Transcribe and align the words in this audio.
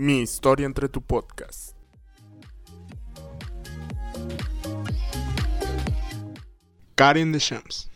Mi 0.00 0.20
historia 0.20 0.64
entre 0.64 0.88
tu 0.88 1.02
podcast. 1.02 1.76
Karen 6.94 7.32
de 7.32 7.40
Shams. 7.40 7.90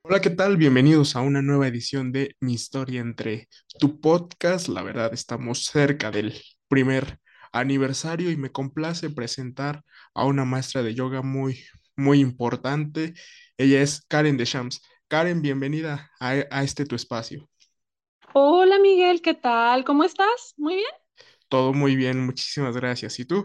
Hola, 0.00 0.22
¿qué 0.22 0.30
tal? 0.30 0.56
Bienvenidos 0.56 1.14
a 1.14 1.20
una 1.20 1.42
nueva 1.42 1.68
edición 1.68 2.10
de 2.10 2.34
Mi 2.40 2.54
historia 2.54 3.02
entre 3.02 3.50
tu 3.78 4.00
podcast. 4.00 4.68
La 4.68 4.82
verdad, 4.82 5.12
estamos 5.12 5.66
cerca 5.66 6.10
del 6.10 6.40
primer 6.68 7.18
aniversario 7.52 8.30
y 8.30 8.38
me 8.38 8.50
complace 8.50 9.10
presentar 9.10 9.84
a 10.14 10.24
una 10.24 10.46
maestra 10.46 10.82
de 10.82 10.94
yoga 10.94 11.20
muy, 11.20 11.66
muy 11.96 12.20
importante. 12.20 13.12
Ella 13.58 13.82
es 13.82 14.06
Karen 14.08 14.38
de 14.38 14.46
Shams. 14.46 14.80
Karen, 15.08 15.42
bienvenida 15.42 16.10
a, 16.18 16.62
este 16.62 16.86
tu 16.86 16.96
espacio. 16.96 17.48
Hola 18.32 18.78
Miguel, 18.78 19.20
¿qué 19.20 19.34
tal? 19.34 19.84
¿Cómo 19.84 20.02
estás? 20.02 20.54
¿Muy 20.56 20.76
bien? 20.76 20.90
Todo 21.48 21.74
muy 21.74 21.94
bien, 21.94 22.24
muchísimas 22.24 22.74
gracias. 22.76 23.18
¿Y 23.20 23.26
tú? 23.26 23.44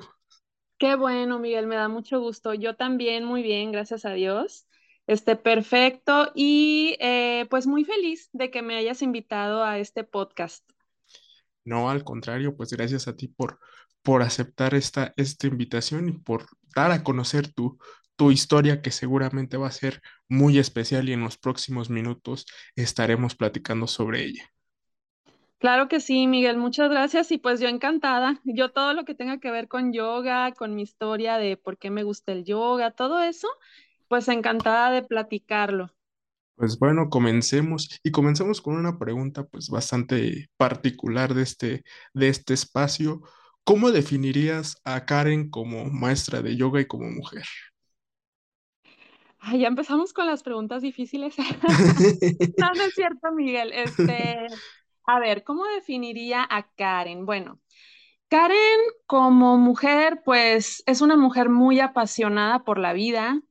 Qué 0.78 0.96
bueno, 0.96 1.38
Miguel, 1.38 1.68
me 1.68 1.76
da 1.76 1.90
mucho 1.90 2.22
gusto. 2.22 2.54
Yo 2.54 2.76
también 2.76 3.26
muy 3.26 3.44
bien, 3.44 3.74
gracias 3.74 4.06
a 4.06 4.12
Dios. 4.14 4.66
Este, 5.06 5.36
perfecto. 5.36 6.32
Y 6.34 6.96
eh, 7.02 7.46
pues 7.50 7.68
muy 7.68 7.84
feliz 7.84 8.30
de 8.32 8.50
que 8.52 8.62
me 8.62 8.78
hayas 8.78 9.02
invitado 9.02 9.64
a 9.64 9.80
este 9.80 10.06
podcast. 10.06 10.64
No, 11.66 11.90
al 11.90 12.06
contrario, 12.06 12.56
pues 12.56 12.72
gracias 12.72 13.08
a 13.10 13.18
ti 13.18 13.28
por, 13.28 13.60
por 14.02 14.22
aceptar 14.22 14.74
esta, 14.76 15.14
esta 15.18 15.48
invitación 15.48 16.08
y 16.08 16.14
por 16.14 16.46
dar 16.74 16.92
a 16.92 17.04
conocer 17.04 17.52
tu, 17.52 17.78
tu 18.20 18.32
historia 18.32 18.82
que 18.82 18.92
seguramente 18.92 19.56
va 19.56 19.68
a 19.68 19.72
ser 19.72 20.02
muy 20.28 20.60
especial 20.60 21.08
y 21.08 21.14
en 21.14 21.22
los 21.22 21.38
próximos 21.38 21.90
minutos 21.90 22.46
estaremos 22.76 23.34
platicando 23.34 23.88
sobre 23.88 24.26
ella. 24.26 24.44
Claro 25.58 25.88
que 25.88 26.02
sí, 26.02 26.28
Miguel, 26.28 26.58
muchas 26.58 26.90
gracias 26.90 27.32
y 27.32 27.38
pues 27.38 27.62
yo 27.62 27.70
encantada. 27.70 28.42
Yo 28.44 28.72
todo 28.72 28.94
lo 28.94 29.06
que 29.06 29.16
tenga 29.16 29.40
que 29.40 29.52
ver 29.52 29.70
con 29.70 29.94
yoga, 29.94 30.52
con 30.52 30.76
mi 30.76 30.82
historia 30.82 31.38
de 31.38 31.56
por 31.56 31.78
qué 31.78 31.92
me 31.92 32.04
gusta 32.04 32.34
el 32.34 32.44
yoga, 32.44 32.92
todo 32.92 33.22
eso, 33.22 33.48
pues 34.10 34.28
encantada 34.28 34.92
de 34.92 35.02
platicarlo. 35.02 35.90
Pues 36.56 36.78
bueno, 36.78 37.10
comencemos 37.10 38.02
y 38.04 38.12
comencemos 38.12 38.60
con 38.60 38.76
una 38.76 39.00
pregunta 39.00 39.46
pues 39.46 39.70
bastante 39.70 40.50
particular 40.58 41.34
de 41.34 41.44
este, 41.44 41.84
de 42.14 42.28
este 42.28 42.54
espacio. 42.54 43.22
¿Cómo 43.64 43.92
definirías 43.92 44.76
a 44.84 45.06
Karen 45.06 45.50
como 45.50 45.86
maestra 45.86 46.42
de 46.42 46.58
yoga 46.58 46.82
y 46.82 46.86
como 46.86 47.10
mujer? 47.10 47.46
Ya 49.58 49.68
empezamos 49.68 50.14
con 50.14 50.28
las 50.28 50.44
preguntas 50.44 50.82
difíciles. 50.82 51.36
no, 52.58 52.72
es 52.74 52.94
cierto, 52.94 53.32
Miguel. 53.32 53.72
Este, 53.74 54.48
a 55.06 55.20
ver, 55.20 55.44
¿cómo 55.44 55.66
definiría 55.66 56.46
a 56.50 56.70
Karen? 56.76 57.26
Bueno, 57.26 57.60
Karen 58.28 58.80
como 59.08 59.58
mujer, 59.58 60.22
pues 60.24 60.84
es 60.86 61.02
una 61.02 61.16
mujer 61.18 61.50
muy 61.50 61.80
apasionada 61.80 62.64
por 62.64 62.78
la 62.78 62.94
vida. 62.94 63.42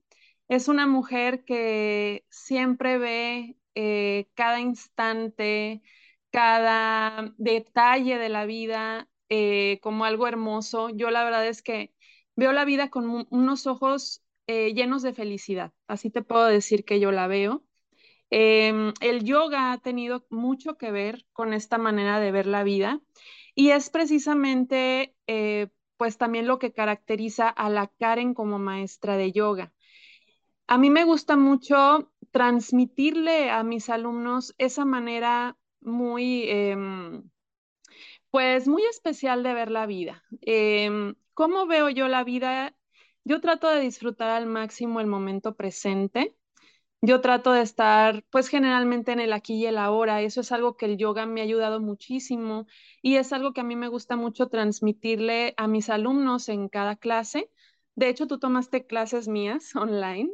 Es 0.49 0.69
una 0.69 0.87
mujer 0.87 1.45
que 1.45 2.25
siempre 2.31 2.99
ve 2.99 3.57
eh, 3.75 4.29
cada 4.35 4.61
instante, 4.61 5.83
cada 6.31 7.35
detalle 7.39 8.19
de 8.19 8.29
la 8.29 8.47
vida 8.47 9.09
eh, 9.29 9.79
como 9.83 10.05
algo 10.05 10.27
hermoso. 10.27 10.91
Yo 10.91 11.11
la 11.11 11.25
verdad 11.25 11.47
es 11.47 11.63
que 11.63 11.93
veo 12.37 12.53
la 12.53 12.65
vida 12.65 12.89
con 12.89 13.27
unos 13.31 13.67
ojos 13.67 14.23
eh, 14.49 14.75
llenos 14.75 15.03
de 15.03 15.13
felicidad. 15.15 15.73
Así 15.87 16.11
te 16.11 16.23
puedo 16.23 16.47
decir 16.47 16.85
que 16.85 17.01
yo 17.01 17.13
la 17.13 17.29
veo. 17.29 17.63
Em, 18.31 18.93
el 19.01 19.25
yoga 19.25 19.73
ha 19.73 19.79
tenido 19.79 20.27
mucho 20.31 20.77
que 20.77 20.91
ver 20.91 21.27
con 21.33 21.55
esta 21.55 21.79
manera 21.79 22.19
de 22.21 22.33
ver 22.33 22.47
la 22.47 22.63
vida 22.65 23.01
y 23.55 23.71
es 23.71 23.91
precisamente 23.91 25.15
eh, 25.27 25.69
pues 25.97 26.19
también 26.19 26.47
lo 26.47 26.59
que 26.59 26.73
caracteriza 26.73 27.49
a 27.49 27.71
la 27.71 27.89
Karen 27.89 28.35
como 28.35 28.59
maestra 28.59 29.17
de 29.17 29.33
yoga. 29.33 29.73
A 30.67 30.79
mí 30.79 30.91
me 30.91 31.05
gusta 31.05 31.37
mucho 31.37 32.13
transmitirle 32.31 33.51
a 33.51 33.63
mis 33.63 33.89
alumnos 33.91 34.55
esa 34.59 34.85
manera 34.85 35.57
muy, 35.81 36.45
em, 36.49 37.31
pues 38.31 38.69
muy 38.69 38.85
especial 38.85 39.43
de 39.43 39.55
ver 39.55 39.71
la 39.71 39.87
vida. 39.87 40.23
Em, 40.43 41.15
¿Cómo 41.35 41.67
veo 41.67 41.89
yo 41.91 42.09
la 42.09 42.25
vida? 42.25 42.75
Yo 43.25 43.41
trato 43.41 43.69
de 43.69 43.81
disfrutar 43.81 44.31
al 44.31 44.47
máximo 44.47 45.01
el 45.01 45.07
momento 45.07 45.55
presente. 45.55 46.35
Yo 47.03 47.21
trato 47.21 47.53
de 47.53 47.63
estar, 47.63 48.25
pues 48.31 48.49
generalmente 48.49 49.13
en 49.13 49.21
el 49.21 49.33
aquí 49.33 49.57
y 49.57 49.67
el 49.67 49.79
ahora. 49.79 50.23
Eso 50.23 50.41
es 50.43 50.53
algo 50.53 50.77
que 50.77 50.87
el 50.87 50.99
yoga 50.99 51.27
me 51.27 51.41
ha 51.41 51.45
ayudado 51.45 51.81
muchísimo 51.81 52.67
y 53.03 53.17
es 53.17 53.33
algo 53.33 53.53
que 53.53 53.61
a 53.63 53.65
mí 53.65 53.77
me 53.77 53.89
gusta 53.89 54.17
mucho 54.17 54.49
transmitirle 54.49 55.55
a 55.59 55.69
mis 55.69 55.91
alumnos 55.91 56.49
en 56.49 56.69
cada 56.69 56.97
clase. 56.97 57.51
De 57.97 58.09
hecho, 58.09 58.27
tú 58.29 58.39
tomaste 58.39 58.87
clases 58.87 59.29
mías 59.29 59.75
online, 59.77 60.31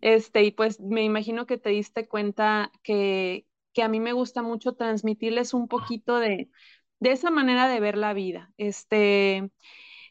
este, 0.00 0.44
y 0.44 0.52
pues 0.52 0.80
me 0.80 1.04
imagino 1.04 1.46
que 1.46 1.58
te 1.58 1.70
diste 1.70 2.08
cuenta 2.08 2.72
que, 2.82 3.46
que 3.74 3.82
a 3.82 3.88
mí 3.88 4.00
me 4.00 4.12
gusta 4.14 4.42
mucho 4.42 4.74
transmitirles 4.74 5.54
un 5.54 5.68
poquito 5.68 6.18
de, 6.18 6.50
de 7.00 7.12
esa 7.12 7.30
manera 7.30 7.68
de 7.68 7.80
ver 7.80 7.96
la 7.98 8.14
vida. 8.14 8.52
Este, 8.58 9.50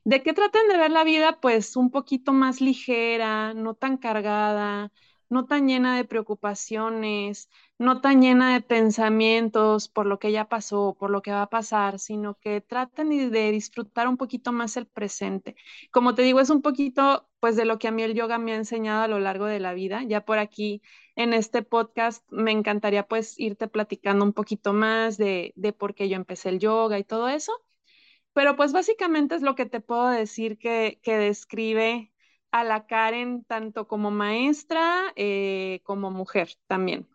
¿De 0.10 0.24
qué 0.24 0.34
tratan 0.34 0.68
de 0.68 0.78
ver 0.78 0.90
la 0.92 1.04
vida? 1.04 1.40
Pues 1.40 1.76
un 1.76 1.92
poquito 1.92 2.34
más 2.34 2.62
ligera, 2.62 3.54
no 3.54 3.76
tan 3.76 3.98
cargada, 3.98 4.92
no 5.30 5.46
tan 5.46 5.68
llena 5.68 5.96
de 5.96 6.04
preocupaciones, 6.04 7.48
no 7.78 8.02
tan 8.02 8.20
llena 8.22 8.54
de 8.54 8.62
pensamientos 8.62 9.88
por 9.88 10.08
lo 10.08 10.18
que 10.18 10.32
ya 10.32 10.50
pasó, 10.50 10.96
por 11.00 11.12
lo 11.12 11.22
que 11.22 11.32
va 11.32 11.44
a 11.44 11.50
pasar, 11.52 12.00
sino 12.00 12.34
que 12.40 12.60
traten 12.60 13.10
de 13.32 13.52
disfrutar 13.52 14.08
un 14.08 14.18
poquito 14.18 14.52
más 14.52 14.78
el 14.78 14.88
presente. 14.88 15.56
Como 15.92 16.16
te 16.16 16.24
digo, 16.24 16.40
es 16.40 16.50
un 16.50 16.64
poquito 16.64 17.30
pues 17.40 17.56
de 17.56 17.66
lo 17.66 17.78
que 17.78 17.88
a 17.88 17.92
mí 17.92 18.02
el 18.02 18.16
yoga 18.16 18.40
me 18.40 18.54
ha 18.54 18.56
enseñado 18.56 19.04
a 19.04 19.08
lo 19.08 19.20
largo 19.20 19.46
de 19.46 19.60
la 19.60 19.74
vida. 19.76 20.02
Ya 20.04 20.26
por 20.26 20.40
aquí 20.40 20.82
en 21.16 21.34
este 21.36 21.62
podcast 21.62 22.26
me 22.32 22.52
encantaría 22.52 23.08
pues 23.08 23.40
irte 23.40 23.68
platicando 23.68 24.26
un 24.26 24.34
poquito 24.34 24.74
más 24.74 25.18
de, 25.18 25.54
de 25.56 25.72
por 25.72 25.94
qué 25.94 26.10
yo 26.10 26.16
empecé 26.16 26.50
el 26.50 26.58
yoga 26.60 26.98
y 26.98 27.04
todo 27.04 27.28
eso. 27.30 27.52
Pero 28.34 28.56
pues 28.56 28.72
básicamente 28.72 29.36
es 29.36 29.42
lo 29.42 29.56
que 29.56 29.66
te 29.66 29.82
puedo 29.82 30.08
decir 30.10 30.58
que, 30.58 31.00
describe 31.04 32.12
a 32.52 32.64
la 32.64 32.88
Karen 32.88 33.44
tanto 33.46 33.88
como 33.88 34.12
maestra 34.12 35.14
eh, 35.16 35.82
como 35.84 36.12
mujer 36.12 36.50
también. 36.68 37.08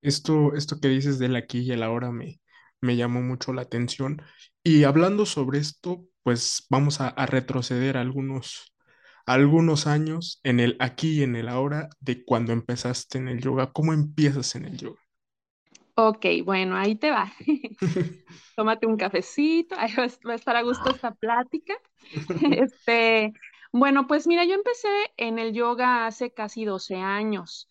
Esto, 0.00 0.54
esto 0.54 0.78
que 0.80 0.88
dices 0.88 1.18
del 1.18 1.34
aquí 1.34 1.60
y 1.60 1.72
el 1.72 1.82
ahora 1.82 2.12
me, 2.12 2.40
me 2.80 2.96
llamó 2.96 3.20
mucho 3.20 3.52
la 3.52 3.62
atención. 3.62 4.22
Y 4.62 4.84
hablando 4.84 5.26
sobre 5.26 5.58
esto, 5.58 6.04
pues 6.22 6.66
vamos 6.70 7.00
a, 7.00 7.14
retroceder 7.26 7.96
algunos, 7.96 8.74
algunos 9.26 9.86
años 9.86 10.40
en 10.42 10.60
el 10.60 10.76
aquí 10.78 11.20
y 11.20 11.22
en 11.22 11.36
el 11.36 11.48
ahora 11.48 11.88
de 12.00 12.24
cuando 12.24 12.52
empezaste 12.52 13.18
en 13.18 13.28
el 13.28 13.40
yoga. 13.40 13.72
¿Cómo 13.72 13.92
empiezas 13.92 14.54
en 14.54 14.66
el 14.66 14.76
yoga? 14.76 15.00
Ok, 16.00 16.26
bueno, 16.44 16.76
ahí 16.76 16.94
te 16.94 17.10
va. 17.10 17.32
Tómate 18.54 18.86
un 18.86 18.96
cafecito, 18.96 19.74
ahí 19.76 19.92
va 19.96 20.04
a 20.04 20.34
estar 20.36 20.54
a 20.54 20.62
gusto 20.62 20.90
esta 20.90 21.12
plática. 21.12 21.74
Este, 22.52 23.32
bueno, 23.72 24.06
pues 24.06 24.28
mira, 24.28 24.44
yo 24.44 24.54
empecé 24.54 24.88
en 25.16 25.40
el 25.40 25.52
yoga 25.52 26.06
hace 26.06 26.32
casi 26.32 26.64
12 26.64 26.94
años. 26.94 27.68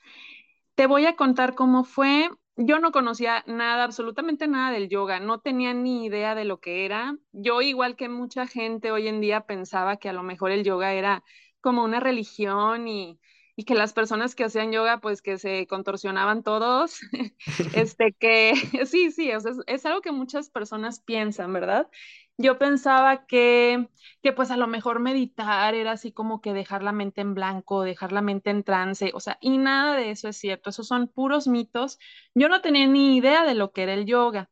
Te 0.75 0.87
voy 0.87 1.05
a 1.05 1.15
contar 1.15 1.55
cómo 1.55 1.85
fue. 1.85 2.29
Yo 2.57 2.79
no 2.79 2.91
conocía 2.91 3.45
nada, 3.47 3.85
absolutamente 3.85 4.47
nada 4.49 4.71
del 4.71 4.89
yoga, 4.89 5.21
no 5.21 5.39
tenía 5.39 5.73
ni 5.73 6.05
idea 6.05 6.35
de 6.35 6.43
lo 6.43 6.59
que 6.59 6.83
era. 6.83 7.15
Yo, 7.31 7.61
igual 7.61 7.95
que 7.95 8.09
mucha 8.09 8.45
gente 8.45 8.91
hoy 8.91 9.07
en 9.07 9.21
día, 9.21 9.45
pensaba 9.45 9.95
que 9.95 10.09
a 10.09 10.13
lo 10.13 10.23
mejor 10.23 10.51
el 10.51 10.65
yoga 10.65 10.91
era 10.93 11.23
como 11.61 11.85
una 11.85 12.01
religión 12.01 12.89
y, 12.89 13.19
y 13.59 13.65
que 13.65 13.73
las 13.73 13.91
personas 13.91 14.35
que 14.35 14.43
hacían 14.43 14.71
yoga, 14.71 14.99
pues 15.01 15.23
que 15.23 15.39
se 15.39 15.65
contorsionaban 15.65 16.43
todos, 16.43 16.99
este, 17.73 18.13
que 18.13 18.53
sí, 18.85 19.11
sí, 19.11 19.31
sea, 19.39 19.51
es, 19.65 19.85
algo 19.85 20.01
que 20.01 20.11
muchas 20.11 20.49
personas 20.49 20.99
piensan, 20.99 21.51
¿verdad? 21.53 21.89
Yo 22.37 22.59
pensaba 22.59 23.25
que, 23.25 23.89
que 24.21 24.31
pues 24.31 24.51
a 24.51 24.57
lo 24.57 24.67
mejor 24.67 24.99
meditar 24.99 25.73
era 25.73 25.93
así 25.93 26.11
como 26.11 26.39
que 26.39 26.53
dejar 26.53 26.83
la 26.83 26.91
mente 26.91 27.21
en 27.21 27.33
blanco, 27.33 27.81
dejar 27.81 28.11
la 28.11 28.21
mente 28.21 28.51
en 28.51 28.63
trance, 28.63 29.11
o 29.15 29.19
sea, 29.19 29.39
y 29.41 29.57
nada 29.57 29.95
de 29.95 30.11
eso 30.11 30.27
es 30.29 30.37
cierto, 30.37 30.69
esos 30.69 30.87
son 30.87 31.07
puros 31.07 31.47
mitos. 31.47 31.97
Yo 32.35 32.49
no 32.49 32.61
tenía 32.61 32.85
ni 32.85 33.17
idea 33.17 33.43
de 33.43 33.55
lo 33.55 33.71
que 33.71 33.83
era 33.83 33.95
el 33.95 34.05
yoga. 34.05 34.51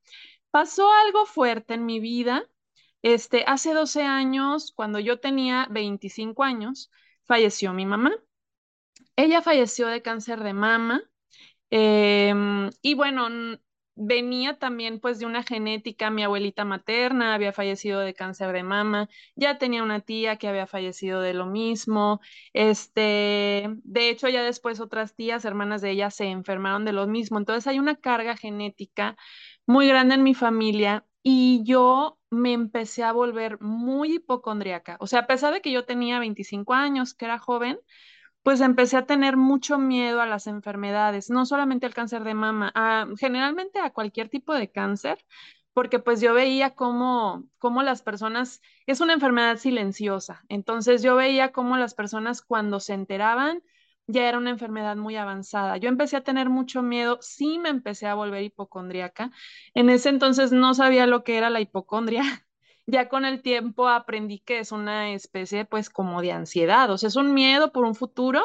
Pasó 0.49 0.91
algo 0.91 1.25
fuerte 1.27 1.75
en 1.75 1.85
mi 1.85 1.99
vida. 1.99 2.43
Este, 3.03 3.43
hace 3.47 3.73
12 3.73 4.03
años, 4.03 4.71
cuando 4.75 4.99
yo 4.99 5.19
tenía 5.19 5.67
25 5.69 6.43
años, 6.43 6.91
falleció 7.25 7.73
mi 7.73 7.85
mamá. 7.85 8.11
Ella 9.15 9.41
falleció 9.41 9.87
de 9.87 10.01
cáncer 10.01 10.43
de 10.43 10.53
mama. 10.53 11.01
Em, 11.71 12.69
y 12.81 12.95
bueno, 12.95 13.27
venía 13.95 14.59
también 14.59 14.99
pues 14.99 15.19
de 15.19 15.25
una 15.27 15.43
genética, 15.43 16.09
mi 16.11 16.23
abuelita 16.23 16.65
materna 16.65 17.33
había 17.35 17.53
fallecido 17.53 17.99
de 18.01 18.13
cáncer 18.15 18.53
de 18.53 18.63
mama, 18.63 19.09
ya 19.35 19.57
tenía 19.59 19.83
una 19.83 20.01
tía 20.01 20.37
que 20.37 20.47
había 20.49 20.67
fallecido 20.67 21.21
de 21.21 21.33
lo 21.33 21.45
mismo, 21.47 22.21
este, 22.53 23.67
de 23.83 24.09
hecho 24.09 24.29
ya 24.29 24.43
después 24.43 24.79
otras 24.81 25.15
tías, 25.15 25.45
hermanas 25.45 25.81
de 25.81 25.91
ella 25.91 26.11
se 26.11 26.25
enfermaron 26.27 26.85
de 26.85 26.93
lo 26.93 27.07
mismo, 27.07 27.39
entonces 27.39 27.67
hay 27.67 27.79
una 27.79 27.95
carga 27.97 28.37
genética 28.37 29.17
muy 29.67 29.87
grande 29.87 30.15
en 30.15 30.23
mi 30.23 30.33
familia 30.35 31.05
y 31.23 31.63
yo 31.65 32.19
me 32.31 32.53
empecé 32.53 33.03
a 33.03 33.13
volver 33.13 33.59
muy 33.61 34.15
hipocondríaca, 34.15 34.97
o 34.99 35.07
sea, 35.07 35.21
a 35.21 35.27
pesar 35.27 35.53
de 35.53 35.61
que 35.61 35.71
yo 35.71 35.85
tenía 35.85 36.19
25 36.19 36.73
años, 36.73 37.13
que 37.13 37.25
era 37.25 37.39
joven, 37.39 37.79
pues 38.45 38.61
empecé 38.61 38.95
a 38.97 39.07
tener 39.07 39.37
mucho 39.37 39.79
miedo 39.79 40.21
a 40.21 40.27
las 40.27 40.45
enfermedades, 40.45 41.31
no 41.31 41.47
solamente 41.47 41.87
al 41.87 41.95
cáncer 41.95 42.23
de 42.23 42.35
mama, 42.35 42.71
generalmente 43.19 43.79
a 43.79 43.89
cualquier 43.89 44.29
tipo 44.29 44.53
de 44.53 44.69
cáncer, 44.71 45.17
porque 45.73 45.97
pues 45.97 46.21
yo 46.21 46.35
veía 46.35 46.75
cómo, 46.75 47.45
cómo 47.57 47.81
las 47.81 48.03
personas, 48.03 48.61
es 48.85 49.01
una 49.01 49.13
enfermedad 49.13 49.57
silenciosa, 49.57 50.45
entonces 50.47 51.01
yo 51.01 51.15
veía 51.15 51.51
cómo 51.51 51.75
las 51.77 51.95
personas 51.95 52.43
cuando 52.43 52.79
se 52.79 52.93
enteraban 52.93 53.63
ya 54.05 54.29
era 54.29 54.37
una 54.37 54.51
enfermedad 54.51 54.95
muy 54.95 55.15
avanzada. 55.15 55.77
Yo 55.77 55.89
empecé 55.89 56.15
a 56.17 56.23
tener 56.23 56.47
mucho 56.49 56.83
miedo, 56.83 57.17
sí 57.21 57.57
me 57.57 57.69
empecé 57.69 58.05
a 58.05 58.13
volver 58.13 58.43
hipocondríaca. 58.43 59.31
En 59.73 59.89
ese 59.89 60.09
entonces 60.09 60.51
no 60.51 60.75
sabía 60.75 61.07
lo 61.07 61.23
que 61.23 61.37
era 61.37 61.49
la 61.49 61.61
hipocondria, 61.61 62.21
ya 62.87 63.09
con 63.09 63.25
el 63.25 63.41
tiempo 63.41 63.87
aprendí 63.87 64.39
que 64.39 64.59
es 64.59 64.71
una 64.71 65.11
especie 65.13 65.65
pues 65.65 65.89
como 65.89 66.21
de 66.21 66.31
ansiedad, 66.31 66.89
o 66.91 66.97
sea, 66.97 67.07
es 67.07 67.15
un 67.15 67.33
miedo 67.33 67.71
por 67.71 67.85
un 67.85 67.95
futuro, 67.95 68.41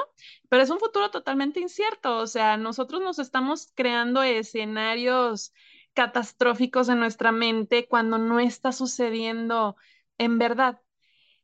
pero 0.49 0.63
es 0.63 0.71
un 0.71 0.81
futuro 0.81 1.11
totalmente 1.11 1.61
incierto, 1.61 2.19
o 2.19 2.27
sea, 2.27 2.57
nosotros 2.57 3.03
nos 3.03 3.19
estamos 3.19 3.73
creando 3.75 4.23
escenarios 4.23 5.53
catastróficos 5.95 6.89
en 6.89 7.01
nuestra 7.01 7.33
mente 7.33 7.87
cuando 7.89 8.19
no 8.19 8.41
está 8.41 8.73
sucediendo 8.73 9.77
en 10.19 10.39
verdad. 10.39 10.81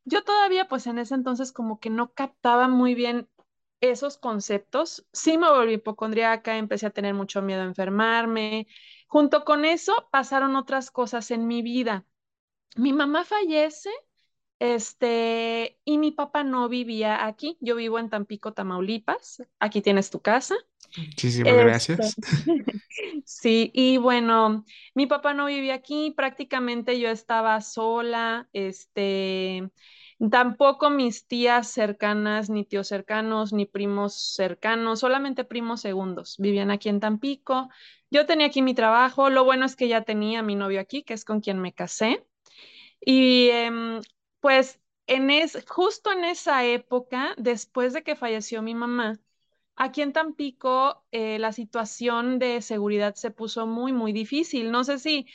Yo 0.04 0.24
todavía 0.24 0.68
pues 0.68 0.86
en 0.86 0.98
ese 0.98 1.14
entonces 1.14 1.52
como 1.52 1.80
que 1.80 1.90
no 1.90 2.12
captaba 2.14 2.68
muy 2.68 2.94
bien 2.94 3.28
esos 3.80 4.18
conceptos, 4.18 5.06
sí 5.12 5.38
me 5.38 5.50
volví 5.50 5.74
hipocondriaca, 5.74 6.56
empecé 6.56 6.86
a 6.86 6.90
tener 6.90 7.14
mucho 7.14 7.42
miedo 7.42 7.62
a 7.62 7.64
enfermarme. 7.66 8.68
Junto 9.08 9.44
con 9.44 9.64
eso 9.64 10.08
pasaron 10.10 10.56
otras 10.56 10.90
cosas 10.90 11.30
en 11.30 11.46
mi 11.46 11.62
vida 11.62 12.06
mi 12.76 12.92
mamá 12.92 13.24
fallece, 13.24 13.90
este, 14.58 15.78
y 15.84 15.98
mi 15.98 16.12
papá 16.12 16.44
no 16.44 16.68
vivía 16.68 17.26
aquí. 17.26 17.58
Yo 17.60 17.76
vivo 17.76 17.98
en 17.98 18.08
Tampico, 18.08 18.52
Tamaulipas. 18.52 19.42
Aquí 19.58 19.82
tienes 19.82 20.10
tu 20.10 20.20
casa. 20.20 20.54
Muchísimas 20.96 21.54
gracias. 21.54 22.16
Este, 22.18 22.82
sí, 23.24 23.70
y 23.74 23.98
bueno, 23.98 24.64
mi 24.94 25.06
papá 25.06 25.34
no 25.34 25.46
vivía 25.46 25.74
aquí, 25.74 26.12
prácticamente 26.16 26.98
yo 26.98 27.10
estaba 27.10 27.60
sola, 27.60 28.48
este, 28.52 29.70
tampoco 30.30 30.88
mis 30.90 31.26
tías 31.26 31.68
cercanas, 31.68 32.48
ni 32.48 32.64
tíos 32.64 32.88
cercanos, 32.88 33.52
ni 33.52 33.66
primos 33.66 34.14
cercanos, 34.14 35.00
solamente 35.00 35.44
primos 35.44 35.82
segundos, 35.82 36.36
vivían 36.38 36.70
aquí 36.70 36.88
en 36.88 37.00
Tampico. 37.00 37.68
Yo 38.10 38.24
tenía 38.24 38.46
aquí 38.46 38.62
mi 38.62 38.74
trabajo, 38.74 39.28
lo 39.28 39.44
bueno 39.44 39.66
es 39.66 39.76
que 39.76 39.88
ya 39.88 40.02
tenía 40.02 40.42
mi 40.42 40.54
novio 40.54 40.80
aquí, 40.80 41.02
que 41.02 41.14
es 41.14 41.24
con 41.24 41.40
quien 41.40 41.58
me 41.58 41.74
casé. 41.74 42.24
Y 43.06 43.50
em, 43.50 44.02
pues 44.40 44.80
en 45.08 45.30
es, 45.30 45.64
justo 45.68 46.12
en 46.12 46.26
esa 46.26 46.64
época, 46.66 47.34
después 47.38 47.94
de 47.94 48.04
que 48.04 48.16
falleció 48.16 48.62
mi 48.62 48.76
mamá, 48.76 49.20
aquí 49.76 50.02
en 50.02 50.12
Tampico 50.14 51.04
eh, 51.12 51.38
la 51.40 51.52
situación 51.52 52.38
de 52.40 52.62
seguridad 52.62 53.14
se 53.16 53.30
puso 53.32 53.66
muy, 53.68 53.92
muy 53.94 54.12
difícil. 54.14 54.72
No 54.72 54.84
sé 54.84 54.98
si 55.00 55.26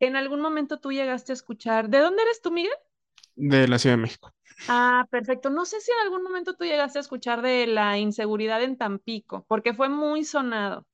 en 0.00 0.16
algún 0.16 0.40
momento 0.42 0.80
tú 0.80 0.92
llegaste 0.92 1.32
a 1.32 1.36
escuchar, 1.36 1.90
¿de 1.90 2.00
dónde 2.00 2.22
eres 2.24 2.42
tú, 2.42 2.52
Miguel? 2.52 2.72
De 3.36 3.66
la 3.68 3.78
Ciudad 3.78 3.96
de 3.96 4.02
México. 4.02 4.34
Ah, 4.66 5.06
perfecto. 5.10 5.48
No 5.50 5.64
sé 5.64 5.80
si 5.80 5.90
en 5.92 5.98
algún 6.06 6.22
momento 6.22 6.54
tú 6.54 6.64
llegaste 6.64 6.98
a 6.98 7.00
escuchar 7.02 7.40
de 7.42 7.66
la 7.66 7.98
inseguridad 7.98 8.62
en 8.62 8.76
Tampico, 8.76 9.44
porque 9.48 9.72
fue 9.74 9.88
muy 9.88 10.24
sonado. 10.24 10.86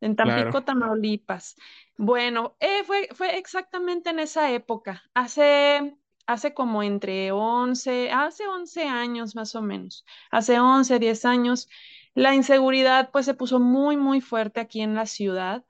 En 0.00 0.16
Tampico, 0.16 0.64
Tamaulipas. 0.64 1.56
Bueno, 1.98 2.56
eh, 2.60 2.84
fue, 2.84 3.08
fue 3.14 3.38
exactamente 3.38 4.10
en 4.10 4.18
esa 4.18 4.52
época, 4.52 5.02
hace, 5.14 5.96
hace 6.26 6.52
como 6.52 6.82
entre 6.82 7.32
11, 7.32 8.10
hace 8.12 8.46
11 8.46 8.84
años 8.84 9.34
más 9.34 9.54
o 9.54 9.62
menos, 9.62 10.04
hace 10.30 10.60
11, 10.60 10.98
10 10.98 11.24
años, 11.24 11.68
la 12.14 12.34
inseguridad 12.34 13.10
pues 13.12 13.24
se 13.26 13.34
puso 13.34 13.60
muy, 13.60 13.96
muy 13.96 14.20
fuerte 14.20 14.60
aquí 14.60 14.80
en 14.82 14.94
la 14.94 15.06
ciudad. 15.06 15.64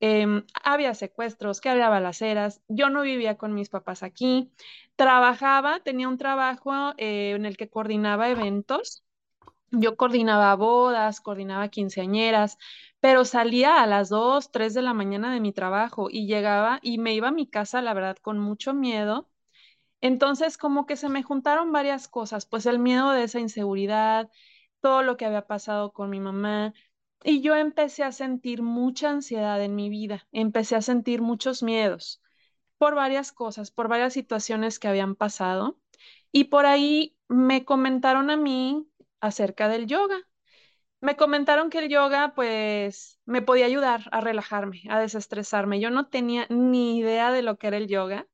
Em, 0.00 0.44
había 0.64 0.94
secuestros, 0.94 1.60
que 1.60 1.68
había 1.68 1.88
balaceras. 1.88 2.60
Yo 2.68 2.90
no 2.90 3.02
vivía 3.02 3.36
con 3.38 3.54
mis 3.54 3.68
papás 3.68 4.02
aquí. 4.02 4.52
Trabajaba, 4.96 5.78
tenía 5.80 6.08
un 6.08 6.18
trabajo 6.18 6.72
eh, 6.98 7.32
en 7.36 7.46
el 7.46 7.56
que 7.56 7.70
coordinaba 7.70 8.28
eventos. 8.28 9.04
Yo 9.70 9.96
coordinaba 9.96 10.54
bodas, 10.56 11.20
coordinaba 11.20 11.68
quinceañeras, 11.68 12.58
pero 13.02 13.24
salía 13.24 13.82
a 13.82 13.88
las 13.88 14.10
2, 14.10 14.52
3 14.52 14.74
de 14.74 14.82
la 14.82 14.94
mañana 14.94 15.34
de 15.34 15.40
mi 15.40 15.52
trabajo 15.52 16.08
y 16.08 16.28
llegaba 16.28 16.78
y 16.82 16.98
me 16.98 17.14
iba 17.14 17.28
a 17.28 17.32
mi 17.32 17.48
casa, 17.48 17.82
la 17.82 17.94
verdad, 17.94 18.16
con 18.22 18.38
mucho 18.38 18.74
miedo. 18.74 19.28
Entonces, 20.00 20.58
como 20.58 20.86
que 20.86 20.96
se 20.96 21.08
me 21.08 21.24
juntaron 21.24 21.72
varias 21.72 22.08
cosas, 22.08 22.46
pues 22.46 22.66
el 22.66 22.78
miedo 22.78 23.12
de 23.12 23.24
esa 23.24 23.40
inseguridad, 23.40 24.30
todo 24.80 25.02
lo 25.02 25.16
que 25.16 25.26
había 25.26 25.46
pasado 25.48 25.92
con 25.92 26.10
mi 26.10 26.20
mamá, 26.20 26.74
y 27.24 27.42
yo 27.42 27.56
empecé 27.56 28.04
a 28.04 28.12
sentir 28.12 28.62
mucha 28.62 29.10
ansiedad 29.10 29.62
en 29.62 29.74
mi 29.76 29.90
vida, 29.90 30.28
empecé 30.32 30.76
a 30.76 30.82
sentir 30.82 31.22
muchos 31.22 31.62
miedos 31.64 32.22
por 32.78 32.94
varias 32.94 33.32
cosas, 33.32 33.72
por 33.72 33.88
varias 33.88 34.12
situaciones 34.14 34.78
que 34.78 34.88
habían 34.88 35.16
pasado, 35.16 35.78
y 36.32 36.44
por 36.44 36.66
ahí 36.66 37.16
me 37.28 37.64
comentaron 37.64 38.30
a 38.30 38.36
mí 38.36 38.88
acerca 39.20 39.68
del 39.68 39.86
yoga 39.88 40.18
me 41.02 41.16
comentaron 41.16 41.68
que 41.68 41.80
el 41.80 41.88
yoga 41.88 42.32
pues 42.34 43.20
me 43.26 43.42
podía 43.42 43.66
ayudar 43.66 44.08
a 44.12 44.20
relajarme, 44.20 44.82
a 44.88 45.00
desestresarme. 45.00 45.80
Yo 45.80 45.90
no 45.90 46.08
tenía 46.08 46.46
ni 46.48 46.98
idea 46.98 47.32
de 47.32 47.42
lo 47.42 47.58
que 47.58 47.66
era 47.66 47.76
el 47.76 47.88
yoga, 47.88 48.28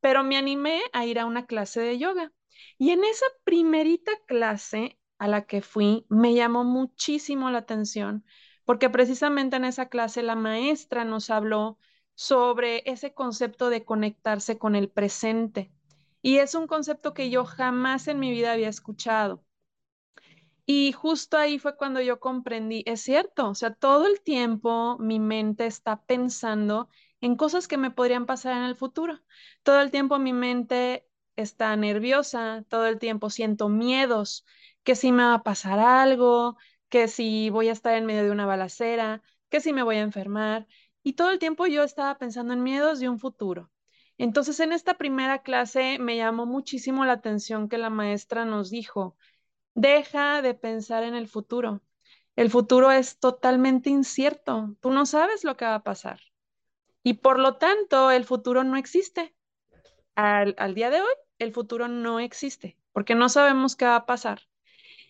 pero 0.00 0.24
me 0.24 0.36
animé 0.36 0.82
a 0.92 1.06
ir 1.06 1.20
a 1.20 1.26
una 1.26 1.46
clase 1.46 1.80
de 1.80 1.98
yoga. 1.98 2.32
Y 2.78 2.90
en 2.90 3.04
esa 3.04 3.26
primerita 3.44 4.12
clase 4.26 4.98
a 5.18 5.28
la 5.28 5.46
que 5.46 5.62
fui 5.62 6.04
me 6.08 6.34
llamó 6.34 6.64
muchísimo 6.64 7.48
la 7.50 7.58
atención, 7.58 8.24
porque 8.64 8.90
precisamente 8.90 9.56
en 9.56 9.64
esa 9.64 9.88
clase 9.88 10.24
la 10.24 10.34
maestra 10.34 11.04
nos 11.04 11.30
habló 11.30 11.78
sobre 12.16 12.82
ese 12.86 13.14
concepto 13.14 13.70
de 13.70 13.84
conectarse 13.84 14.58
con 14.58 14.74
el 14.74 14.90
presente. 14.90 15.72
Y 16.22 16.38
es 16.38 16.56
un 16.56 16.66
concepto 16.66 17.14
que 17.14 17.30
yo 17.30 17.44
jamás 17.44 18.08
en 18.08 18.18
mi 18.18 18.32
vida 18.32 18.52
había 18.52 18.68
escuchado. 18.68 19.44
Y 20.72 20.92
justo 20.92 21.36
ahí 21.36 21.58
fue 21.58 21.76
cuando 21.76 22.00
yo 22.00 22.20
comprendí, 22.20 22.84
es 22.86 23.00
cierto, 23.00 23.48
o 23.48 23.54
sea, 23.56 23.74
todo 23.74 24.06
el 24.06 24.20
tiempo 24.20 24.96
mi 25.00 25.18
mente 25.18 25.66
está 25.66 26.00
pensando 26.04 26.88
en 27.20 27.34
cosas 27.34 27.66
que 27.66 27.76
me 27.76 27.90
podrían 27.90 28.24
pasar 28.24 28.56
en 28.56 28.62
el 28.62 28.76
futuro. 28.76 29.20
Todo 29.64 29.80
el 29.80 29.90
tiempo 29.90 30.20
mi 30.20 30.32
mente 30.32 31.08
está 31.34 31.74
nerviosa, 31.74 32.64
todo 32.68 32.86
el 32.86 33.00
tiempo 33.00 33.30
siento 33.30 33.68
miedos, 33.68 34.46
que 34.84 34.94
si 34.94 35.10
me 35.10 35.24
va 35.24 35.34
a 35.34 35.42
pasar 35.42 35.80
algo, 35.80 36.56
que 36.88 37.08
si 37.08 37.50
voy 37.50 37.68
a 37.68 37.72
estar 37.72 37.94
en 37.94 38.06
medio 38.06 38.22
de 38.22 38.30
una 38.30 38.46
balacera, 38.46 39.22
que 39.48 39.60
si 39.60 39.72
me 39.72 39.82
voy 39.82 39.96
a 39.96 40.02
enfermar. 40.02 40.68
Y 41.02 41.14
todo 41.14 41.30
el 41.32 41.40
tiempo 41.40 41.66
yo 41.66 41.82
estaba 41.82 42.16
pensando 42.16 42.52
en 42.52 42.62
miedos 42.62 43.00
de 43.00 43.08
un 43.08 43.18
futuro. 43.18 43.72
Entonces, 44.18 44.60
en 44.60 44.72
esta 44.72 44.94
primera 44.94 45.42
clase 45.42 45.98
me 45.98 46.16
llamó 46.16 46.46
muchísimo 46.46 47.04
la 47.04 47.14
atención 47.14 47.68
que 47.68 47.78
la 47.78 47.90
maestra 47.90 48.44
nos 48.44 48.70
dijo, 48.70 49.16
Deja 49.74 50.42
de 50.42 50.54
pensar 50.54 51.02
en 51.02 51.14
el 51.14 51.28
futuro. 51.28 51.82
El 52.36 52.50
futuro 52.50 52.90
es 52.90 53.18
totalmente 53.18 53.90
incierto. 53.90 54.76
Tú 54.80 54.90
no 54.90 55.06
sabes 55.06 55.44
lo 55.44 55.56
que 55.56 55.64
va 55.64 55.76
a 55.76 55.82
pasar. 55.82 56.20
Y 57.02 57.14
por 57.14 57.38
lo 57.38 57.56
tanto, 57.56 58.10
el 58.10 58.24
futuro 58.24 58.64
no 58.64 58.76
existe. 58.76 59.34
Al, 60.14 60.74
día 60.74 60.90
de 60.90 61.00
hoy, 61.00 61.12
el 61.38 61.52
futuro 61.52 61.88
no 61.88 62.20
existe 62.20 62.76
porque 62.92 63.14
no 63.14 63.28
sabemos 63.28 63.76
qué 63.76 63.86
va 63.86 63.96
a 63.96 64.06
pasar. 64.06 64.42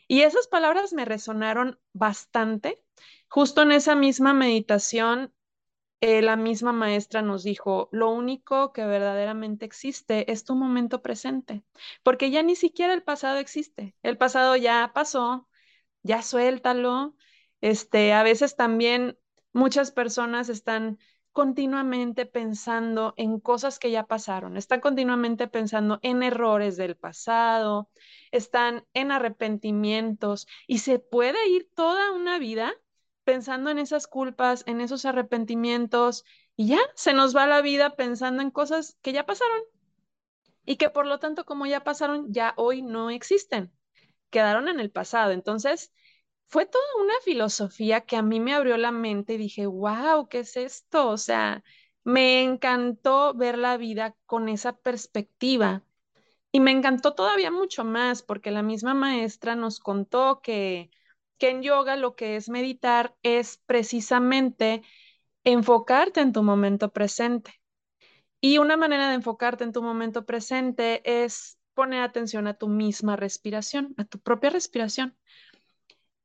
Y 0.06 0.22
esas 0.22 0.48
palabras 0.48 0.92
me 0.92 1.04
resonaron 1.04 1.78
bastante. 1.92 2.82
Justo 3.28 3.62
en 3.62 3.72
esa 3.72 3.94
misma 3.94 4.34
meditación 4.34 5.32
eh, 6.00 6.22
la 6.22 6.36
misma 6.36 6.72
maestra 6.72 7.22
nos 7.22 7.42
dijo, 7.42 7.88
lo 7.92 8.10
único 8.10 8.72
que 8.72 8.86
verdaderamente 8.86 9.66
existe 9.66 10.30
es 10.32 10.44
tu 10.44 10.54
momento 10.54 11.02
presente, 11.02 11.62
porque 12.02 12.30
ya 12.30 12.42
ni 12.42 12.56
siquiera 12.56 12.94
el 12.94 13.02
pasado 13.02 13.38
existe. 13.38 13.94
El 14.02 14.16
pasado 14.16 14.56
ya 14.56 14.92
pasó, 14.94 15.48
ya 16.02 16.22
suéltalo. 16.22 17.14
Este, 17.60 18.12
a 18.14 18.22
veces 18.22 18.56
también 18.56 19.18
muchas 19.52 19.92
personas 19.92 20.48
están 20.48 20.98
continuamente 21.32 22.26
pensando 22.26 23.14
en 23.16 23.38
cosas 23.38 23.78
que 23.78 23.90
ya 23.90 24.06
pasaron, 24.06 24.56
están 24.56 24.80
continuamente 24.80 25.48
pensando 25.48 26.00
en 26.02 26.22
errores 26.22 26.76
del 26.76 26.96
pasado, 26.96 27.90
están 28.32 28.84
en 28.94 29.12
arrepentimientos 29.12 30.46
y 30.66 30.78
se 30.78 30.98
puede 30.98 31.48
ir 31.48 31.70
toda 31.74 32.12
una 32.12 32.38
vida 32.38 32.72
pensando 33.30 33.70
en 33.70 33.78
esas 33.78 34.08
culpas, 34.08 34.64
en 34.66 34.80
esos 34.80 35.04
arrepentimientos 35.04 36.24
y 36.56 36.66
ya 36.66 36.80
se 36.96 37.14
nos 37.14 37.36
va 37.36 37.46
la 37.46 37.62
vida 37.62 37.94
pensando 37.94 38.42
en 38.42 38.50
cosas 38.50 38.98
que 39.02 39.12
ya 39.12 39.24
pasaron 39.24 39.60
y 40.64 40.74
que 40.76 40.90
por 40.90 41.06
lo 41.06 41.20
tanto 41.20 41.44
como 41.44 41.64
ya 41.64 41.84
pasaron, 41.84 42.32
ya 42.32 42.54
hoy 42.56 42.82
no 42.82 43.08
existen, 43.08 43.72
quedaron 44.30 44.66
en 44.66 44.80
el 44.80 44.90
pasado. 44.90 45.30
Entonces, 45.30 45.92
fue 46.48 46.66
toda 46.66 46.84
una 47.00 47.14
filosofía 47.22 48.00
que 48.00 48.16
a 48.16 48.22
mí 48.22 48.40
me 48.40 48.52
abrió 48.52 48.76
la 48.78 48.90
mente 48.90 49.34
y 49.34 49.38
dije, 49.38 49.66
wow, 49.66 50.28
¿qué 50.28 50.40
es 50.40 50.56
esto? 50.56 51.08
O 51.08 51.16
sea, 51.16 51.62
me 52.02 52.42
encantó 52.42 53.32
ver 53.32 53.58
la 53.58 53.76
vida 53.76 54.16
con 54.26 54.48
esa 54.48 54.72
perspectiva. 54.76 55.84
Y 56.50 56.58
me 56.58 56.72
encantó 56.72 57.14
todavía 57.14 57.52
mucho 57.52 57.84
más 57.84 58.22
porque 58.24 58.50
la 58.50 58.64
misma 58.64 58.92
maestra 58.92 59.54
nos 59.54 59.78
contó 59.78 60.40
que, 60.42 60.90
que 61.40 61.48
en 61.48 61.62
yoga 61.62 61.96
lo 61.96 62.14
que 62.14 62.36
es 62.36 62.48
meditar 62.50 63.16
es 63.22 63.60
precisamente 63.66 64.82
enfocarte 65.42 66.20
en 66.20 66.32
tu 66.32 66.42
momento 66.42 66.92
presente. 66.92 67.54
Y 68.42 68.58
una 68.58 68.76
manera 68.76 69.08
de 69.08 69.14
enfocarte 69.14 69.64
en 69.64 69.72
tu 69.72 69.82
momento 69.82 70.26
presente 70.26 71.00
es 71.22 71.58
poner 71.74 72.02
atención 72.02 72.46
a 72.46 72.54
tu 72.54 72.68
misma 72.68 73.16
respiración, 73.16 73.94
a 73.96 74.04
tu 74.04 74.20
propia 74.20 74.50
respiración. 74.50 75.16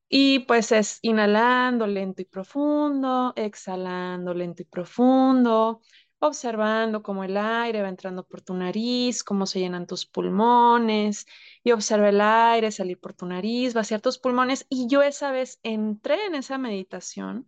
Y 0.10 0.40
pues 0.40 0.74
es 0.74 1.00
inhalando 1.02 1.88
lento 1.88 2.22
y 2.22 2.26
profundo, 2.26 3.32
exhalando 3.38 4.34
lento 4.34 4.64
y 4.64 4.66
profundo, 4.66 5.82
observando 6.28 7.04
cómo 7.04 7.24
el 7.24 7.38
aire 7.38 7.82
va 7.82 7.90
entrando 7.90 8.24
por 8.28 8.42
tu 8.42 8.54
nariz, 8.54 9.24
cómo 9.24 9.46
se 9.46 9.60
llenan 9.60 9.88
tus 9.88 10.06
pulmones, 10.06 11.26
y 11.64 11.72
observa 11.72 12.10
el 12.10 12.22
aire 12.22 12.72
salir 12.72 13.00
por 13.00 13.14
tu 13.14 13.26
nariz, 13.26 13.74
vaciar 13.74 14.02
tus 14.02 14.18
pulmones. 14.20 14.66
Y 14.70 14.88
yo 14.88 15.02
esa 15.02 15.32
vez 15.32 15.60
entré 15.64 16.26
en 16.26 16.36
esa 16.36 16.58
meditación 16.58 17.48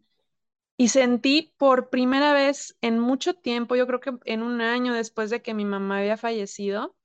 y 0.78 0.90
sentí 0.90 1.54
por 1.58 1.90
primera 1.90 2.34
vez 2.34 2.78
en 2.82 3.00
mucho 3.00 3.34
tiempo, 3.36 3.76
yo 3.76 3.88
creo 3.88 4.00
que 4.00 4.14
en 4.26 4.44
un 4.44 4.62
año 4.62 4.94
después 4.94 5.30
de 5.30 5.42
que 5.42 5.54
mi 5.54 5.66
mamá 5.66 6.00
había 6.00 6.18
fallecido, 6.18 6.96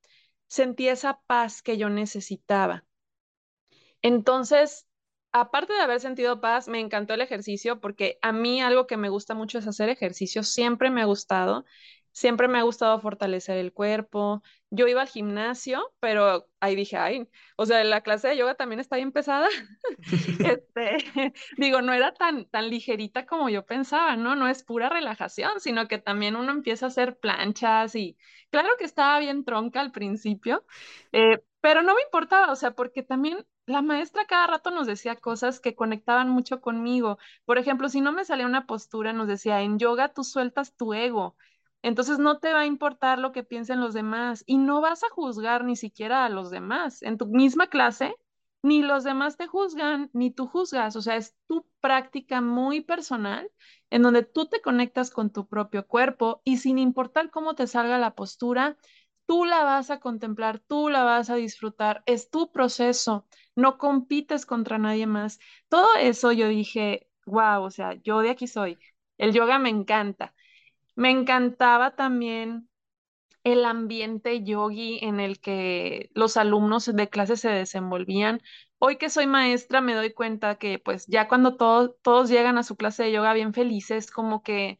sentí 0.48 0.88
esa 0.88 1.22
paz 1.26 1.62
que 1.62 1.78
yo 1.78 1.88
necesitaba. 1.90 2.84
Entonces, 4.02 4.86
aparte 5.32 5.72
de 5.72 5.80
haber 5.80 6.00
sentido 6.00 6.40
paz, 6.40 6.68
me 6.68 6.80
encantó 6.80 7.14
el 7.14 7.22
ejercicio 7.22 7.80
porque 7.80 8.18
a 8.22 8.32
mí 8.32 8.60
algo 8.60 8.86
que 8.86 8.96
me 8.96 9.08
gusta 9.08 9.34
mucho 9.34 9.58
es 9.58 9.66
hacer 9.66 9.88
ejercicio, 9.88 10.42
siempre 10.42 10.90
me 10.90 11.02
ha 11.02 11.06
gustado, 11.06 11.64
siempre 12.12 12.48
me 12.48 12.58
ha 12.58 12.62
gustado 12.62 13.00
fortalecer 13.00 13.56
el 13.56 13.72
cuerpo. 13.72 14.42
Yo 14.70 14.86
iba 14.86 15.02
al 15.02 15.08
gimnasio, 15.08 15.92
pero 16.00 16.46
ahí 16.60 16.76
dije, 16.76 16.96
ay, 16.96 17.28
o 17.56 17.66
sea, 17.66 17.82
la 17.84 18.02
clase 18.02 18.28
de 18.28 18.36
yoga 18.36 18.54
también 18.54 18.80
está 18.80 18.96
bien 18.96 19.12
pesada. 19.12 19.48
este, 20.38 20.96
digo, 21.56 21.82
no 21.82 21.92
era 21.92 22.12
tan, 22.14 22.46
tan 22.46 22.68
ligerita 22.68 23.26
como 23.26 23.48
yo 23.48 23.64
pensaba, 23.64 24.16
¿no? 24.16 24.36
No 24.36 24.48
es 24.48 24.62
pura 24.62 24.88
relajación, 24.88 25.60
sino 25.60 25.88
que 25.88 25.98
también 25.98 26.36
uno 26.36 26.52
empieza 26.52 26.86
a 26.86 26.88
hacer 26.88 27.18
planchas 27.18 27.94
y 27.94 28.16
claro 28.50 28.68
que 28.78 28.84
estaba 28.84 29.18
bien 29.18 29.44
tronca 29.44 29.80
al 29.80 29.92
principio, 29.92 30.64
eh, 31.12 31.42
pero 31.60 31.82
no 31.82 31.94
me 31.94 32.02
importaba, 32.02 32.52
o 32.52 32.56
sea, 32.56 32.72
porque 32.72 33.02
también 33.02 33.46
la 33.72 33.82
maestra 33.82 34.26
cada 34.26 34.46
rato 34.46 34.70
nos 34.70 34.86
decía 34.86 35.16
cosas 35.16 35.60
que 35.60 35.74
conectaban 35.74 36.28
mucho 36.30 36.60
conmigo. 36.60 37.18
Por 37.44 37.58
ejemplo, 37.58 37.88
si 37.88 38.00
no 38.00 38.12
me 38.12 38.24
salía 38.24 38.46
una 38.46 38.66
postura, 38.66 39.12
nos 39.12 39.28
decía, 39.28 39.62
en 39.62 39.78
yoga 39.78 40.12
tú 40.14 40.24
sueltas 40.24 40.76
tu 40.76 40.94
ego. 40.94 41.36
Entonces 41.82 42.18
no 42.18 42.38
te 42.38 42.52
va 42.52 42.60
a 42.60 42.66
importar 42.66 43.18
lo 43.18 43.32
que 43.32 43.42
piensen 43.42 43.80
los 43.80 43.94
demás 43.94 44.44
y 44.46 44.58
no 44.58 44.80
vas 44.80 45.02
a 45.04 45.10
juzgar 45.10 45.64
ni 45.64 45.76
siquiera 45.76 46.24
a 46.24 46.28
los 46.28 46.50
demás. 46.50 47.02
En 47.02 47.18
tu 47.18 47.26
misma 47.26 47.66
clase, 47.68 48.14
ni 48.62 48.82
los 48.82 49.04
demás 49.04 49.36
te 49.36 49.46
juzgan, 49.48 50.08
ni 50.12 50.30
tú 50.30 50.46
juzgas. 50.46 50.94
O 50.96 51.02
sea, 51.02 51.16
es 51.16 51.34
tu 51.48 51.66
práctica 51.80 52.40
muy 52.40 52.80
personal 52.82 53.50
en 53.90 54.02
donde 54.02 54.22
tú 54.22 54.46
te 54.46 54.60
conectas 54.62 55.10
con 55.10 55.30
tu 55.30 55.46
propio 55.48 55.86
cuerpo 55.86 56.40
y 56.44 56.58
sin 56.58 56.78
importar 56.78 57.30
cómo 57.30 57.54
te 57.54 57.66
salga 57.66 57.98
la 57.98 58.14
postura, 58.14 58.76
tú 59.32 59.46
la 59.46 59.64
vas 59.64 59.88
a 59.88 59.98
contemplar, 59.98 60.58
tú 60.58 60.90
la 60.90 61.04
vas 61.04 61.30
a 61.30 61.36
disfrutar, 61.36 62.02
es 62.04 62.28
tu 62.28 62.52
proceso, 62.52 63.26
no 63.56 63.78
compites 63.78 64.44
contra 64.44 64.76
nadie 64.76 65.06
más. 65.06 65.40
Todo 65.70 65.88
eso 65.98 66.32
yo 66.32 66.48
dije, 66.48 67.08
wow, 67.24 67.62
o 67.62 67.70
sea, 67.70 67.94
yo 68.02 68.20
de 68.20 68.28
aquí 68.28 68.46
soy. 68.46 68.78
El 69.16 69.32
yoga 69.32 69.58
me 69.58 69.70
encanta. 69.70 70.34
Me 70.96 71.10
encantaba 71.10 71.96
también 71.96 72.68
el 73.44 73.64
ambiente 73.64 74.44
yogi 74.44 74.98
en 75.02 75.20
el 75.20 75.40
que 75.40 76.10
los 76.14 76.36
alumnos 76.36 76.86
de 76.86 77.08
clase 77.08 77.38
se 77.38 77.48
desenvolvían. 77.48 78.42
Hoy 78.78 78.98
que 78.98 79.10
soy 79.10 79.26
maestra 79.26 79.80
me 79.80 79.94
doy 79.94 80.12
cuenta 80.12 80.56
que 80.56 80.78
pues 80.78 81.06
ya 81.06 81.26
cuando 81.28 81.56
todos 81.56 82.28
llegan 82.28 82.58
a 82.58 82.64
su 82.64 82.76
clase 82.76 83.04
de 83.04 83.12
yoga 83.12 83.32
bien 83.32 83.54
felices, 83.54 84.10
como 84.10 84.42
que 84.42 84.78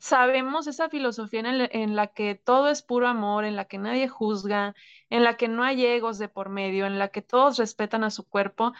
sabemos 0.00 0.66
esa 0.66 0.88
filosofía 0.88 1.40
en, 1.40 1.94
la 1.94 2.08
que 2.08 2.34
todo 2.34 2.68
es 2.68 2.82
puro 2.82 3.06
amor, 3.06 3.44
en 3.44 3.54
la 3.54 3.66
que 3.66 3.78
nadie 3.78 4.08
juzga, 4.08 4.74
en 5.10 5.22
la 5.24 5.36
que 5.36 5.46
no 5.46 5.62
hay 5.62 5.86
egos 5.86 6.18
de 6.18 6.28
por 6.28 6.48
medio, 6.48 6.86
en 6.86 6.98
la 6.98 7.08
que 7.08 7.22
todos 7.22 7.58
respetan 7.58 8.02
a 8.02 8.10
su 8.10 8.26
cuerpo. 8.26 8.72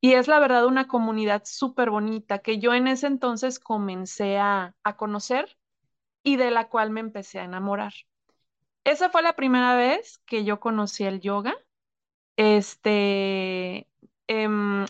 Y 0.00 0.14
es 0.14 0.28
la 0.28 0.38
verdad 0.38 0.66
una 0.66 0.86
comunidad 0.86 1.42
súper 1.44 1.90
bonita 1.90 2.38
que 2.38 2.60
yo 2.60 2.74
en 2.74 2.86
ese 2.86 3.08
entonces 3.08 3.58
comencé 3.58 4.38
a, 4.38 4.74
conocer 4.96 5.58
y 6.22 6.36
de 6.36 6.50
la 6.50 6.68
cual 6.68 6.90
me 6.90 7.00
empecé 7.00 7.40
a 7.40 7.44
enamorar. 7.44 7.92
Esa 8.84 9.10
fue 9.10 9.22
la 9.22 9.34
primera 9.34 9.76
vez 9.76 10.18
que 10.26 10.44
yo 10.44 10.60
conocí 10.60 11.04
el 11.04 11.20
yoga. 11.20 11.56
Este, 12.36 13.88
em, 14.28 14.86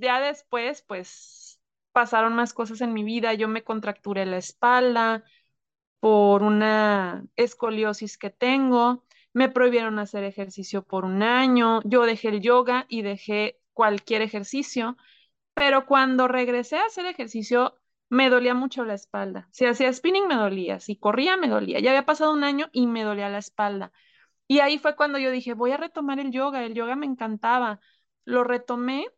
ya 0.00 0.20
después, 0.20 0.82
pues 0.82 1.57
pasaron 1.98 2.32
más 2.32 2.54
cosas 2.54 2.80
en 2.80 2.92
mi 2.92 3.02
vida. 3.02 3.34
Yo 3.34 3.48
me 3.48 3.64
contracturé 3.64 4.24
la 4.24 4.36
espalda 4.36 5.24
por 5.98 6.44
una 6.44 7.26
escoliosis 7.34 8.18
que 8.18 8.30
tengo. 8.30 9.04
Me 9.32 9.48
prohibieron 9.48 9.98
hacer 9.98 10.22
ejercicio 10.22 10.84
por 10.84 11.04
un 11.04 11.24
año. 11.24 11.80
Yo 11.84 12.06
dejé 12.06 12.28
el 12.28 12.40
yoga 12.40 12.86
y 12.88 13.02
dejé 13.02 13.58
cualquier 13.72 14.22
ejercicio. 14.22 14.96
Pero 15.54 15.86
cuando 15.86 16.28
regresé 16.28 16.76
a 16.76 16.84
hacer 16.86 17.04
ejercicio, 17.06 17.74
me 18.10 18.30
dolía 18.30 18.54
mucho 18.54 18.84
la 18.84 18.94
espalda. 18.94 19.48
Si 19.50 19.66
hacía 19.66 19.92
spinning 19.92 20.28
me 20.28 20.36
dolía, 20.36 20.78
si 20.78 20.94
corría 20.96 21.36
me 21.36 21.48
dolía. 21.48 21.80
Ya 21.80 21.90
había 21.90 22.06
pasado 22.06 22.32
un 22.32 22.44
año 22.44 22.68
y 22.70 22.86
me 22.86 23.02
dolía 23.02 23.28
la 23.28 23.38
espalda. 23.38 23.90
Y 24.46 24.60
ahí 24.60 24.78
fue 24.78 24.94
cuando 24.94 25.18
yo 25.18 25.32
dije, 25.32 25.54
voy 25.54 25.72
a 25.72 25.78
retomar 25.78 26.20
el 26.20 26.30
yoga, 26.30 26.64
el 26.64 26.74
yoga 26.74 26.94
me 26.94 27.06
encantaba. 27.06 27.80
Lo 28.24 28.44
retomé 28.44 29.08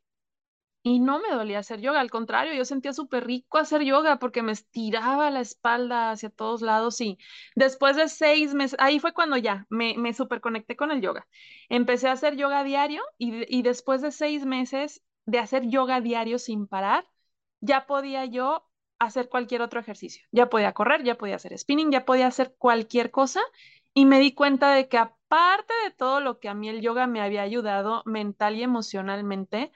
y 0.82 0.98
no 1.00 1.20
me 1.20 1.30
dolía 1.34 1.58
hacer 1.58 1.80
yoga, 1.80 2.00
al 2.00 2.10
contrario, 2.10 2.54
yo 2.54 2.64
sentía 2.64 2.92
súper 2.94 3.26
rico 3.26 3.58
hacer 3.58 3.82
yoga 3.82 4.18
porque 4.18 4.42
me 4.42 4.52
estiraba 4.52 5.30
la 5.30 5.40
espalda 5.40 6.10
hacia 6.10 6.30
todos 6.30 6.62
lados 6.62 7.00
y 7.02 7.18
después 7.54 7.96
de 7.96 8.08
seis 8.08 8.54
meses, 8.54 8.78
ahí 8.80 8.98
fue 8.98 9.12
cuando 9.12 9.36
ya 9.36 9.66
me, 9.68 9.94
me 9.98 10.14
súper 10.14 10.40
conecté 10.40 10.76
con 10.76 10.90
el 10.90 11.00
yoga. 11.02 11.26
Empecé 11.68 12.08
a 12.08 12.12
hacer 12.12 12.36
yoga 12.36 12.64
diario 12.64 13.02
y, 13.18 13.44
y 13.54 13.62
después 13.62 14.00
de 14.02 14.10
seis 14.12 14.46
meses 14.46 15.02
de 15.26 15.38
hacer 15.38 15.66
yoga 15.68 16.00
diario 16.00 16.38
sin 16.38 16.66
parar, 16.66 17.06
ya 17.60 17.86
podía 17.86 18.24
yo 18.24 18.66
hacer 18.98 19.28
cualquier 19.28 19.62
otro 19.62 19.80
ejercicio. 19.80 20.24
Ya 20.32 20.48
podía 20.50 20.72
correr, 20.72 21.02
ya 21.04 21.16
podía 21.16 21.36
hacer 21.36 21.56
spinning, 21.58 21.90
ya 21.90 22.04
podía 22.04 22.26
hacer 22.26 22.54
cualquier 22.58 23.10
cosa 23.10 23.40
y 23.94 24.04
me 24.06 24.20
di 24.20 24.34
cuenta 24.34 24.72
de 24.74 24.88
que 24.88 24.98
aparte 24.98 25.72
de 25.84 25.90
todo 25.90 26.20
lo 26.20 26.38
que 26.40 26.48
a 26.48 26.54
mí 26.54 26.68
el 26.68 26.80
yoga 26.80 27.06
me 27.06 27.20
había 27.20 27.42
ayudado 27.42 28.02
mental 28.06 28.56
y 28.56 28.62
emocionalmente, 28.62 29.72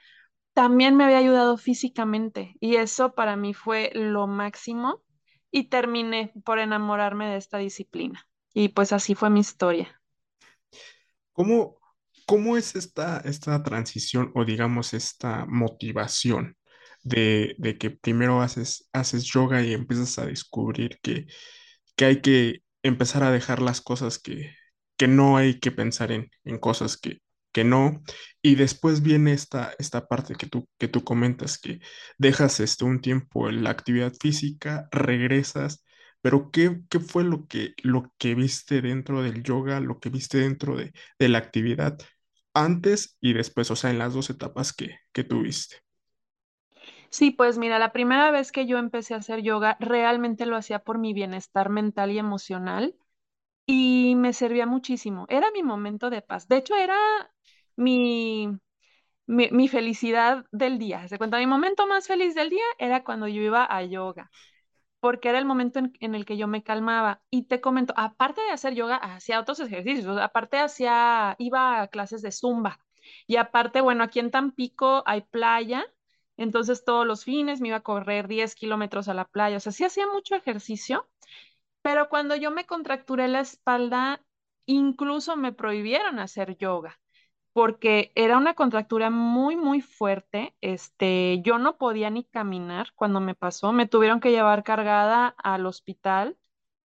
también 0.55 0.95
me 0.95 1.03
había 1.03 1.17
ayudado 1.17 1.57
físicamente 1.57 2.55
y 2.61 2.77
eso 2.77 3.13
para 3.13 3.35
mí 3.35 3.53
fue 3.53 3.91
lo 3.93 4.25
máximo 4.25 5.03
y 5.51 5.65
terminé 5.69 6.33
por 6.45 6.59
enamorarme 6.59 7.29
de 7.29 7.37
esta 7.37 7.57
disciplina. 7.57 8.25
Y 8.53 8.69
pues 8.69 8.93
así 8.93 9.15
fue 9.15 9.29
mi 9.29 9.41
historia. 9.41 10.01
¿Cómo, 11.33 11.77
cómo 12.25 12.55
es 12.55 12.75
esta, 12.77 13.19
esta 13.19 13.61
transición 13.63 14.31
o 14.33 14.45
digamos 14.45 14.93
esta 14.93 15.45
motivación 15.45 16.55
de, 17.03 17.55
de, 17.57 17.77
que 17.77 17.91
primero 17.91 18.41
haces, 18.41 18.89
haces 18.93 19.25
yoga 19.25 19.61
y 19.61 19.73
empiezas 19.73 20.17
a 20.19 20.25
descubrir 20.25 20.99
que, 21.03 21.27
que 21.97 22.05
hay 22.05 22.21
que 22.21 22.63
empezar 22.83 23.23
a 23.23 23.31
dejar 23.31 23.61
las 23.61 23.81
cosas 23.81 24.19
que, 24.19 24.55
que 24.97 25.07
no 25.09 25.37
hay 25.37 25.59
que 25.59 25.71
pensar 25.71 26.13
en, 26.13 26.31
en 26.45 26.59
cosas 26.59 26.97
que, 26.97 27.19
que 27.55 27.65
no. 27.65 28.03
Y 28.43 28.57
después 28.57 29.01
viene 29.03 29.33
esta, 29.33 29.73
esta 29.79 30.07
parte 30.07 30.35
que 30.35 30.47
tú, 30.47 30.69
que 30.79 30.89
tú 30.89 31.03
comentas, 31.05 31.57
que 31.59 31.79
dejas 32.19 32.59
este, 32.61 32.85
un 32.85 33.01
tiempo 33.01 33.49
en 33.49 33.63
la 33.65 33.71
actividad 33.71 34.13
física, 34.21 34.89
regresas, 34.91 35.85
pero 36.21 36.51
¿qué, 36.51 36.81
qué 36.91 37.01
fue 37.01 37.25
lo 37.25 37.47
que, 37.47 37.75
lo 37.83 38.13
que 38.19 38.35
viste 38.35 38.81
dentro 38.83 39.23
del 39.23 39.43
yoga, 39.43 39.81
lo 39.81 39.99
que 40.01 40.09
viste 40.11 40.39
dentro 40.39 40.77
de, 40.77 40.93
de 41.19 41.29
la 41.29 41.39
actividad 41.39 41.97
antes 42.55 43.17
y 43.21 43.33
después, 43.33 43.71
o 43.71 43.77
sea, 43.77 43.91
en 43.91 43.99
las 43.99 44.13
dos 44.15 44.29
etapas 44.31 44.73
que, 44.73 44.97
que 45.13 45.23
tuviste? 45.25 45.77
Sí, 47.09 47.31
pues 47.31 47.57
mira, 47.57 47.79
la 47.79 47.91
primera 47.93 48.31
vez 48.31 48.51
que 48.51 48.65
yo 48.67 48.77
empecé 48.77 49.13
a 49.13 49.17
hacer 49.17 49.41
yoga, 49.41 49.77
realmente 49.79 50.45
lo 50.45 50.55
hacía 50.57 50.79
por 50.79 50.97
mi 50.99 51.13
bienestar 51.13 51.69
mental 51.69 52.11
y 52.11 52.19
emocional 52.19 52.95
y 53.67 54.15
me 54.17 54.33
servía 54.33 54.65
muchísimo. 54.67 55.25
Era 55.29 55.51
mi 55.51 55.63
momento 55.63 56.09
de 56.11 56.21
paz. 56.23 56.47
De 56.49 56.57
hecho, 56.57 56.75
era 56.77 56.97
mi, 57.75 58.59
mi, 59.27 59.67
felicidad 59.67 60.45
del 60.51 60.77
día. 60.79 61.07
Se 61.07 61.17
cuenta, 61.17 61.37
mi 61.39 61.47
momento 61.47 61.87
más 61.87 62.07
feliz 62.07 62.35
del 62.35 62.49
día 62.49 62.63
era 62.77 63.03
cuando 63.03 63.27
yo 63.27 63.41
iba 63.41 63.65
a 63.69 63.83
yoga, 63.83 64.31
porque 64.99 65.29
era 65.29 65.39
el 65.39 65.45
momento 65.45 65.79
en, 65.79 66.15
el 66.15 66.25
que 66.25 66.37
yo 66.37 66.47
me 66.47 66.63
calmaba. 66.63 67.21
Y 67.29 67.43
te 67.43 67.61
comento, 67.61 67.93
aparte 67.97 68.41
de 68.41 68.51
hacer 68.51 68.75
yoga, 68.75 68.97
hacía 68.97 69.39
otros 69.39 69.59
ejercicios, 69.59 70.17
aparte 70.19 70.57
hacía, 70.59 71.35
iba 71.39 71.81
a 71.81 71.87
clases 71.87 72.21
de 72.21 72.31
zumba. 72.31 72.79
Y 73.27 73.37
aparte, 73.37 73.81
bueno, 73.81 74.03
aquí 74.03 74.19
en 74.19 74.31
Tampico 74.31 75.03
hay 75.05 75.21
playa, 75.21 75.85
entonces 76.37 76.83
todos 76.85 77.05
los 77.07 77.23
fines 77.23 77.61
me 77.61 77.69
iba 77.69 77.77
a 77.77 77.81
correr 77.83 78.27
10 78.27 78.55
kilómetros 78.55 79.07
a 79.09 79.13
la 79.13 79.25
playa, 79.25 79.57
o 79.57 79.59
sea, 79.59 79.71
sí 79.71 79.83
hacía 79.85 80.07
mucho 80.07 80.35
ejercicio, 80.35 81.07
pero 81.83 82.09
cuando 82.09 82.35
yo 82.35 82.51
me 82.51 82.65
contracturé 82.65 83.27
la 83.27 83.41
espalda, 83.41 84.21
incluso 84.65 85.37
me 85.37 85.53
prohibieron 85.53 86.19
hacer 86.19 86.57
yoga 86.57 86.99
porque 87.55 88.11
era 88.15 88.37
una 88.37 88.53
contractura 88.55 89.09
muy, 89.11 89.55
muy 89.55 89.81
fuerte. 89.81 90.55
Este, 90.61 91.41
yo 91.43 91.57
no 91.59 91.77
podía 91.79 92.09
ni 92.09 92.25
caminar 92.25 92.89
cuando 92.95 93.21
me 93.21 93.33
pasó. 93.35 93.71
Me 93.73 93.87
tuvieron 93.87 94.19
que 94.19 94.31
llevar 94.31 94.63
cargada 94.65 95.29
al 95.39 95.65
hospital, 95.65 96.37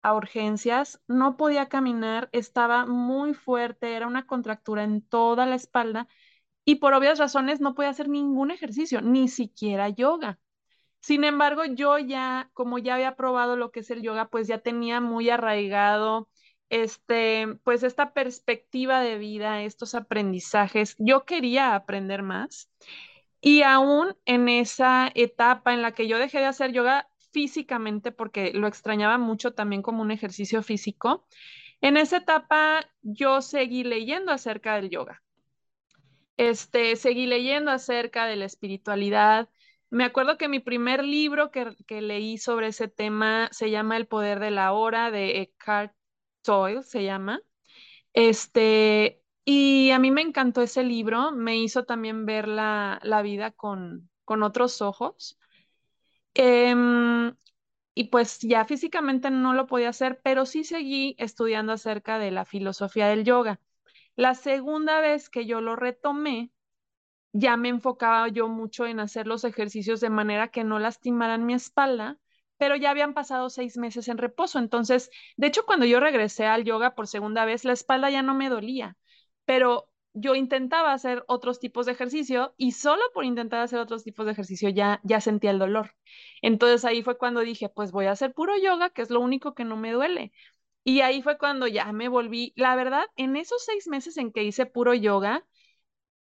a 0.03 0.15
urgencias. 0.15 1.01
No 1.09 1.37
podía 1.37 1.69
caminar, 1.69 2.29
estaba 2.33 2.87
muy 2.87 3.35
fuerte, 3.35 3.95
era 3.97 4.07
una 4.09 4.27
contractura 4.27 4.85
en 4.85 5.03
toda 5.03 5.47
la 5.47 5.57
espalda 5.57 6.09
y 6.65 6.77
por 6.77 6.95
obvias 6.95 7.19
razones 7.19 7.61
no 7.61 7.75
podía 7.75 7.91
hacer 7.91 8.09
ningún 8.09 8.51
ejercicio, 8.53 9.01
ni 9.03 9.29
siquiera 9.29 9.89
yoga. 9.91 10.39
Sin 11.01 11.25
embargo, 11.25 11.65
yo 11.65 11.99
ya, 11.99 12.51
como 12.55 12.79
ya 12.79 12.95
había 12.95 13.17
probado 13.17 13.57
lo 13.57 13.73
que 13.73 13.81
es 13.81 13.91
el 13.91 14.03
yoga, 14.03 14.29
pues 14.31 14.47
ya 14.49 14.59
tenía 14.59 15.01
muy 15.01 15.31
arraigado 15.31 16.29
este, 16.73 17.59
pues 17.65 17.83
esta 17.83 18.15
perspectiva 18.15 19.03
de 19.03 19.19
vida, 19.19 19.63
estos 19.63 19.95
aprendizajes. 19.95 20.97
Yo 20.99 21.27
quería 21.27 21.75
aprender 21.75 22.23
más 22.23 22.71
y 23.43 23.61
aún 23.61 24.17
en 24.25 24.49
esa 24.49 25.13
etapa 25.15 25.75
en 25.75 25.83
la 25.83 25.93
que 25.93 26.09
yo 26.09 26.17
dejé 26.17 26.39
de 26.39 26.47
hacer 26.47 26.73
yoga 26.73 27.11
físicamente 27.31 28.11
porque 28.11 28.53
lo 28.55 28.69
extrañaba 28.69 29.19
mucho 29.19 29.53
también 29.53 29.83
como 29.83 30.01
un 30.01 30.11
ejercicio 30.11 30.63
físico, 30.63 31.27
en 31.83 31.99
esa 31.99 32.19
etapa 32.19 32.89
yo 33.03 33.43
seguí 33.43 33.85
leyendo 33.85 34.33
acerca 34.33 34.77
del 34.77 34.89
yoga. 34.89 35.23
Este, 36.39 36.97
seguí 36.97 37.27
leyendo 37.27 37.71
acerca 37.71 38.25
de 38.25 38.37
la 38.37 38.47
espiritualidad. 38.47 39.51
Me 39.91 40.05
acuerdo 40.05 40.39
que 40.39 40.49
mi 40.49 40.59
primer 40.59 41.05
libro 41.05 41.51
que, 41.51 41.77
que 41.87 42.01
leí 42.01 42.39
sobre 42.39 42.69
ese 42.69 42.89
tema 42.89 43.51
se 43.53 43.71
llama 43.71 43.99
El 43.99 44.07
poder 44.07 44.41
de 44.41 44.51
la 44.51 44.73
hora 44.73 45.11
de 45.11 45.43
Eckhart 45.43 45.93
Soil 46.45 46.83
se 46.85 47.05
llama. 47.05 47.41
Este, 48.13 49.23
y 49.45 49.91
a 49.91 49.99
mí 49.99 50.11
me 50.11 50.23
encantó 50.23 50.63
ese 50.63 50.85
libro, 50.85 51.33
me 51.33 51.59
hizo 51.59 51.85
también 51.85 52.27
ver 52.27 52.49
la, 52.49 53.01
vida 53.23 53.53
con, 53.53 54.11
otros 54.27 54.83
ojos. 54.83 55.39
Em, 56.35 57.35
y 57.95 58.05
pues 58.05 58.39
ya 58.41 58.65
físicamente 58.65 59.31
no 59.31 59.55
lo 59.55 59.67
podía 59.67 59.91
hacer, 59.91 60.21
pero 60.23 60.47
sí 60.47 60.65
seguí 60.65 61.15
estudiando 61.19 61.73
acerca 61.73 62.19
de 62.19 62.31
la 62.31 62.45
filosofía 62.45 63.09
del 63.09 63.25
yoga. 63.25 63.61
La 64.17 64.35
segunda 64.35 65.01
vez 65.01 65.31
que 65.31 65.47
yo 65.47 65.61
lo 65.61 65.77
retomé, 65.77 66.53
ya 67.33 67.57
me 67.57 67.69
enfocaba 67.71 68.29
yo 68.29 68.49
mucho 68.49 68.87
en 68.87 69.01
hacer 69.01 69.27
los 69.27 69.45
ejercicios 69.45 70.01
de 70.01 70.11
manera 70.11 70.49
que 70.49 70.65
no 70.65 70.79
lastimaran 70.79 71.47
mi 71.47 71.55
espalda 71.55 72.19
pero 72.63 72.77
ya 72.77 72.91
habían 72.93 73.13
pasado 73.13 73.51
seis 73.51 73.77
meses 73.77 74.07
en 74.07 74.19
reposo. 74.19 74.61
Entonces, 74.61 75.11
de 75.37 75.49
hecho, 75.49 75.67
cuando 75.67 75.85
yo 75.85 75.99
regresé 75.99 76.47
al 76.47 76.63
yoga 76.63 76.95
por 76.95 77.09
segunda 77.09 77.45
vez, 77.45 77.65
la 77.65 77.73
espalda 77.73 78.09
ya 78.09 78.23
no 78.23 78.37
me 78.37 78.49
dolía, 78.49 78.97
pero 79.45 79.91
yo 80.15 80.37
intentaba 80.37 80.93
hacer 80.93 81.25
otros 81.27 81.59
tipos 81.59 81.87
de 81.87 81.93
ejercicio 81.93 82.55
y 82.57 82.71
solo 82.71 83.03
por 83.15 83.25
intentar 83.25 83.63
hacer 83.63 83.81
otros 83.81 84.05
tipos 84.05 84.27
de 84.27 84.33
ejercicio 84.33 84.69
ya, 84.69 85.01
ya 85.03 85.21
sentía 85.21 85.51
el 85.51 85.59
dolor. 85.59 85.97
Entonces 86.41 86.85
ahí 86.85 87.03
fue 87.03 87.19
cuando 87.19 87.41
dije, 87.41 87.69
pues 87.69 87.91
voy 87.91 88.07
a 88.07 88.13
hacer 88.13 88.33
puro 88.33 88.57
yoga, 88.57 88.91
que 88.91 89.03
es 89.03 89.11
lo 89.11 89.19
único 89.19 89.55
que 89.55 89.65
no 89.65 89.77
me 89.77 89.91
duele. 89.91 90.31
Y 90.85 91.01
ahí 91.01 91.21
fue 91.21 91.39
cuando 91.39 91.67
ya 91.67 91.93
me 91.93 92.07
volví, 92.09 92.53
la 92.55 92.77
verdad, 92.77 93.07
en 93.17 93.35
esos 93.35 93.65
seis 93.65 93.89
meses 93.89 94.17
en 94.19 94.31
que 94.31 94.45
hice 94.45 94.67
puro 94.67 94.95
yoga, 94.95 95.45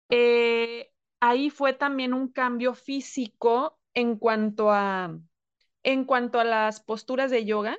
eh, 0.10 0.92
ahí 1.22 1.50
fue 1.50 1.72
también 1.72 2.13
un 2.13 2.30
cambio 2.30 2.74
físico 2.74 3.80
en 3.94 4.18
cuanto 4.18 4.72
a, 4.72 5.18
en 5.86 6.04
cuanto 6.06 6.39
a 6.39 6.43
las 6.43 6.82
posturas 6.82 7.32
de 7.32 7.45
yoga, 7.45 7.78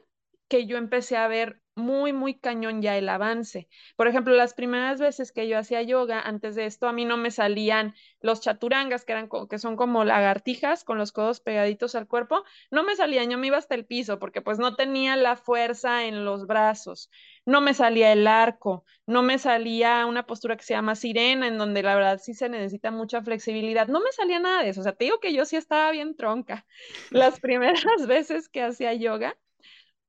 que 0.48 0.66
yo 0.66 0.78
empecé 0.78 1.16
a 1.16 1.28
ver 1.28 1.60
muy, 1.76 2.12
muy 2.14 2.34
cañón 2.34 2.80
ya 2.82 2.96
el 2.96 3.08
avance. 3.08 3.68
Por 3.96 4.08
ejemplo, 4.08 4.34
las 4.34 4.54
primeras 4.54 4.98
veces 4.98 5.30
que 5.30 5.46
yo 5.46 5.58
hacía 5.58 5.82
yoga, 5.82 6.20
antes 6.20 6.54
de 6.54 6.64
esto, 6.64 6.88
a 6.88 6.92
mí 6.92 7.04
no 7.04 7.18
me 7.18 7.30
salían 7.30 7.94
los 8.20 8.40
chaturangas, 8.40 9.04
que, 9.04 9.12
eran, 9.12 9.28
que 9.48 9.58
son 9.58 9.76
como 9.76 10.04
lagartijas 10.04 10.84
con 10.84 10.96
los 10.96 11.12
codos 11.12 11.40
pegaditos 11.40 11.94
al 11.94 12.08
cuerpo, 12.08 12.44
no 12.70 12.82
me 12.82 12.96
salían, 12.96 13.30
yo 13.30 13.38
me 13.38 13.48
iba 13.48 13.58
hasta 13.58 13.74
el 13.74 13.84
piso 13.84 14.18
porque 14.18 14.40
pues 14.40 14.58
no 14.58 14.74
tenía 14.74 15.16
la 15.16 15.36
fuerza 15.36 16.06
en 16.06 16.24
los 16.24 16.46
brazos, 16.46 17.10
no 17.44 17.60
me 17.60 17.74
salía 17.74 18.10
el 18.12 18.26
arco, 18.26 18.84
no 19.06 19.22
me 19.22 19.38
salía 19.38 20.06
una 20.06 20.26
postura 20.26 20.56
que 20.56 20.64
se 20.64 20.74
llama 20.74 20.94
sirena, 20.94 21.46
en 21.46 21.58
donde 21.58 21.82
la 21.82 21.94
verdad 21.94 22.18
sí 22.22 22.32
se 22.32 22.48
necesita 22.48 22.90
mucha 22.90 23.22
flexibilidad, 23.22 23.86
no 23.86 24.00
me 24.00 24.10
salía 24.12 24.38
nada 24.38 24.62
de 24.62 24.70
eso, 24.70 24.80
o 24.80 24.84
sea, 24.84 24.94
te 24.94 25.04
digo 25.04 25.20
que 25.20 25.34
yo 25.34 25.44
sí 25.44 25.56
estaba 25.56 25.90
bien 25.90 26.16
tronca. 26.16 26.66
Las 27.10 27.38
primeras 27.38 27.84
veces 28.06 28.48
que 28.48 28.62
hacía 28.62 28.94
yoga 28.94 29.36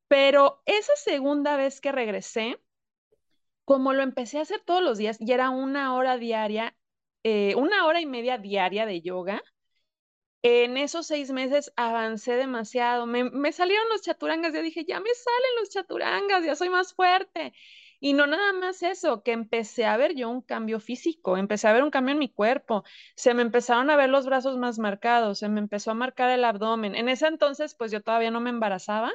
pero 0.07 0.61
esa 0.65 0.95
segunda 0.95 1.57
vez 1.57 1.81
que 1.81 1.91
regresé, 1.91 2.59
como 3.65 3.93
lo 3.93 4.03
empecé 4.03 4.39
a 4.39 4.41
hacer 4.41 4.61
todos 4.65 4.81
los 4.81 4.97
días 4.97 5.17
y 5.19 5.31
era 5.31 5.49
una 5.49 5.95
hora 5.95 6.17
diaria, 6.17 6.75
eh, 7.23 7.55
una 7.55 7.85
hora 7.85 8.01
y 8.01 8.05
media 8.05 8.37
diaria 8.37 8.85
de 8.85 9.01
yoga, 9.01 9.43
en 10.41 10.77
esos 10.77 11.07
seis 11.07 11.31
meses 11.31 11.73
avancé 11.75 12.33
demasiado. 12.35 13.05
Me, 13.05 13.51
salieron 13.51 13.89
los 13.89 14.01
chaturangas, 14.01 14.53
ya 14.53 14.61
dije, 14.61 14.85
ya 14.85 14.99
me 14.99 15.09
salen 15.13 15.55
los 15.59 15.69
chaturangas, 15.69 16.45
ya 16.45 16.55
soy 16.55 16.69
más 16.69 16.93
fuerte. 16.93 17.53
Y 17.99 18.13
no 18.13 18.27
nada 18.27 18.53
más 18.53 18.83
eso, 18.83 19.23
que 19.23 19.31
empecé 19.31 19.85
a 19.85 19.97
ver 19.97 20.15
yo 20.15 20.29
un 20.29 20.41
cambio 20.41 20.79
físico, 20.79 21.35
empecé 21.35 21.67
a 21.67 21.73
ver 21.73 21.83
un 21.83 21.89
cambio 21.89 22.13
en 22.13 22.19
mi 22.19 22.29
cuerpo, 22.31 22.83
se 23.15 23.33
me 23.33 23.41
empezaron 23.41 23.89
a 23.89 23.95
ver 23.95 24.09
los 24.09 24.27
brazos 24.27 24.57
más 24.57 24.77
marcados, 24.77 25.39
se 25.39 25.49
me 25.49 25.59
empezó 25.59 25.91
a 25.91 25.93
marcar 25.95 26.29
el 26.29 26.45
abdomen. 26.45 26.95
En 26.95 27.09
ese 27.09 27.27
entonces, 27.27 27.73
pues 27.75 27.91
yo 27.91 28.01
todavía 28.01 28.29
no 28.31 28.39
me 28.39 28.51
embarazaba, 28.51 29.11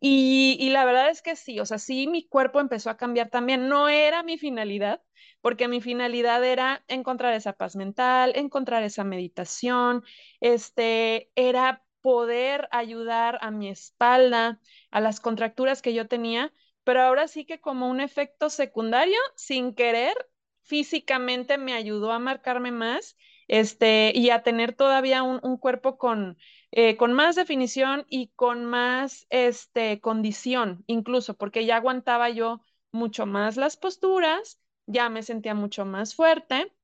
y, 0.00 0.68
la 0.70 0.84
verdad 0.84 1.10
es 1.10 1.22
que 1.22 1.36
sí, 1.36 1.58
o 1.60 1.66
sea, 1.66 1.78
sí, 1.78 2.06
mi 2.06 2.26
cuerpo 2.28 2.60
empezó 2.60 2.90
a 2.90 2.96
cambiar 2.96 3.30
también. 3.30 3.68
No 3.68 3.88
era 3.88 4.22
mi 4.22 4.38
finalidad, 4.38 5.02
porque 5.40 5.68
mi 5.68 5.80
finalidad 5.80 6.44
era 6.44 6.84
encontrar 6.88 7.32
esa 7.34 7.54
paz 7.54 7.76
mental, 7.76 8.32
encontrar 8.36 8.82
esa 8.82 9.04
meditación, 9.04 10.04
este, 10.40 11.30
era 11.34 11.82
poder 12.02 12.68
ayudar 12.70 13.38
a 13.40 13.50
mi 13.50 13.68
espalda, 13.68 14.60
a 14.90 15.00
las 15.00 15.20
contracturas 15.20 15.82
que 15.82 15.94
yo 15.94 16.06
tenía, 16.08 16.52
pero 16.84 17.02
ahora 17.02 17.26
sí 17.26 17.44
que 17.46 17.60
como 17.60 17.88
un 17.88 18.00
efecto 18.00 18.50
secundario, 18.50 19.18
sin 19.34 19.74
querer, 19.74 20.14
físicamente 20.62 21.58
me 21.58 21.72
ayudó 21.72 22.12
a 22.12 22.18
marcarme 22.18 22.70
más, 22.70 23.16
este, 23.48 24.12
y 24.14 24.30
a 24.30 24.42
tener 24.42 24.74
todavía 24.74 25.22
un 25.22 25.56
cuerpo 25.58 25.96
con 25.98 26.36
eh, 26.76 26.96
con 26.98 27.14
más 27.14 27.36
definición 27.36 28.04
y 28.10 28.28
con 28.36 28.66
más 28.66 29.26
este, 29.30 30.00
condición, 30.02 30.84
incluso, 30.86 31.34
porque 31.34 31.64
ya 31.66 31.76
aguantaba 31.76 32.28
yo 32.30 32.60
mucho 32.92 33.26
más 33.26 33.56
las 33.56 33.76
posturas, 33.78 34.60
ya 34.86 35.08
me 35.08 35.22
sentía 35.22 35.54
mucho 35.54 35.86
más 35.86 36.14
fuerte. 36.14 36.75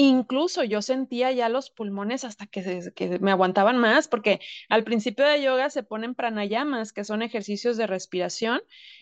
Incluso 0.00 0.62
yo 0.62 0.80
sentía 0.80 1.32
ya 1.32 1.48
los 1.48 1.70
pulmones 1.70 2.22
hasta 2.22 2.46
que, 2.46 3.18
me 3.20 3.32
aguantaban 3.32 3.78
más, 3.78 4.06
porque 4.06 4.40
al 4.68 4.84
principio 4.84 5.26
de 5.26 5.42
yoga 5.42 5.70
se 5.70 5.82
ponen 5.82 6.14
pranayamas, 6.14 6.92
que 6.92 7.02
son 7.02 7.20
ejercicios 7.20 7.76
de 7.76 7.88
respiración, 7.88 8.60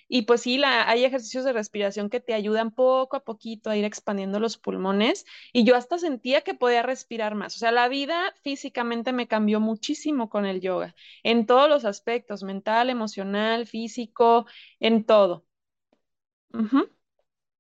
y 0.09 0.23
pues 0.23 0.41
sí, 0.41 0.59
hay 0.65 1.05
ejercicios 1.05 1.45
de 1.45 1.53
respiración 1.53 2.09
que 2.09 2.21
te 2.21 2.33
ayudan 2.33 2.71
poco 2.71 3.17
a 3.17 3.25
poquito 3.25 3.69
a 3.69 3.77
ir 3.77 3.85
expandiendo 3.85 4.41
los 4.41 4.57
pulmones 4.57 5.27
y 5.53 5.65
yo 5.65 5.77
hasta 5.77 5.99
sentía 5.99 6.41
que 6.41 6.55
podía 6.55 6.83
respirar 6.83 7.35
más. 7.35 7.57
O 7.57 7.59
sea, 7.59 7.73
la 7.73 7.89
vida 7.89 8.33
físicamente 8.43 9.13
me 9.13 9.29
cambió 9.29 9.61
muchísimo 9.61 10.31
con 10.31 10.47
el 10.47 10.63
yoga, 10.63 10.95
en 11.23 11.45
todos 11.45 11.69
los 11.69 11.85
aspectos, 11.85 12.43
mental, 12.43 12.89
emocional, 12.89 13.67
físico, 13.67 14.47
en 14.81 15.05
todo. 15.05 15.45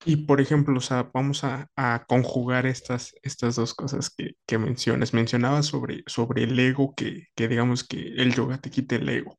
Y 0.04 0.16
por 0.16 0.40
ejemplo, 0.40 0.78
o 0.78 0.80
sea, 0.80 1.10
vamos 1.12 1.42
a, 1.42 1.68
conjugar 2.06 2.66
estas, 2.66 3.14
estas 3.22 3.56
dos 3.56 3.74
cosas 3.74 4.10
que, 4.10 4.36
que 4.46 4.58
mencionas. 4.58 5.14
Mencionabas 5.14 5.66
sobre, 5.66 6.04
sobre 6.06 6.44
el 6.44 6.58
ego, 6.58 6.94
que, 6.94 7.28
que 7.34 7.48
digamos 7.48 7.82
que 7.82 7.98
el 7.98 8.34
yoga 8.34 8.58
te 8.58 8.70
quite 8.70 8.96
el 8.96 9.08
ego. 9.08 9.38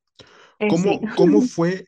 Eh, 0.59 0.67
¿Cómo, 0.67 0.99
¿Cómo 1.15 1.41
fue 1.41 1.87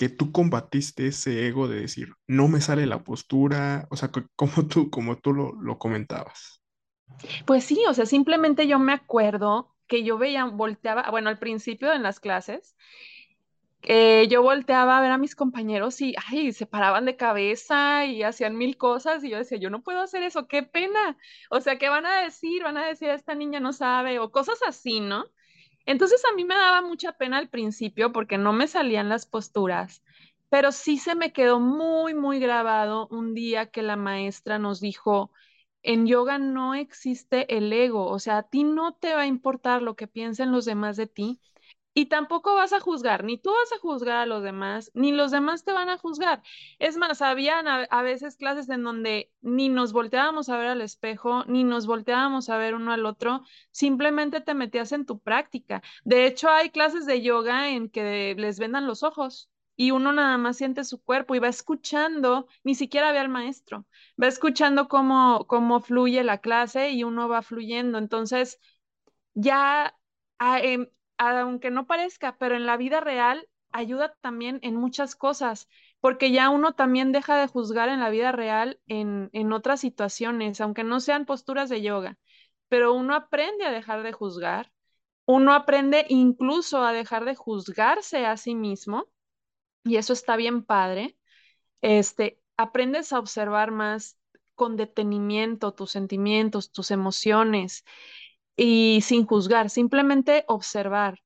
que 0.00 0.08
tú 0.08 0.32
combatiste 0.32 1.08
ese 1.08 1.46
ego 1.46 1.68
de 1.68 1.82
decir, 1.82 2.14
no 2.26 2.48
me 2.48 2.62
sale 2.62 2.86
la 2.86 3.04
postura, 3.04 3.86
o 3.90 3.96
sea, 3.96 4.10
como 4.34 4.66
tú, 4.66 4.88
como 4.88 5.18
tú 5.18 5.34
lo, 5.34 5.78
comentabas. 5.78 6.62
Pues 7.44 7.64
sí, 7.64 7.84
o 7.86 7.92
sea, 7.92 8.06
simplemente 8.06 8.66
yo 8.66 8.78
me 8.78 8.94
acuerdo 8.94 9.76
que 9.86 10.02
yo 10.02 10.16
veía, 10.16 10.46
volteaba, 10.46 11.10
bueno, 11.10 11.28
al 11.28 11.38
principio 11.38 11.92
en 11.92 12.02
las 12.02 12.18
clases, 12.18 12.76
eh, 13.82 14.28
yo 14.28 14.42
volteaba 14.42 14.98
a 14.98 15.00
ver 15.00 15.10
a 15.10 15.18
mis 15.18 15.34
compañeros 15.34 16.00
y, 16.00 16.14
ay, 16.28 16.52
se 16.52 16.66
paraban 16.66 17.06
de 17.06 17.16
cabeza 17.16 18.04
y 18.04 18.22
hacían 18.22 18.56
mil 18.56 18.76
cosas 18.76 19.24
y 19.24 19.30
yo 19.30 19.38
decía, 19.38 19.58
yo 19.58 19.70
no 19.70 19.82
puedo 19.82 20.00
hacer 20.00 20.22
eso, 20.22 20.46
qué 20.48 20.62
pena. 20.62 21.16
O 21.50 21.60
sea, 21.60 21.78
¿qué 21.78 21.88
van 21.88 22.06
a 22.06 22.22
decir? 22.22 22.62
Van 22.62 22.76
a 22.76 22.86
decir, 22.86 23.08
esta 23.10 23.34
niña 23.34 23.60
no 23.60 23.72
sabe 23.72 24.18
o 24.18 24.30
cosas 24.30 24.60
así, 24.66 25.00
¿no? 25.00 25.24
Entonces 25.86 26.22
a 26.30 26.34
mí 26.34 26.44
me 26.44 26.54
daba 26.54 26.82
mucha 26.82 27.12
pena 27.12 27.38
al 27.38 27.48
principio 27.48 28.12
porque 28.12 28.38
no 28.38 28.52
me 28.52 28.68
salían 28.68 29.08
las 29.08 29.26
posturas, 29.26 30.02
pero 30.48 30.72
sí 30.72 30.98
se 30.98 31.14
me 31.14 31.32
quedó 31.32 31.60
muy, 31.60 32.14
muy 32.14 32.38
grabado 32.38 33.08
un 33.10 33.34
día 33.34 33.70
que 33.70 33.82
la 33.82 33.96
maestra 33.96 34.58
nos 34.58 34.80
dijo, 34.80 35.32
en 35.82 36.06
yoga 36.06 36.38
no 36.38 36.74
existe 36.74 37.56
el 37.56 37.72
ego, 37.72 38.06
o 38.08 38.18
sea, 38.18 38.38
a 38.38 38.42
ti 38.44 38.64
no 38.64 38.94
te 38.94 39.14
va 39.14 39.22
a 39.22 39.26
importar 39.26 39.82
lo 39.82 39.96
que 39.96 40.06
piensen 40.06 40.52
los 40.52 40.64
demás 40.66 40.96
de 40.96 41.06
ti 41.06 41.40
y 42.00 42.06
tampoco 42.06 42.54
vas 42.54 42.72
a 42.72 42.80
juzgar, 42.80 43.24
ni 43.24 43.36
tú 43.36 43.50
vas 43.50 43.72
a 43.74 43.78
juzgar 43.78 44.16
a 44.16 44.24
los 44.24 44.42
demás, 44.42 44.90
ni 44.94 45.12
los 45.12 45.30
demás 45.30 45.64
te 45.64 45.72
van 45.72 45.90
a 45.90 45.98
juzgar. 45.98 46.42
Es 46.78 46.96
más, 46.96 47.20
habían 47.20 47.68
a, 47.68 48.02
veces 48.02 48.36
clases 48.36 48.70
en 48.70 48.82
donde 48.84 49.30
ni 49.42 49.68
nos 49.68 49.92
volteábamos 49.92 50.48
a 50.48 50.56
ver 50.56 50.68
al 50.68 50.80
espejo, 50.80 51.44
ni 51.44 51.62
nos 51.62 51.86
volteábamos 51.86 52.48
a 52.48 52.56
ver 52.56 52.74
uno 52.74 52.92
al 52.92 53.04
otro, 53.04 53.42
simplemente 53.70 54.40
te 54.40 54.54
metías 54.54 54.92
en 54.92 55.04
tu 55.04 55.18
práctica. 55.18 55.82
De 56.02 56.24
hecho, 56.24 56.48
hay 56.48 56.70
clases 56.70 57.04
de 57.04 57.20
yoga 57.20 57.68
en 57.68 57.90
que 57.90 58.34
les 58.38 58.58
vendan 58.58 58.86
los 58.86 59.02
ojos 59.02 59.50
y 59.76 59.90
uno 59.90 60.10
nada 60.14 60.38
más 60.38 60.56
siente 60.56 60.84
su 60.84 61.02
cuerpo 61.02 61.34
y 61.34 61.38
va 61.38 61.48
escuchando, 61.48 62.46
ni 62.64 62.74
siquiera 62.74 63.12
ve 63.12 63.18
al 63.18 63.28
maestro, 63.28 63.84
va 64.20 64.26
escuchando 64.28 64.88
cómo, 64.88 65.46
cómo 65.46 65.80
fluye 65.82 66.24
la 66.24 66.38
clase 66.38 66.92
y 66.92 67.04
uno 67.04 67.28
va 67.28 67.42
fluyendo. 67.42 67.98
Entonces, 67.98 68.58
ya 69.34 69.94
ah, 70.38 70.60
em, 70.60 70.88
aunque 71.20 71.70
no 71.70 71.86
parezca, 71.86 72.36
pero 72.38 72.56
en 72.56 72.66
la 72.66 72.76
vida 72.76 73.00
real 73.00 73.48
ayuda 73.72 74.16
también 74.20 74.58
en 74.62 74.76
muchas 74.76 75.14
cosas, 75.14 75.68
porque 76.00 76.32
ya 76.32 76.48
uno 76.48 76.74
también 76.74 77.12
deja 77.12 77.36
de 77.36 77.46
juzgar 77.46 77.88
en 77.88 78.00
la 78.00 78.10
vida 78.10 78.32
real 78.32 78.80
en, 78.86 79.30
en 79.32 79.52
otras 79.52 79.80
situaciones, 79.80 80.60
aunque 80.60 80.82
no 80.84 81.00
sean 81.00 81.26
posturas 81.26 81.68
de 81.68 81.82
yoga, 81.82 82.18
pero 82.68 82.94
uno 82.94 83.14
aprende 83.14 83.64
a 83.64 83.70
dejar 83.70 84.02
de 84.02 84.12
juzgar, 84.12 84.72
uno 85.26 85.52
aprende 85.54 86.06
incluso 86.08 86.82
a 86.84 86.92
dejar 86.92 87.24
de 87.24 87.36
juzgarse 87.36 88.26
a 88.26 88.36
sí 88.36 88.54
mismo, 88.54 89.06
y 89.84 89.96
eso 89.96 90.12
está 90.12 90.36
bien 90.36 90.64
padre. 90.64 91.16
Este, 91.80 92.40
aprendes 92.56 93.12
a 93.12 93.18
observar 93.18 93.70
más 93.70 94.18
con 94.54 94.76
detenimiento 94.76 95.72
tus 95.72 95.90
sentimientos, 95.92 96.72
tus 96.72 96.90
emociones, 96.90 97.84
y 98.62 99.00
sin 99.02 99.26
juzgar, 99.26 99.70
simplemente 99.70 100.44
observar. 100.46 101.20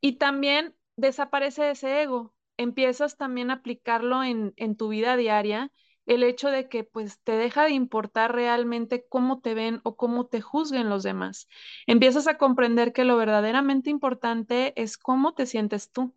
Y 0.00 0.14
también 0.18 0.74
desaparece 0.96 1.70
ese 1.70 2.02
ego, 2.02 2.34
empiezas 2.56 3.16
también 3.16 3.50
a 3.50 3.54
aplicarlo 3.56 4.22
en, 4.24 4.52
en 4.56 4.76
tu 4.76 4.88
vida 4.88 5.16
diaria, 5.16 5.72
el 6.06 6.22
hecho 6.24 6.50
de 6.50 6.68
que 6.68 6.84
pues 6.84 7.20
te 7.22 7.32
deja 7.32 7.64
de 7.64 7.70
importar 7.72 8.34
realmente 8.34 9.06
cómo 9.08 9.40
te 9.40 9.54
ven 9.54 9.80
o 9.84 9.96
cómo 9.96 10.26
te 10.26 10.40
juzguen 10.40 10.88
los 10.90 11.02
demás. 11.02 11.48
Empiezas 11.86 12.26
a 12.28 12.38
comprender 12.38 12.92
que 12.92 13.04
lo 13.04 13.16
verdaderamente 13.16 13.90
importante 13.90 14.72
es 14.80 14.98
cómo 14.98 15.34
te 15.34 15.46
sientes 15.46 15.90
tú. 15.92 16.14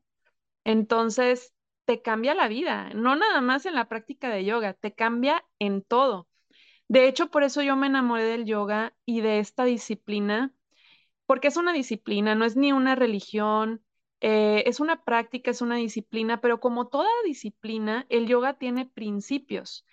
Entonces, 0.66 1.54
te 1.86 2.02
cambia 2.02 2.36
la 2.36 2.48
vida, 2.50 2.92
no 2.96 3.16
nada 3.16 3.42
más 3.42 3.66
en 3.66 3.76
la 3.76 3.90
práctica 3.90 4.30
de 4.30 4.46
yoga, 4.46 4.74
te 4.74 4.94
cambia 4.94 5.46
en 5.60 5.84
todo. 5.84 6.28
De 6.94 7.08
hecho, 7.08 7.32
por 7.32 7.42
eso 7.44 7.64
yo 7.64 7.76
me 7.76 7.88
enamoré 7.88 8.24
del 8.24 8.46
yoga 8.46 8.94
y 9.06 9.22
de 9.22 9.40
esta 9.40 9.66
disciplina, 9.66 10.54
porque 11.26 11.50
es 11.50 11.58
una 11.58 11.74
disciplina, 11.74 12.36
no 12.36 12.46
es 12.46 12.56
ni 12.58 12.74
una 12.74 12.96
religión, 12.96 13.84
eh, 14.22 14.64
es 14.68 14.80
una 14.80 15.04
práctica, 15.04 15.52
es 15.52 15.62
una 15.62 15.78
disciplina, 15.78 16.42
pero 16.42 16.60
como 16.60 16.90
toda 16.90 17.10
disciplina, 17.26 18.06
el 18.10 18.28
yoga 18.28 18.60
tiene 18.60 18.86
principios. 18.86 19.86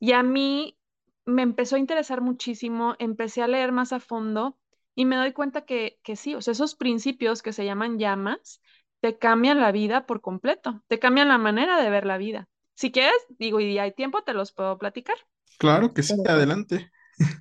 Y 0.00 0.12
a 0.12 0.22
mí 0.22 0.78
me 1.26 1.42
empezó 1.42 1.76
a 1.76 1.80
interesar 1.80 2.20
muchísimo, 2.22 2.96
empecé 2.98 3.42
a 3.42 3.48
leer 3.48 3.72
más 3.72 3.92
a 3.94 4.00
fondo 4.00 4.58
y 4.94 5.06
me 5.06 5.16
doy 5.16 5.32
cuenta 5.32 5.64
que, 5.66 6.00
que 6.04 6.16
sí, 6.16 6.34
o 6.34 6.42
sea, 6.42 6.52
esos 6.52 6.74
principios 6.76 7.42
que 7.42 7.52
se 7.54 7.64
llaman 7.66 7.98
llamas, 7.98 8.62
te 9.00 9.18
cambian 9.18 9.60
la 9.60 9.72
vida 9.72 10.06
por 10.06 10.20
completo, 10.22 10.82
te 10.88 10.98
cambian 11.00 11.28
la 11.28 11.38
manera 11.38 11.82
de 11.82 11.90
ver 11.90 12.06
la 12.06 12.18
vida. 12.18 12.48
Si 12.74 12.92
quieres, 12.92 13.16
digo, 13.38 13.60
y 13.60 13.78
hay 13.78 13.92
tiempo, 13.94 14.22
te 14.24 14.34
los 14.34 14.52
puedo 14.52 14.78
platicar. 14.78 15.16
Claro 15.58 15.92
que 15.92 16.02
sí, 16.02 16.14
adelante. 16.26 16.90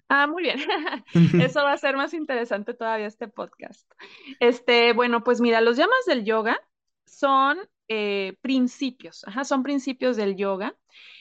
Ah, 0.10 0.28
muy 0.28 0.44
bien. 0.44 0.60
Eso 1.42 1.64
va 1.64 1.74
a 1.74 1.78
ser 1.78 1.96
más 1.96 2.14
interesante 2.14 2.74
todavía 2.74 3.08
este 3.08 3.28
podcast. 3.28 3.90
Este, 4.40 4.94
bueno, 4.94 5.24
pues 5.24 5.42
mira, 5.42 5.62
los 5.62 5.78
llamas 5.78 6.06
del 6.06 6.26
yoga 6.26 6.60
son 7.06 7.60
eh, 7.88 8.36
principios, 8.42 9.24
ajá, 9.26 9.44
son 9.44 9.64
principios 9.64 10.18
del 10.18 10.36
yoga. 10.36 10.76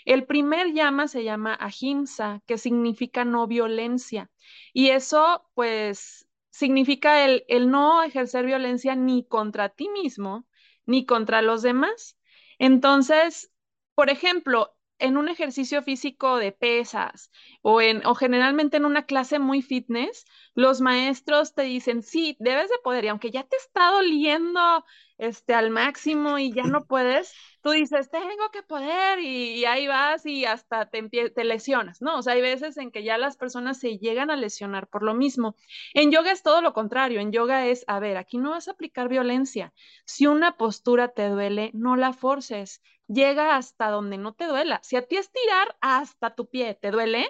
El 0.04 0.24
primer 0.26 0.72
llama 0.72 1.08
se 1.08 1.24
llama 1.24 1.56
ahimsa, 1.60 2.42
que 2.46 2.58
significa 2.58 3.24
no 3.24 3.46
violencia. 3.46 4.30
Y 4.72 4.88
eso, 4.90 5.48
pues, 5.54 6.26
significa 6.50 7.24
el, 7.24 7.44
el 7.48 7.70
no 7.70 8.02
ejercer 8.02 8.44
violencia 8.46 8.96
ni 8.96 9.24
contra 9.24 9.68
ti 9.68 9.88
mismo, 9.88 10.46
ni 10.86 11.06
contra 11.06 11.42
los 11.42 11.62
demás. 11.62 12.18
Entonces, 12.58 13.50
por 13.94 14.10
ejemplo, 14.10 14.74
en 15.00 15.16
un 15.16 15.28
ejercicio 15.28 15.82
físico 15.82 16.36
de 16.36 16.52
pesas 16.52 17.30
o, 17.62 17.80
en, 17.80 18.04
o 18.06 18.14
generalmente 18.14 18.76
en 18.76 18.84
una 18.84 19.06
clase 19.06 19.38
muy 19.38 19.62
fitness, 19.62 20.24
los 20.54 20.80
maestros 20.80 21.54
te 21.54 21.62
dicen, 21.62 22.02
sí, 22.02 22.36
debes 22.38 22.68
de 22.68 22.78
poder, 22.82 23.04
y 23.04 23.08
aunque 23.08 23.30
ya 23.30 23.44
te 23.44 23.56
está 23.56 23.90
doliendo 23.90 24.84
este, 25.20 25.52
al 25.52 25.70
máximo 25.70 26.38
y 26.38 26.52
ya 26.52 26.62
no 26.64 26.86
puedes, 26.86 27.34
tú 27.62 27.70
dices, 27.70 28.10
tengo 28.10 28.50
que 28.52 28.62
poder 28.62 29.18
y, 29.20 29.64
ahí 29.66 29.86
vas 29.86 30.24
y 30.24 30.46
hasta 30.46 30.88
te, 30.88 31.02
te 31.08 31.44
lesionas, 31.44 32.00
¿no? 32.00 32.16
O 32.16 32.22
sea, 32.22 32.32
hay 32.32 32.40
veces 32.40 32.78
en 32.78 32.90
que 32.90 33.04
ya 33.04 33.18
las 33.18 33.36
personas 33.36 33.78
se 33.78 33.98
llegan 33.98 34.30
a 34.30 34.36
lesionar 34.36 34.88
por 34.88 35.02
lo 35.02 35.14
mismo. 35.14 35.56
En 35.92 36.10
yoga 36.10 36.32
es 36.32 36.42
todo 36.42 36.62
lo 36.62 36.72
contrario, 36.72 37.20
en 37.20 37.32
yoga 37.32 37.66
es, 37.66 37.84
a 37.86 38.00
ver, 38.00 38.16
aquí 38.16 38.38
no 38.38 38.50
vas 38.50 38.68
a 38.68 38.72
aplicar 38.72 39.08
violencia. 39.08 39.74
Si 40.06 40.26
una 40.26 40.56
postura 40.56 41.08
te 41.08 41.28
duele, 41.28 41.70
no 41.74 41.96
la 41.96 42.14
forces, 42.14 42.80
llega 43.12 43.56
hasta 43.56 43.90
donde 43.90 44.18
no 44.18 44.34
te 44.34 44.46
duela. 44.46 44.80
Si 44.82 44.96
a 44.96 45.06
ti 45.06 45.16
estirar 45.16 45.76
hasta 45.80 46.34
tu 46.34 46.48
pie 46.48 46.74
te 46.74 46.90
duele, 46.90 47.28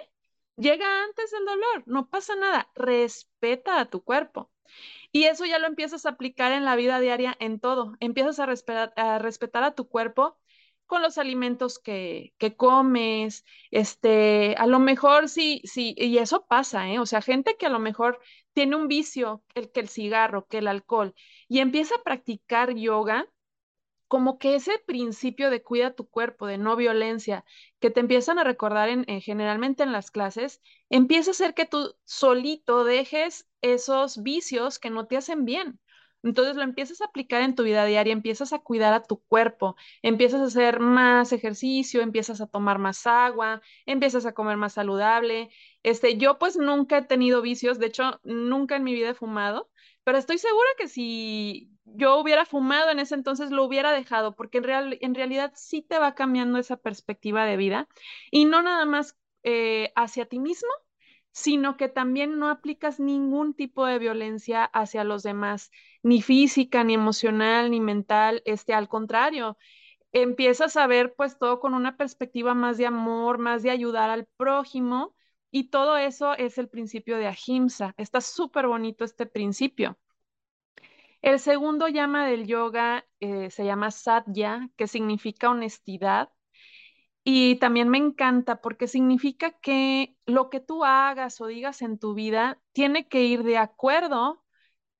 llega 0.57 1.03
antes 1.03 1.33
el 1.33 1.45
dolor, 1.45 1.83
no 1.87 2.09
pasa 2.09 2.35
nada, 2.35 2.69
respeta 2.75 3.79
a 3.79 3.89
tu 3.89 4.03
cuerpo. 4.03 4.51
Y 5.11 5.25
eso 5.25 5.45
ya 5.45 5.59
lo 5.59 5.67
empiezas 5.67 6.05
a 6.05 6.09
aplicar 6.11 6.51
en 6.53 6.65
la 6.65 6.75
vida 6.75 6.99
diaria, 6.99 7.35
en 7.39 7.59
todo. 7.59 7.95
Empiezas 7.99 8.39
a 8.39 8.45
respetar 8.45 8.93
a, 8.95 9.19
respetar 9.19 9.63
a 9.63 9.75
tu 9.75 9.89
cuerpo 9.89 10.37
con 10.85 11.01
los 11.01 11.17
alimentos 11.17 11.79
que, 11.79 12.33
que, 12.37 12.55
comes, 12.55 13.45
este, 13.71 14.55
a 14.57 14.67
lo 14.67 14.79
mejor 14.79 15.29
sí, 15.29 15.61
sí, 15.65 15.95
y 15.97 16.17
eso 16.17 16.45
pasa, 16.47 16.89
¿eh? 16.89 16.99
O 16.99 17.05
sea, 17.05 17.21
gente 17.21 17.55
que 17.57 17.65
a 17.65 17.69
lo 17.69 17.79
mejor 17.79 18.19
tiene 18.53 18.75
un 18.75 18.87
vicio, 18.87 19.43
el 19.55 19.71
que 19.71 19.79
el 19.81 19.89
cigarro, 19.89 20.47
que 20.47 20.59
el 20.59 20.67
alcohol, 20.67 21.15
y 21.47 21.59
empieza 21.59 21.95
a 21.95 22.03
practicar 22.03 22.75
yoga, 22.75 23.25
como 24.11 24.39
que 24.39 24.55
ese 24.55 24.77
principio 24.85 25.49
de 25.49 25.63
cuida 25.63 25.95
tu 25.95 26.05
cuerpo, 26.09 26.45
de 26.45 26.57
no 26.57 26.75
violencia, 26.75 27.45
que 27.79 27.89
te 27.91 28.01
empiezan 28.01 28.39
a 28.39 28.43
recordar 28.43 28.89
en, 28.89 29.05
generalmente 29.21 29.83
en 29.83 29.93
las 29.93 30.11
clases, 30.11 30.61
empieza 30.89 31.29
a 31.29 31.31
hacer 31.31 31.53
que 31.53 31.65
tú 31.65 31.95
solito 32.03 32.83
dejes 32.83 33.47
esos 33.61 34.21
vicios 34.21 34.79
que 34.79 34.89
no 34.89 35.07
te 35.07 35.15
hacen 35.15 35.45
bien. 35.45 35.79
Entonces 36.23 36.57
lo 36.57 36.63
empiezas 36.63 36.99
a 36.99 37.05
aplicar 37.05 37.41
en 37.41 37.55
tu 37.55 37.63
vida 37.63 37.85
diaria, 37.85 38.11
empiezas 38.11 38.51
a 38.51 38.59
cuidar 38.59 38.93
a 38.93 39.01
tu 39.03 39.23
cuerpo, 39.23 39.77
empiezas 40.01 40.41
a 40.41 40.45
hacer 40.45 40.81
más 40.81 41.31
ejercicio, 41.31 42.01
empiezas 42.01 42.41
a 42.41 42.47
tomar 42.47 42.79
más 42.79 43.07
agua, 43.07 43.61
empiezas 43.85 44.25
a 44.25 44.33
comer 44.33 44.57
más 44.57 44.73
saludable. 44.73 45.51
Este, 45.83 46.17
yo 46.17 46.37
pues 46.37 46.57
nunca 46.57 46.97
he 46.97 47.01
tenido 47.03 47.41
vicios, 47.41 47.79
de 47.79 47.85
hecho, 47.85 48.19
nunca 48.25 48.75
en 48.75 48.83
mi 48.83 48.93
vida 48.93 49.11
he 49.11 49.13
fumado, 49.13 49.69
pero 50.03 50.17
estoy 50.17 50.37
segura 50.37 50.67
que 50.77 50.87
si 50.87 51.71
yo 51.85 52.17
hubiera 52.19 52.45
fumado 52.45 52.89
en 52.91 52.99
ese 52.99 53.15
entonces, 53.15 53.51
lo 53.51 53.63
hubiera 53.65 53.91
dejado, 53.91 54.35
porque 54.35 54.59
en, 54.59 54.63
real, 54.63 54.97
en 55.01 55.15
realidad 55.15 55.51
sí 55.55 55.81
te 55.81 55.99
va 55.99 56.15
cambiando 56.15 56.57
esa 56.59 56.77
perspectiva 56.77 57.45
de 57.45 57.57
vida 57.57 57.87
y 58.31 58.45
no 58.45 58.61
nada 58.61 58.85
más 58.85 59.17
eh, 59.43 59.91
hacia 59.95 60.25
ti 60.25 60.39
mismo, 60.39 60.69
sino 61.31 61.77
que 61.77 61.87
también 61.89 62.39
no 62.39 62.49
aplicas 62.49 62.99
ningún 62.99 63.53
tipo 63.53 63.85
de 63.85 63.99
violencia 63.99 64.65
hacia 64.65 65.03
los 65.03 65.23
demás, 65.23 65.71
ni 66.03 66.21
física, 66.21 66.83
ni 66.83 66.93
emocional, 66.93 67.71
ni 67.71 67.79
mental, 67.79 68.41
este, 68.45 68.73
al 68.73 68.89
contrario, 68.89 69.57
empiezas 70.13 70.77
a 70.77 70.87
ver 70.87 71.13
pues 71.15 71.37
todo 71.39 71.59
con 71.59 71.73
una 71.73 71.97
perspectiva 71.97 72.53
más 72.53 72.77
de 72.77 72.85
amor, 72.87 73.37
más 73.39 73.63
de 73.63 73.71
ayudar 73.71 74.09
al 74.09 74.27
prójimo, 74.37 75.15
y 75.51 75.69
todo 75.69 75.97
eso 75.97 76.33
es 76.33 76.57
el 76.57 76.69
principio 76.69 77.17
de 77.17 77.27
Ahimsa. 77.27 77.93
Está 77.97 78.21
súper 78.21 78.67
bonito 78.67 79.03
este 79.03 79.25
principio. 79.25 79.97
El 81.21 81.39
segundo 81.39 81.87
llama 81.87 82.25
del 82.25 82.47
yoga 82.47 83.05
eh, 83.19 83.51
se 83.51 83.65
llama 83.65 83.91
Satya, 83.91 84.69
que 84.75 84.87
significa 84.87 85.49
honestidad. 85.49 86.31
Y 87.23 87.57
también 87.57 87.89
me 87.89 87.99
encanta 87.99 88.61
porque 88.61 88.87
significa 88.87 89.51
que 89.51 90.15
lo 90.25 90.49
que 90.49 90.59
tú 90.59 90.83
hagas 90.83 91.39
o 91.39 91.47
digas 91.47 91.83
en 91.83 91.99
tu 91.99 92.15
vida 92.15 92.59
tiene 92.71 93.07
que 93.07 93.23
ir 93.23 93.43
de 93.43 93.57
acuerdo 93.57 94.43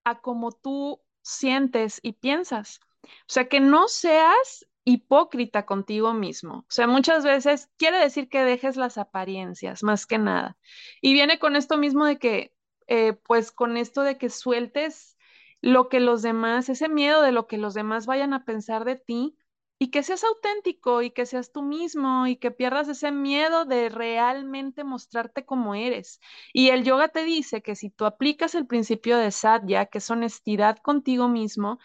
a 0.03 0.21
cómo 0.21 0.51
tú 0.51 1.01
sientes 1.23 1.99
y 2.03 2.13
piensas. 2.13 2.79
O 3.03 3.07
sea, 3.27 3.47
que 3.49 3.59
no 3.59 3.87
seas 3.87 4.67
hipócrita 4.83 5.65
contigo 5.65 6.13
mismo. 6.13 6.59
O 6.59 6.65
sea, 6.71 6.87
muchas 6.87 7.23
veces 7.23 7.69
quiere 7.77 7.97
decir 7.99 8.29
que 8.29 8.43
dejes 8.43 8.77
las 8.77 8.97
apariencias, 8.97 9.83
más 9.83 10.05
que 10.05 10.17
nada. 10.17 10.57
Y 11.01 11.13
viene 11.13 11.39
con 11.39 11.55
esto 11.55 11.77
mismo 11.77 12.05
de 12.05 12.17
que, 12.19 12.53
eh, 12.87 13.13
pues 13.13 13.51
con 13.51 13.77
esto 13.77 14.01
de 14.01 14.17
que 14.17 14.29
sueltes 14.29 15.17
lo 15.61 15.89
que 15.89 15.99
los 15.99 16.21
demás, 16.21 16.69
ese 16.69 16.89
miedo 16.89 17.21
de 17.21 17.31
lo 17.31 17.47
que 17.47 17.57
los 17.57 17.73
demás 17.73 18.05
vayan 18.07 18.33
a 18.33 18.45
pensar 18.45 18.85
de 18.85 18.95
ti 18.95 19.37
y 19.77 19.89
que 19.89 20.03
seas 20.03 20.23
auténtico 20.23 21.01
y 21.01 21.11
que 21.11 21.25
seas 21.25 21.51
tú 21.51 21.63
mismo 21.63 22.27
y 22.27 22.35
que 22.35 22.51
pierdas 22.51 22.87
ese 22.87 23.11
miedo 23.11 23.65
de 23.65 23.89
realmente 23.89 24.83
mostrarte 24.83 25.45
como 25.45 25.75
eres. 25.75 26.19
Y 26.53 26.69
el 26.69 26.83
yoga 26.83 27.09
te 27.09 27.23
dice 27.23 27.61
que 27.63 27.75
si 27.75 27.89
tú 27.89 28.05
aplicas 28.05 28.55
el 28.55 28.67
principio 28.67 29.17
de 29.17 29.31
sadhya, 29.31 29.87
que 29.87 29.99
es 29.99 30.09
honestidad 30.11 30.77
contigo 30.77 31.27
mismo, 31.27 31.79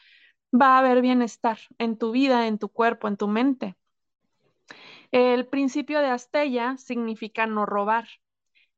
va 0.60 0.76
a 0.76 0.78
haber 0.80 1.02
bienestar 1.02 1.58
en 1.78 1.98
tu 1.98 2.12
vida, 2.12 2.46
en 2.46 2.58
tu 2.58 2.68
cuerpo, 2.68 3.08
en 3.08 3.16
tu 3.16 3.28
mente. 3.28 3.76
El 5.12 5.46
principio 5.46 6.00
de 6.00 6.08
Astella 6.08 6.76
significa 6.78 7.46
no 7.46 7.66
robar, 7.66 8.08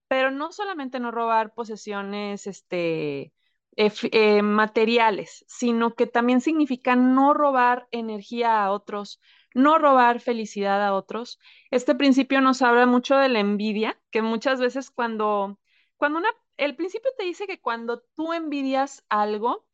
pero 0.09 0.31
no 0.31 0.53
solamente 0.53 1.01
no 1.01 1.11
robar 1.11 1.55
posesiones, 1.55 2.47
este, 2.47 3.33
eh, 3.81 3.93
eh, 4.11 4.43
materiales, 4.43 5.45
sino 5.47 5.95
que 5.95 6.09
también 6.09 6.41
significa 6.41 6.97
no 6.97 7.33
robar 7.33 7.87
energía 7.93 8.65
a 8.65 8.73
otros, 8.73 9.21
no 9.55 9.79
robar 9.79 10.19
felicidad 10.21 10.85
a 10.85 10.95
otros. 10.95 11.39
Este 11.71 11.95
principio 11.95 12.41
nos 12.41 12.61
habla 12.63 12.87
mucho 12.87 13.17
de 13.17 13.29
la 13.29 13.39
envidia, 13.39 14.01
que 14.11 14.21
muchas 14.21 14.61
veces 14.61 14.91
cuando, 14.91 15.61
cuando 15.97 16.19
una, 16.19 16.31
el 16.57 16.75
principio 16.75 17.13
te 17.17 17.25
dice 17.25 17.47
que 17.47 17.61
cuando 17.61 18.03
tú 18.17 18.33
envidias 18.33 19.05
algo, 19.09 19.68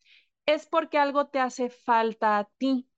es 0.47 0.67
porque 0.67 0.99
algo 0.99 1.27
te 1.29 1.41
hace 1.41 1.71
falta 1.71 2.39
a 2.39 2.45
ti. 2.59 2.89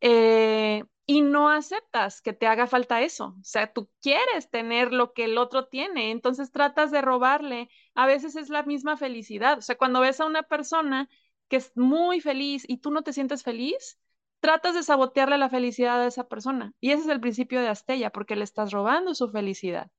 Eh, 0.00 0.84
y 1.06 1.20
no 1.22 1.48
aceptas 1.50 2.20
que 2.20 2.32
te 2.32 2.46
haga 2.48 2.66
falta 2.66 3.02
eso. 3.02 3.36
O 3.40 3.44
sea, 3.44 3.72
tú 3.72 3.88
quieres 4.02 4.50
tener 4.50 4.92
lo 4.92 5.12
que 5.12 5.24
el 5.24 5.38
otro 5.38 5.68
tiene, 5.68 6.10
entonces 6.10 6.50
tratas 6.50 6.90
de 6.90 7.00
robarle. 7.00 7.70
A 7.94 8.06
veces 8.06 8.34
es 8.36 8.48
la 8.50 8.64
misma 8.64 8.96
felicidad. 8.96 9.58
O 9.58 9.62
sea, 9.62 9.76
cuando 9.76 10.00
ves 10.00 10.20
a 10.20 10.26
una 10.26 10.42
persona 10.42 11.08
que 11.48 11.56
es 11.56 11.72
muy 11.76 12.20
feliz 12.20 12.64
y 12.68 12.78
tú 12.78 12.90
no 12.90 13.02
te 13.02 13.12
sientes 13.12 13.44
feliz, 13.44 14.00
tratas 14.40 14.74
de 14.74 14.82
sabotearle 14.82 15.38
la 15.38 15.48
felicidad 15.48 16.02
a 16.02 16.06
esa 16.06 16.28
persona. 16.28 16.72
Y 16.80 16.90
ese 16.90 17.02
es 17.02 17.08
el 17.08 17.20
principio 17.20 17.60
de 17.60 17.68
Astella, 17.68 18.10
porque 18.10 18.36
le 18.36 18.44
estás 18.44 18.72
robando 18.72 19.14
su 19.14 19.30
felicidad. 19.30 19.90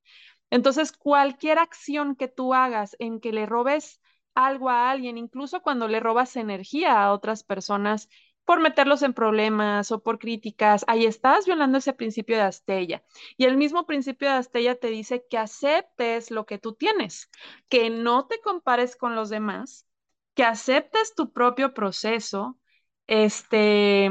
Entonces, 0.50 0.92
cualquier 0.92 1.58
acción 1.58 2.16
que 2.16 2.28
tú 2.28 2.54
hagas 2.54 2.96
en 2.98 3.20
que 3.20 3.32
le 3.32 3.46
robes 3.46 4.00
algo 4.46 4.70
a 4.70 4.90
alguien, 4.90 5.18
incluso 5.18 5.62
cuando 5.62 5.88
le 5.88 6.00
robas 6.00 6.36
energía 6.36 7.02
a 7.02 7.12
otras 7.12 7.42
personas, 7.44 8.08
por 8.44 8.60
meterlos 8.60 9.02
en 9.02 9.12
problemas 9.12 9.92
o 9.92 10.02
por 10.02 10.18
críticas, 10.18 10.84
ahí 10.88 11.04
estás 11.04 11.44
violando 11.44 11.78
ese 11.78 11.92
principio 11.92 12.36
de 12.36 12.44
Astella. 12.44 13.02
Y 13.36 13.44
el 13.44 13.58
mismo 13.58 13.84
principio 13.84 14.28
de 14.28 14.36
Astella 14.36 14.74
te 14.76 14.88
dice 14.88 15.24
que 15.28 15.36
aceptes 15.36 16.30
lo 16.30 16.46
que 16.46 16.58
tú 16.58 16.72
tienes, 16.72 17.30
que 17.68 17.90
no 17.90 18.26
te 18.26 18.40
compares 18.40 18.96
con 18.96 19.14
los 19.14 19.28
demás, 19.28 19.86
que 20.34 20.44
aceptes 20.44 21.14
tu 21.14 21.32
propio 21.32 21.74
proceso, 21.74 22.58
este, 23.06 24.10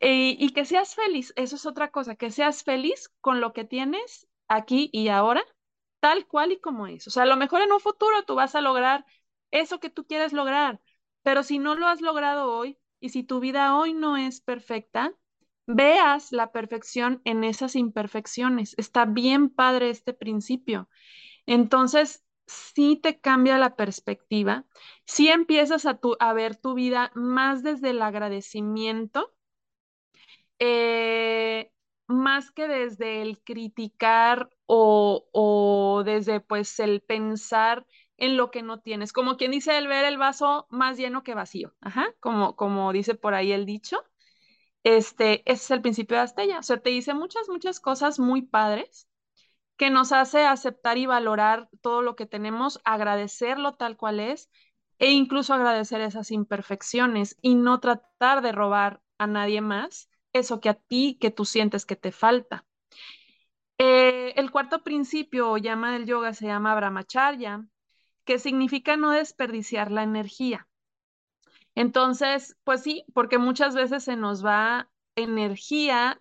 y, 0.00 0.52
que 0.52 0.64
seas 0.64 0.94
feliz. 0.94 1.32
Eso 1.36 1.56
es 1.56 1.64
otra 1.64 1.90
cosa, 1.90 2.16
que 2.16 2.30
seas 2.30 2.64
feliz 2.64 3.10
con 3.20 3.40
lo 3.40 3.52
que 3.52 3.64
tienes 3.64 4.26
aquí 4.48 4.90
y 4.92 5.08
ahora, 5.08 5.42
tal 6.02 6.26
cual 6.26 6.52
y 6.52 6.60
como 6.60 6.88
es. 6.88 7.06
O 7.08 7.10
sea, 7.12 7.24
a 7.24 7.26
lo 7.26 7.36
mejor 7.38 7.62
en 7.62 7.72
un 7.72 7.80
futuro 7.80 8.24
tú 8.24 8.34
vas 8.36 8.56
a 8.56 8.60
lograr 8.60 9.06
eso 9.52 9.80
que 9.80 9.90
tú 9.90 10.06
quieres 10.06 10.32
lograr, 10.34 10.80
pero 11.22 11.44
si 11.44 11.58
no 11.60 11.76
lo 11.76 11.86
has 11.86 12.00
logrado 12.02 12.52
hoy, 12.52 12.78
y 13.00 13.10
si 13.10 13.22
tu 13.24 13.40
vida 13.40 13.76
hoy 13.78 13.94
no 13.94 14.16
es 14.16 14.40
perfecta, 14.40 15.14
veas 15.66 16.32
la 16.32 16.52
perfección 16.52 17.22
en 17.24 17.44
esas 17.44 17.76
imperfecciones. 17.76 18.74
Está 18.78 19.04
bien 19.06 19.50
padre 19.50 19.90
este 19.90 20.12
principio. 20.14 20.88
Entonces, 21.46 22.24
sí 22.46 22.98
te 23.02 23.20
cambia 23.20 23.58
la 23.58 23.76
perspectiva, 23.76 24.66
sí 25.06 25.28
empiezas 25.28 25.86
a, 25.86 26.00
a 26.20 26.32
ver 26.34 26.56
tu 26.56 26.74
vida 26.74 27.12
más 27.14 27.62
desde 27.62 27.90
el 27.90 28.02
agradecimiento, 28.02 29.34
eh, 30.58 31.70
más 32.06 32.50
que 32.50 32.68
desde 32.68 33.22
el 33.22 33.40
criticar 33.42 34.50
o, 34.74 36.02
desde 36.04 36.40
pues 36.40 36.80
el 36.80 37.02
pensar 37.02 37.86
en 38.16 38.36
lo 38.36 38.50
que 38.50 38.62
no 38.62 38.80
tienes. 38.80 39.12
Como 39.12 39.36
quien 39.36 39.50
dice 39.50 39.76
el 39.76 39.86
ver 39.88 40.04
el 40.04 40.18
vaso 40.18 40.66
más 40.70 40.96
lleno 40.96 41.22
que 41.22 41.34
vacío. 41.34 41.74
Como, 42.20 42.56
como 42.56 42.92
dice 42.92 43.14
por 43.14 43.34
ahí 43.34 43.52
el 43.52 43.66
dicho. 43.66 44.02
Este, 44.84 45.42
ese 45.50 45.64
es 45.64 45.70
el 45.70 45.82
principio 45.82 46.16
de 46.16 46.24
Astella. 46.24 46.58
O 46.58 46.62
sea, 46.62 46.78
te 46.78 46.90
dice 46.90 47.14
muchas, 47.14 47.48
muchas 47.48 47.80
cosas 47.80 48.18
muy 48.18 48.42
padres 48.42 49.08
que 49.76 49.90
nos 49.90 50.12
hace 50.12 50.44
aceptar 50.44 50.98
y 50.98 51.06
valorar 51.06 51.68
todo 51.80 52.02
lo 52.02 52.16
que 52.16 52.26
tenemos, 52.26 52.80
agradecerlo 52.84 53.74
tal 53.74 53.96
cual 53.96 54.20
es 54.20 54.50
e 54.98 55.10
incluso 55.10 55.54
agradecer 55.54 56.00
esas 56.00 56.30
imperfecciones 56.30 57.36
y 57.42 57.56
no 57.56 57.80
tratar 57.80 58.42
de 58.42 58.52
robar 58.52 59.02
a 59.18 59.26
nadie 59.26 59.60
más 59.60 60.08
eso 60.32 60.60
que 60.60 60.68
a 60.68 60.74
ti, 60.74 61.18
que 61.20 61.30
tú 61.30 61.44
sientes 61.44 61.84
que 61.84 61.96
te 61.96 62.12
falta. 62.12 62.64
Eh, 63.78 64.32
el 64.36 64.50
cuarto 64.50 64.82
principio 64.82 65.50
o 65.50 65.58
llama 65.58 65.92
del 65.92 66.06
yoga 66.06 66.32
se 66.34 66.46
llama 66.46 66.74
Brahmacharya 66.74 67.66
que 68.24 68.38
significa 68.38 68.96
no 68.96 69.12
desperdiciar 69.12 69.90
la 69.92 70.02
energía. 70.04 70.68
Entonces, 71.74 72.56
pues 72.64 72.82
sí, 72.82 73.04
porque 73.14 73.38
muchas 73.38 73.74
veces 73.74 74.04
se 74.04 74.16
nos 74.16 74.44
va 74.44 74.90
energía 75.16 76.20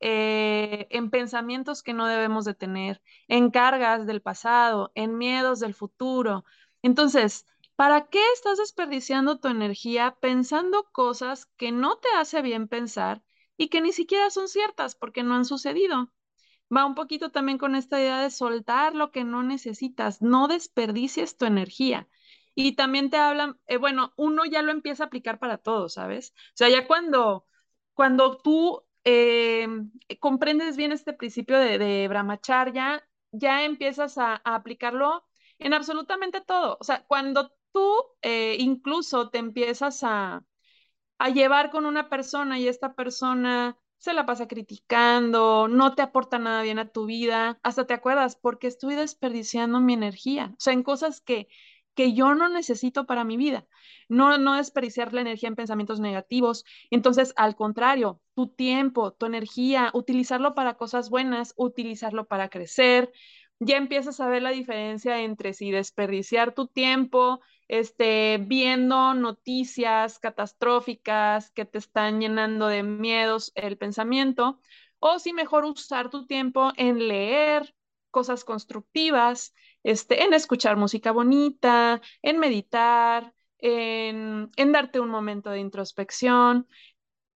eh, 0.00 0.86
en 0.90 1.10
pensamientos 1.10 1.82
que 1.82 1.92
no 1.94 2.06
debemos 2.06 2.44
de 2.44 2.54
tener, 2.54 3.02
en 3.28 3.50
cargas 3.50 4.06
del 4.06 4.22
pasado, 4.22 4.92
en 4.94 5.18
miedos 5.18 5.60
del 5.60 5.74
futuro. 5.74 6.44
Entonces, 6.82 7.46
¿para 7.76 8.06
qué 8.08 8.20
estás 8.34 8.58
desperdiciando 8.58 9.38
tu 9.40 9.48
energía 9.48 10.16
pensando 10.20 10.84
cosas 10.92 11.46
que 11.56 11.72
no 11.72 11.96
te 11.98 12.08
hace 12.16 12.42
bien 12.42 12.68
pensar 12.68 13.22
y 13.56 13.68
que 13.68 13.80
ni 13.80 13.92
siquiera 13.92 14.30
son 14.30 14.48
ciertas 14.48 14.94
porque 14.94 15.22
no 15.22 15.34
han 15.34 15.44
sucedido? 15.44 16.12
Va 16.74 16.84
un 16.86 16.94
poquito 16.94 17.30
también 17.30 17.58
con 17.58 17.74
esta 17.74 18.00
idea 18.00 18.20
de 18.22 18.30
soltar 18.30 18.94
lo 18.94 19.10
que 19.12 19.24
no 19.24 19.42
necesitas, 19.42 20.22
no 20.22 20.48
desperdicies 20.48 21.36
tu 21.36 21.46
energía. 21.46 22.08
Y 22.54 22.72
también 22.76 23.10
te 23.10 23.18
hablan, 23.18 23.58
eh, 23.66 23.76
bueno, 23.76 24.12
uno 24.16 24.44
ya 24.44 24.62
lo 24.62 24.72
empieza 24.72 25.04
a 25.04 25.06
aplicar 25.06 25.38
para 25.38 25.58
todo, 25.58 25.88
¿sabes? 25.88 26.32
O 26.36 26.56
sea, 26.56 26.68
ya 26.68 26.86
cuando, 26.86 27.46
cuando 27.94 28.38
tú 28.38 28.82
eh, 29.04 29.68
comprendes 30.20 30.76
bien 30.76 30.92
este 30.92 31.12
principio 31.12 31.58
de, 31.58 31.78
de 31.78 32.08
Brahmacharya, 32.08 33.08
ya 33.32 33.64
empiezas 33.64 34.18
a, 34.18 34.36
aplicarlo 34.44 35.26
en 35.58 35.74
absolutamente 35.74 36.40
todo. 36.40 36.78
O 36.80 36.84
sea, 36.84 37.04
cuando 37.06 37.52
tú 37.72 37.94
eh, 38.22 38.56
incluso 38.58 39.30
te 39.30 39.38
empiezas 39.38 40.02
a, 40.04 40.44
a 41.18 41.28
llevar 41.30 41.70
con 41.70 41.86
una 41.86 42.08
persona 42.08 42.58
y 42.58 42.68
esta 42.68 42.94
persona 42.94 43.78
se 43.98 44.12
la 44.12 44.26
pasa 44.26 44.48
criticando, 44.48 45.68
no 45.68 45.94
te 45.94 46.02
aporta 46.02 46.38
nada 46.38 46.62
bien 46.62 46.78
a 46.78 46.88
tu 46.88 47.06
vida, 47.06 47.58
hasta 47.62 47.86
te 47.86 47.94
acuerdas, 47.94 48.36
porque 48.36 48.66
estoy 48.68 48.94
desperdiciando 48.94 49.80
mi 49.80 49.94
energía, 49.94 50.52
o 50.52 50.60
sea, 50.60 50.72
en 50.72 50.82
cosas 50.82 51.20
que, 51.20 51.48
que 51.94 52.12
yo 52.14 52.34
no 52.34 52.48
necesito 52.48 53.06
para 53.06 53.24
mi 53.24 53.36
vida. 53.36 53.66
No, 54.08 54.38
no 54.38 54.54
desperdiciar 54.54 55.12
la 55.12 55.20
energía 55.20 55.48
en 55.48 55.56
pensamientos 55.56 56.00
negativos. 56.00 56.64
Entonces, 56.90 57.34
al 57.36 57.56
contrario, 57.56 58.20
tu 58.34 58.48
tiempo, 58.48 59.12
tu 59.12 59.26
energía, 59.26 59.90
utilizarlo 59.94 60.54
para 60.54 60.74
cosas 60.74 61.10
buenas, 61.10 61.52
utilizarlo 61.56 62.26
para 62.26 62.48
crecer. 62.48 63.12
Ya 63.60 63.76
empiezas 63.76 64.20
a 64.20 64.28
ver 64.28 64.42
la 64.42 64.50
diferencia 64.50 65.20
entre 65.20 65.52
si 65.52 65.70
desperdiciar 65.72 66.54
tu 66.54 66.68
tiempo 66.68 67.40
este, 67.66 68.38
viendo 68.38 69.14
noticias 69.14 70.18
catastróficas 70.20 71.50
que 71.50 71.64
te 71.64 71.78
están 71.78 72.20
llenando 72.20 72.68
de 72.68 72.82
miedos 72.84 73.50
el 73.56 73.76
pensamiento, 73.76 74.60
o 75.00 75.18
si 75.18 75.32
mejor 75.32 75.64
usar 75.64 76.08
tu 76.10 76.26
tiempo 76.26 76.72
en 76.76 77.08
leer 77.08 77.74
cosas 78.10 78.44
constructivas, 78.44 79.54
este, 79.82 80.22
en 80.24 80.34
escuchar 80.34 80.76
música 80.76 81.10
bonita, 81.12 82.00
en 82.22 82.38
meditar, 82.38 83.34
en, 83.58 84.50
en 84.56 84.72
darte 84.72 85.00
un 85.00 85.08
momento 85.10 85.50
de 85.50 85.58
introspección. 85.60 86.68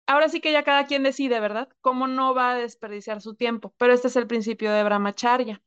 Ahora 0.07 0.29
sí 0.29 0.41
que 0.41 0.51
ya 0.53 0.63
cada 0.63 0.85
quien 0.87 1.03
decide, 1.03 1.39
¿verdad? 1.39 1.69
Cómo 1.81 2.07
no 2.07 2.33
va 2.35 2.51
a 2.51 2.55
desperdiciar 2.57 3.21
su 3.21 3.35
tiempo, 3.35 3.73
pero 3.77 3.93
este 3.93 4.09
es 4.09 4.15
el 4.17 4.27
principio 4.27 4.71
de 4.73 4.83
Brahmacharya. 4.83 5.61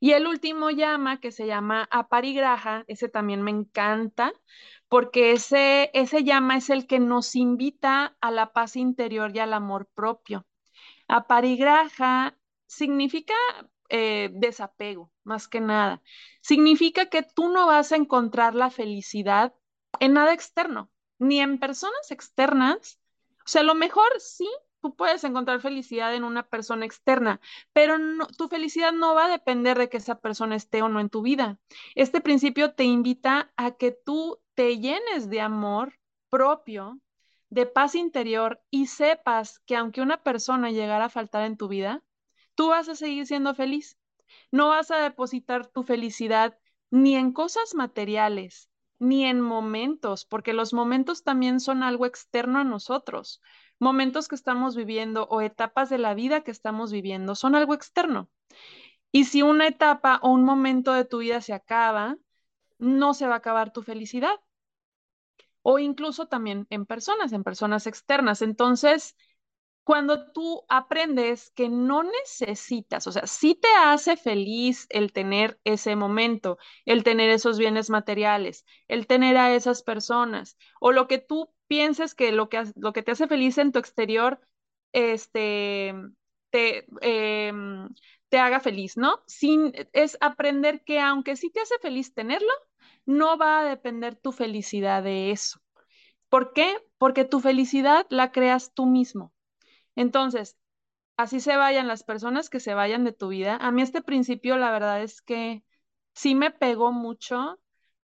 Y 0.00 0.12
el 0.12 0.26
último 0.26 0.70
llama, 0.70 1.20
que 1.20 1.32
se 1.32 1.46
llama 1.46 1.88
aparigraja, 1.90 2.84
ese 2.88 3.08
también 3.08 3.42
me 3.42 3.50
encanta, 3.50 4.32
porque 4.88 5.32
ese, 5.32 5.90
ese 5.94 6.24
llama 6.24 6.56
es 6.56 6.70
el 6.70 6.86
que 6.86 6.98
nos 7.00 7.36
invita 7.36 8.16
a 8.20 8.30
la 8.30 8.52
paz 8.52 8.76
interior 8.76 9.34
y 9.34 9.40
al 9.40 9.52
amor 9.52 9.88
propio. 9.94 10.46
Aparigraja 11.08 12.36
significa 12.66 13.34
eh, 13.88 14.30
desapego, 14.32 15.10
más 15.24 15.48
que 15.48 15.60
nada. 15.60 16.02
Significa 16.42 17.06
que 17.06 17.22
tú 17.22 17.48
no 17.48 17.66
vas 17.66 17.92
a 17.92 17.96
encontrar 17.96 18.54
la 18.54 18.70
felicidad 18.70 19.54
en 20.00 20.14
nada 20.14 20.32
externo, 20.34 20.90
ni 21.18 21.40
en 21.40 21.58
personas 21.58 22.10
externas. 22.10 23.00
O 23.40 23.48
sea, 23.48 23.62
a 23.62 23.64
lo 23.64 23.74
mejor 23.74 24.08
sí 24.18 24.48
tú 24.80 24.94
puedes 24.94 25.24
encontrar 25.24 25.60
felicidad 25.60 26.14
en 26.14 26.24
una 26.24 26.44
persona 26.44 26.84
externa, 26.86 27.40
pero 27.72 27.96
tu 28.36 28.48
felicidad 28.48 28.92
no 28.92 29.14
va 29.14 29.26
a 29.26 29.30
depender 29.30 29.78
de 29.78 29.88
que 29.88 29.96
esa 29.98 30.20
persona 30.20 30.56
esté 30.56 30.82
o 30.82 30.88
no 30.88 31.00
en 31.00 31.10
tu 31.10 31.22
vida. 31.22 31.58
Este 31.94 32.20
principio 32.20 32.74
te 32.74 32.84
invita 32.84 33.52
a 33.56 33.72
que 33.72 33.92
tú 33.92 34.40
te 34.54 34.78
llenes 34.78 35.30
de 35.30 35.40
amor 35.40 35.98
propio, 36.28 37.00
de 37.50 37.66
paz 37.66 37.94
interior 37.94 38.62
y 38.70 38.86
sepas 38.86 39.60
que 39.60 39.76
aunque 39.76 40.00
una 40.00 40.22
persona 40.22 40.70
llegara 40.70 41.06
a 41.06 41.10
faltar 41.10 41.44
en 41.44 41.56
tu 41.56 41.68
vida, 41.68 42.02
tú 42.54 42.68
vas 42.68 42.88
a 42.88 42.94
seguir 42.94 43.26
siendo 43.26 43.54
feliz. 43.54 43.98
No 44.50 44.68
vas 44.68 44.90
a 44.90 44.98
depositar 44.98 45.66
tu 45.66 45.82
felicidad 45.82 46.58
ni 46.90 47.16
en 47.16 47.32
cosas 47.32 47.74
materiales, 47.74 48.70
ni 48.98 49.24
en 49.24 49.40
momentos, 49.40 50.24
porque 50.24 50.52
los 50.52 50.72
momentos 50.72 51.22
también 51.22 51.60
son 51.60 51.82
algo 51.82 52.06
externo 52.06 52.58
a 52.58 52.64
nosotros. 52.64 53.40
Momentos 53.78 54.28
que 54.28 54.34
estamos 54.34 54.74
viviendo 54.74 55.26
o 55.30 55.40
etapas 55.40 55.88
de 55.88 55.98
la 55.98 56.14
vida 56.14 56.42
que 56.42 56.50
estamos 56.50 56.90
viviendo 56.90 57.34
son 57.34 57.54
algo 57.54 57.74
externo. 57.74 58.28
Y 59.12 59.24
si 59.24 59.42
una 59.42 59.66
etapa 59.66 60.18
o 60.22 60.30
un 60.30 60.44
momento 60.44 60.92
de 60.92 61.04
tu 61.04 61.18
vida 61.18 61.40
se 61.40 61.54
acaba, 61.54 62.16
no 62.78 63.14
se 63.14 63.26
va 63.26 63.34
a 63.34 63.38
acabar 63.38 63.72
tu 63.72 63.82
felicidad. 63.82 64.34
O 65.62 65.78
incluso 65.78 66.26
también 66.26 66.66
en 66.70 66.86
personas, 66.86 67.32
en 67.32 67.44
personas 67.44 67.86
externas. 67.86 68.42
Entonces, 68.42 69.16
cuando 69.84 70.32
tú 70.32 70.64
aprendes 70.68 71.50
que 71.52 71.68
no 71.68 72.02
necesitas, 72.02 73.06
o 73.06 73.12
sea, 73.12 73.26
sí 73.26 73.54
te 73.54 73.68
hace 73.68 74.16
feliz 74.16 74.86
el 74.90 75.12
tener 75.12 75.58
ese 75.64 75.96
momento, 75.96 76.58
el 76.84 77.04
tener 77.04 77.30
esos 77.30 77.58
bienes 77.58 77.88
materiales, 77.88 78.66
el 78.86 79.06
tener 79.06 79.36
a 79.38 79.54
esas 79.54 79.82
personas, 79.82 80.58
o 80.80 80.92
lo 80.92 81.08
que 81.08 81.18
tú 81.18 81.50
pienses 81.68 82.14
que 82.14 82.32
lo 82.32 82.48
que, 82.48 82.64
lo 82.76 82.92
que 82.92 83.02
te 83.02 83.12
hace 83.12 83.28
feliz 83.28 83.58
en 83.58 83.72
tu 83.72 83.78
exterior, 83.78 84.40
este, 84.92 85.94
te, 86.50 86.86
em, 87.02 87.88
te 88.28 88.38
haga 88.38 88.60
feliz, 88.60 88.96
¿no? 88.96 89.22
Sin, 89.26 89.72
es 89.92 90.18
aprender 90.20 90.82
que 90.84 91.00
aunque 91.00 91.36
sí 91.36 91.50
te 91.50 91.60
hace 91.60 91.78
feliz 91.80 92.14
tenerlo, 92.14 92.52
no 93.06 93.38
va 93.38 93.60
a 93.60 93.64
depender 93.64 94.16
tu 94.16 94.32
felicidad 94.32 95.02
de 95.02 95.30
eso. 95.30 95.60
¿Por 96.28 96.52
qué? 96.52 96.76
Porque 96.98 97.24
tu 97.24 97.40
felicidad 97.40 98.06
la 98.10 98.32
creas 98.32 98.74
tú 98.74 98.86
mismo. 98.86 99.32
Entonces, 99.96 100.58
así 101.16 101.40
se 101.40 101.56
vayan 101.56 101.88
las 101.88 102.04
personas 102.04 102.50
que 102.50 102.60
se 102.60 102.74
vayan 102.74 103.04
de 103.04 103.12
tu 103.12 103.28
vida. 103.28 103.56
A 103.56 103.72
mí 103.72 103.82
este 103.82 104.02
principio, 104.02 104.56
la 104.58 104.70
verdad 104.72 105.02
es 105.02 105.22
que 105.22 105.64
sí 106.14 106.34
me 106.34 106.50
pegó 106.50 106.92
mucho 106.92 107.58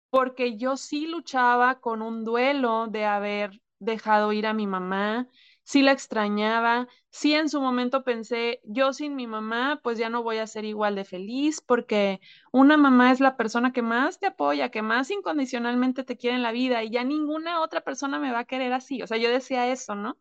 porque 0.10 0.58
yo 0.58 0.78
sí 0.78 1.08
luchaba 1.08 1.80
con 1.80 2.02
un 2.02 2.24
duelo 2.26 2.88
de 2.88 3.06
haber 3.06 3.62
dejado 3.80 4.34
ir 4.34 4.48
a 4.48 4.54
mi 4.54 4.68
mamá, 4.68 5.28
sí 5.64 5.82
la 5.84 5.92
extrañaba, 5.92 6.88
sí 7.12 7.34
en 7.36 7.48
su 7.50 7.62
momento 7.62 8.04
pensé, 8.04 8.60
yo 8.64 8.92
sin 8.94 9.16
mi 9.16 9.28
mamá, 9.28 9.80
pues 9.84 9.98
ya 10.00 10.10
no 10.10 10.24
voy 10.24 10.38
a 10.40 10.48
ser 10.48 10.66
igual 10.66 10.96
de 10.96 11.06
feliz, 11.06 11.62
porque 11.62 12.20
una 12.52 12.76
mamá 12.78 13.12
es 13.12 13.20
la 13.20 13.38
persona 13.38 13.72
que 13.72 13.82
más 13.84 14.20
te 14.20 14.28
apoya, 14.28 14.70
que 14.72 14.82
más 14.82 15.12
incondicionalmente 15.12 16.04
te 16.04 16.18
quiere 16.18 16.36
en 16.38 16.44
la 16.44 16.52
vida 16.52 16.84
y 16.84 16.90
ya 16.92 17.04
ninguna 17.04 17.62
otra 17.62 17.82
persona 17.82 18.20
me 18.20 18.32
va 18.32 18.40
a 18.40 18.46
querer 18.46 18.74
así. 18.74 19.02
O 19.04 19.08
sea, 19.08 19.18
yo 19.18 19.30
decía 19.30 19.72
eso, 19.72 19.96
¿no? 19.96 20.18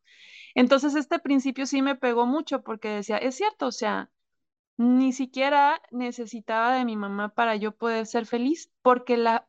Entonces 0.55 0.95
este 0.97 1.19
principio 1.21 1.67
sí 1.67 1.83
me 1.83 1.97
pegó 1.97 2.27
mucho 2.27 2.63
porque 2.63 2.89
decía, 2.91 3.19
es 3.19 3.37
cierto, 3.37 3.67
o 3.69 3.73
sea, 3.73 4.11
ni 4.77 5.13
siquiera 5.13 5.81
necesitaba 5.91 6.75
de 6.75 6.85
mi 6.85 6.97
mamá 6.97 7.31
para 7.31 7.57
yo 7.57 7.73
poder 7.77 8.07
ser 8.07 8.27
feliz, 8.27 8.71
porque 8.83 9.17
la, 9.17 9.49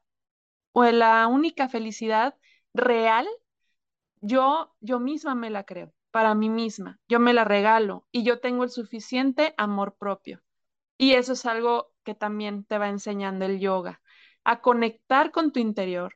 o 0.72 0.84
la 0.86 1.28
única 1.28 1.70
felicidad 1.70 2.36
real 2.74 3.28
yo, 4.22 4.76
yo 4.82 5.00
misma 5.00 5.36
me 5.36 5.50
la 5.50 5.64
creo, 5.64 5.94
para 6.12 6.36
mí 6.36 6.50
misma, 6.50 7.00
yo 7.08 7.20
me 7.20 7.34
la 7.34 7.46
regalo 7.46 8.06
y 8.12 8.24
yo 8.24 8.40
tengo 8.40 8.64
el 8.64 8.70
suficiente 8.70 9.54
amor 9.58 9.96
propio. 9.98 10.42
Y 10.98 11.14
eso 11.14 11.34
es 11.34 11.46
algo 11.46 11.92
que 12.04 12.16
también 12.16 12.66
te 12.66 12.78
va 12.78 12.90
enseñando 12.90 13.46
el 13.46 13.60
yoga, 13.60 14.02
a 14.44 14.62
conectar 14.62 15.32
con 15.32 15.52
tu 15.52 15.60
interior, 15.60 16.16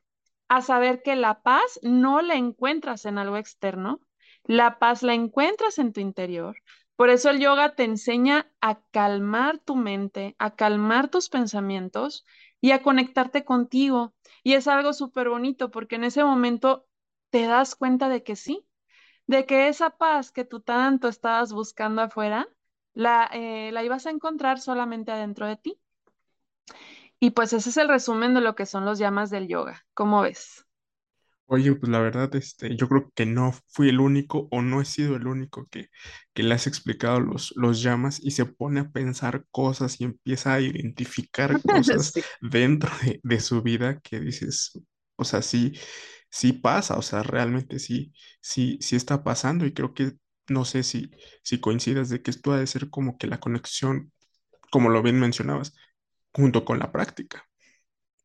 a 0.49 0.61
saber 0.61 1.01
que 1.03 1.15
la 1.15 1.41
paz 1.41 1.79
no 1.81 2.21
la 2.21 2.35
encuentras 2.35 3.05
en 3.05 3.17
algo 3.17 3.37
externo, 3.37 4.01
la 4.43 4.79
paz 4.79 5.03
la 5.03 5.13
encuentras 5.13 5.79
en 5.79 5.93
tu 5.93 6.01
interior. 6.01 6.57
Por 6.95 7.09
eso 7.09 7.29
el 7.29 7.39
yoga 7.39 7.75
te 7.75 7.83
enseña 7.85 8.51
a 8.61 8.81
calmar 8.91 9.59
tu 9.59 9.75
mente, 9.75 10.35
a 10.37 10.55
calmar 10.55 11.09
tus 11.09 11.29
pensamientos 11.29 12.25
y 12.61 12.71
a 12.71 12.81
conectarte 12.83 13.45
contigo. 13.45 14.13
Y 14.43 14.53
es 14.53 14.67
algo 14.67 14.93
súper 14.93 15.29
bonito 15.29 15.71
porque 15.71 15.95
en 15.95 16.03
ese 16.03 16.23
momento 16.23 16.87
te 17.29 17.47
das 17.47 17.75
cuenta 17.75 18.09
de 18.09 18.23
que 18.23 18.35
sí, 18.35 18.65
de 19.27 19.45
que 19.45 19.67
esa 19.69 19.91
paz 19.91 20.31
que 20.31 20.45
tú 20.45 20.61
tanto 20.61 21.07
estabas 21.09 21.53
buscando 21.53 22.01
afuera, 22.03 22.47
la, 22.93 23.29
eh, 23.33 23.71
la 23.73 23.83
ibas 23.83 24.05
a 24.07 24.11
encontrar 24.11 24.59
solamente 24.59 25.11
adentro 25.11 25.47
de 25.47 25.57
ti. 25.57 25.79
Y 27.19 27.31
pues 27.31 27.53
ese 27.53 27.69
es 27.69 27.77
el 27.77 27.87
resumen 27.89 28.33
de 28.35 28.41
lo 28.41 28.53
que 28.55 28.65
son 28.67 28.85
los 28.85 28.99
llamas 28.99 29.29
del 29.31 29.47
yoga. 29.47 29.83
¿Cómo 29.95 30.21
ves? 30.21 30.62
Oye, 31.53 31.75
pues 31.75 31.91
la 31.91 31.99
verdad, 31.99 32.33
este, 32.35 32.75
yo 32.75 32.89
creo 32.89 33.11
que 33.15 33.25
no 33.27 33.53
fui 33.67 33.89
el 33.89 33.99
único 33.99 34.47
o 34.51 34.61
no 34.63 34.81
he 34.81 34.85
sido 34.85 35.15
el 35.15 35.27
único 35.27 35.67
que, 35.69 35.89
que 36.33 36.41
le 36.43 36.55
has 36.55 36.65
explicado 36.65 37.19
los, 37.19 37.53
los 37.55 37.81
llamas 37.83 38.19
y 38.23 38.31
se 38.31 38.45
pone 38.45 38.79
a 38.79 38.89
pensar 38.91 39.45
cosas 39.51 40.01
y 40.01 40.05
empieza 40.05 40.53
a 40.55 40.61
identificar 40.61 41.61
cosas 41.63 42.13
Sí. 42.13 42.23
dentro 42.41 42.89
de, 43.03 43.19
de 43.23 43.39
su 43.39 43.61
vida 43.61 43.99
que 44.01 44.19
dices, 44.19 44.71
o 45.15 45.23
sea, 45.25 45.43
sí, 45.43 45.73
sí 46.31 46.53
pasa, 46.53 46.97
o 46.97 47.03
sea, 47.03 47.21
realmente 47.23 47.77
sí, 47.79 48.13
sí, 48.41 48.79
sí 48.81 48.95
está 48.95 49.23
pasando 49.23 49.65
y 49.67 49.73
creo 49.73 49.93
que 49.93 50.13
no 50.49 50.65
sé 50.65 50.81
si, 50.83 51.11
si 51.43 51.59
coincidas 51.59 52.09
de 52.09 52.21
que 52.23 52.31
esto 52.31 52.51
ha 52.53 52.59
de 52.59 52.65
ser 52.67 52.89
como 52.89 53.17
que 53.19 53.27
la 53.27 53.39
conexión, 53.39 54.11
como 54.71 54.89
lo 54.89 55.03
bien 55.03 55.19
mencionabas, 55.19 55.75
junto 56.33 56.65
con 56.65 56.79
la 56.79 56.91
práctica. 56.91 57.45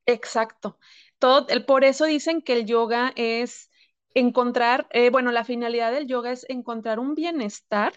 Exacto. 0.07 0.79
Todo, 1.19 1.47
el, 1.49 1.65
por 1.65 1.85
eso 1.85 2.05
dicen 2.05 2.43
que 2.43 2.53
el 2.55 2.67
yoga 2.67 3.13
es 3.17 3.71
encontrar, 4.15 4.87
eh, 4.93 5.11
bueno, 5.11 5.33
la 5.33 5.45
finalidad 5.45 5.93
del 5.93 6.07
yoga 6.07 6.33
es 6.33 6.47
encontrar 6.49 6.99
un 6.99 7.15
bienestar 7.15 7.93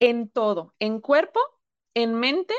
en 0.00 0.28
todo, 0.28 0.74
en 0.78 1.00
cuerpo, 1.00 1.40
en 1.94 2.14
mente 2.14 2.54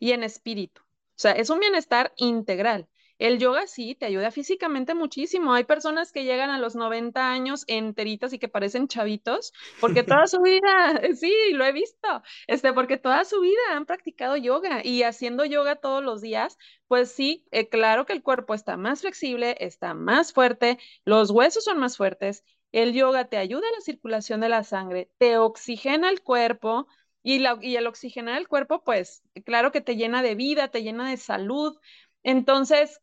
y 0.00 0.12
en 0.12 0.22
espíritu. 0.24 0.82
O 0.82 0.86
sea, 1.16 1.32
es 1.32 1.50
un 1.50 1.60
bienestar 1.60 2.12
integral. 2.16 2.88
El 3.18 3.38
yoga 3.38 3.66
sí 3.66 3.94
te 3.94 4.06
ayuda 4.06 4.30
físicamente 4.30 4.94
muchísimo. 4.94 5.54
Hay 5.54 5.64
personas 5.64 6.10
que 6.12 6.24
llegan 6.24 6.50
a 6.50 6.58
los 6.58 6.74
90 6.74 7.30
años 7.30 7.64
enteritas 7.68 8.32
y 8.32 8.38
que 8.38 8.48
parecen 8.48 8.88
chavitos 8.88 9.52
porque 9.80 10.02
toda 10.24 10.26
su 10.26 10.40
vida, 10.40 10.62
sí, 11.16 11.32
lo 11.52 11.64
he 11.64 11.72
visto, 11.72 12.22
este, 12.46 12.72
porque 12.72 12.96
toda 12.96 13.24
su 13.24 13.40
vida 13.40 13.60
han 13.72 13.86
practicado 13.86 14.36
yoga 14.36 14.84
y 14.84 15.02
haciendo 15.02 15.44
yoga 15.44 15.76
todos 15.76 16.02
los 16.02 16.20
días, 16.20 16.58
pues 16.88 17.12
sí, 17.12 17.46
eh, 17.50 17.68
claro 17.68 18.06
que 18.06 18.12
el 18.12 18.22
cuerpo 18.22 18.54
está 18.54 18.76
más 18.76 19.00
flexible, 19.02 19.56
está 19.60 19.94
más 19.94 20.32
fuerte, 20.32 20.78
los 21.04 21.30
huesos 21.30 21.64
son 21.64 21.78
más 21.78 21.96
fuertes. 21.96 22.44
El 22.72 22.92
yoga 22.92 23.28
te 23.28 23.36
ayuda 23.36 23.68
a 23.68 23.76
la 23.76 23.80
circulación 23.80 24.40
de 24.40 24.48
la 24.48 24.64
sangre, 24.64 25.08
te 25.18 25.38
oxigena 25.38 26.10
el 26.10 26.22
cuerpo 26.22 26.88
y, 27.22 27.38
la, 27.38 27.58
y 27.62 27.76
el 27.76 27.86
oxigenar 27.86 28.38
el 28.38 28.48
cuerpo, 28.48 28.82
pues 28.82 29.22
claro 29.44 29.70
que 29.72 29.80
te 29.80 29.96
llena 29.96 30.22
de 30.22 30.34
vida, 30.34 30.68
te 30.68 30.82
llena 30.82 31.08
de 31.08 31.16
salud. 31.16 31.78
Entonces, 32.24 33.00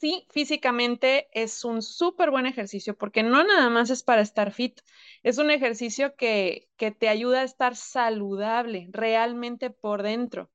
sí, 0.00 0.26
físicamente 0.30 1.28
es 1.32 1.64
un 1.64 1.82
súper 1.82 2.30
buen 2.30 2.46
ejercicio 2.46 2.96
porque 2.96 3.22
no 3.22 3.44
nada 3.44 3.70
más 3.70 3.90
es 3.90 4.02
para 4.02 4.22
estar 4.22 4.52
fit, 4.52 4.80
es 5.22 5.38
un 5.38 5.50
ejercicio 5.50 6.16
que, 6.16 6.68
que 6.76 6.90
te 6.90 7.08
ayuda 7.08 7.40
a 7.40 7.44
estar 7.44 7.76
saludable 7.76 8.88
realmente 8.90 9.70
por 9.70 10.02
dentro. 10.02 10.50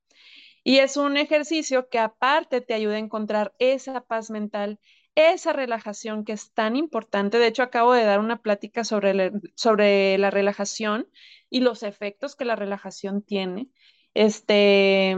Y 0.64 0.78
es 0.78 0.96
un 0.96 1.16
ejercicio 1.16 1.88
que 1.88 1.98
aparte 1.98 2.60
te 2.60 2.74
ayuda 2.74 2.96
a 2.96 2.98
encontrar 2.98 3.54
esa 3.58 4.02
paz 4.02 4.30
mental, 4.30 4.78
esa 5.14 5.52
relajación 5.52 6.24
que 6.24 6.32
es 6.32 6.52
tan 6.52 6.76
importante. 6.76 7.38
De 7.38 7.46
hecho, 7.46 7.62
acabo 7.62 7.92
de 7.92 8.04
dar 8.04 8.20
una 8.20 8.42
plática 8.42 8.84
sobre, 8.84 9.32
sobre 9.54 10.18
la 10.18 10.30
relajación 10.30 11.08
y 11.50 11.60
los 11.60 11.82
efectos 11.82 12.36
que 12.36 12.44
la 12.44 12.56
relajación 12.56 13.22
tiene. 13.22 13.68
Este, 14.14 15.16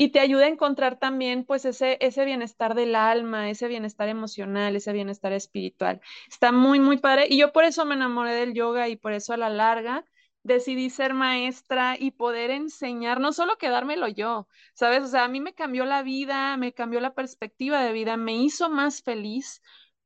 y 0.00 0.10
te 0.10 0.20
ayuda 0.20 0.44
a 0.44 0.48
encontrar 0.48 0.98
también 1.00 1.44
pues 1.44 1.64
ese, 1.64 1.98
ese 2.00 2.24
bienestar 2.24 2.76
del 2.76 2.94
alma, 2.94 3.50
ese 3.50 3.66
bienestar 3.66 4.08
emocional, 4.08 4.76
ese 4.76 4.92
bienestar 4.92 5.32
espiritual. 5.32 6.00
Está 6.30 6.52
muy, 6.52 6.78
muy 6.78 6.98
padre. 6.98 7.26
Y 7.28 7.36
yo 7.38 7.52
por 7.52 7.64
eso 7.64 7.84
me 7.84 7.96
enamoré 7.96 8.32
del 8.32 8.54
yoga 8.54 8.88
y 8.88 8.94
por 8.96 9.12
eso 9.12 9.32
a 9.32 9.36
la 9.36 9.50
larga 9.50 10.04
decidí 10.44 10.88
ser 10.90 11.14
maestra 11.14 11.96
y 11.98 12.12
poder 12.12 12.50
enseñar, 12.52 13.18
no 13.20 13.32
solo 13.32 13.58
quedármelo 13.58 14.06
yo, 14.06 14.46
¿sabes? 14.72 15.02
O 15.02 15.08
sea, 15.08 15.24
a 15.24 15.28
mí 15.28 15.40
me 15.40 15.52
cambió 15.54 15.84
la 15.84 16.02
vida, 16.04 16.56
me 16.56 16.72
cambió 16.72 17.00
la 17.00 17.14
perspectiva 17.14 17.82
de 17.82 17.92
vida, 17.92 18.16
me 18.16 18.36
hizo 18.36 18.70
más 18.70 19.02
feliz, 19.02 19.62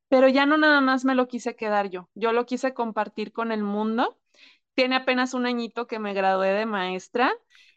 pero 0.08 0.26
ya 0.28 0.46
no 0.46 0.56
nada 0.56 0.80
más 0.80 1.04
me 1.04 1.14
lo 1.14 1.28
quise 1.28 1.54
quedar 1.54 1.90
yo, 1.90 2.08
yo 2.14 2.32
lo 2.32 2.46
quise 2.46 2.72
compartir 2.74 3.32
con 3.32 3.52
el 3.52 3.62
mundo. 3.62 4.18
Tiene 4.74 4.96
apenas 4.96 5.34
un 5.34 5.44
añito 5.46 5.86
que 5.86 5.98
me 5.98 6.14
gradué 6.14 6.48
de 6.48 6.64
maestra, 6.66 7.30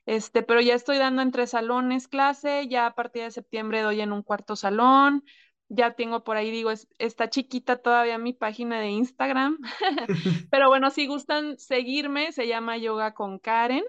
este, 0.06 0.44
pero 0.44 0.62
ya 0.62 0.76
estoy 0.76 0.98
dando 0.98 1.22
en 1.22 1.32
tres 1.32 1.52
salones 1.52 2.08
clase, 2.08 2.68
ya 2.68 2.88
a 2.88 2.96
partir 2.96 3.24
de 3.24 3.32
septiembre 3.32 3.82
doy 3.82 4.02
en 4.02 4.12
un 4.14 4.24
cuarto 4.24 4.56
salón, 4.56 5.24
ya 5.70 5.96
tengo 5.96 6.24
por 6.24 6.38
ahí, 6.38 6.52
digo, 6.52 6.72
es- 6.72 6.88
está 7.00 7.30
chiquita 7.30 7.78
todavía 7.78 8.18
mi 8.18 8.34
página 8.34 8.80
de 8.80 8.90
Instagram, 8.90 9.58
pero 10.50 10.70
bueno, 10.70 10.90
si 10.92 11.08
gustan 11.08 11.58
seguirme, 11.58 12.32
se 12.32 12.48
llama 12.48 12.78
Yoga 12.78 13.14
con 13.14 13.40
Karen. 13.40 13.84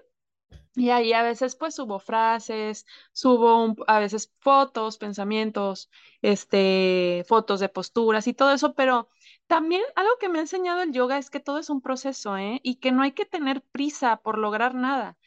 Y 0.75 0.91
ahí 0.91 1.11
a 1.13 1.23
veces 1.23 1.55
pues 1.55 1.73
subo 1.75 1.99
frases, 1.99 2.85
subo 3.11 3.75
a 3.87 3.99
veces 3.99 4.31
fotos, 4.39 4.97
pensamientos, 4.99 5.89
este, 6.21 7.25
fotos 7.27 7.59
de 7.59 7.69
posturas 7.69 8.27
y 8.27 8.33
todo 8.35 8.51
eso, 8.53 8.75
pero 8.75 9.09
también 9.47 9.81
algo 9.95 10.11
que 10.19 10.29
me 10.29 10.37
ha 10.37 10.41
enseñado 10.41 10.81
el 10.83 10.91
yoga 10.93 11.17
es 11.17 11.29
que 11.31 11.39
todo 11.39 11.57
es 11.59 11.69
un 11.71 11.81
proceso, 11.81 12.37
¿eh? 12.37 12.59
Y 12.63 12.75
que 12.75 12.91
no 12.91 13.01
hay 13.01 13.13
que 13.13 13.25
tener 13.25 13.63
prisa 13.63 14.17
por 14.17 14.37
lograr 14.37 14.75
nada, 14.75 15.17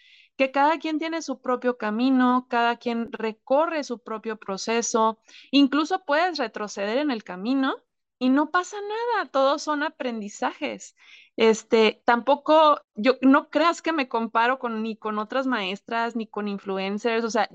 que 0.41 0.51
cada 0.51 0.78
quien 0.78 0.99
tiene 0.99 1.20
su 1.20 1.38
propio 1.43 1.76
camino, 1.76 2.47
cada 2.49 2.76
quien 2.76 3.12
recorre 3.12 3.84
su 3.84 3.99
propio 3.99 4.38
proceso, 4.38 5.18
incluso 5.51 6.03
puedes 6.07 6.38
retroceder 6.38 6.97
en 6.97 7.11
el 7.11 7.24
camino 7.24 7.76
y 8.18 8.30
no 8.30 8.51
pasa 8.51 8.78
nada, 8.80 9.30
todos 9.30 9.61
son 9.62 9.82
aprendizajes. 9.82 10.97
Este, 11.36 12.01
tampoco, 12.07 12.80
yo 12.95 13.18
no 13.20 13.51
creas 13.51 13.82
que 13.82 13.93
me 13.93 14.09
comparo 14.09 14.59
con 14.59 14.82
ni 14.82 14.97
con 14.97 15.18
otras 15.18 15.47
maestras, 15.47 16.16
ni 16.16 16.26
con 16.26 16.49
influencers, 16.49 17.22
o 17.22 17.30
sea, 17.30 17.51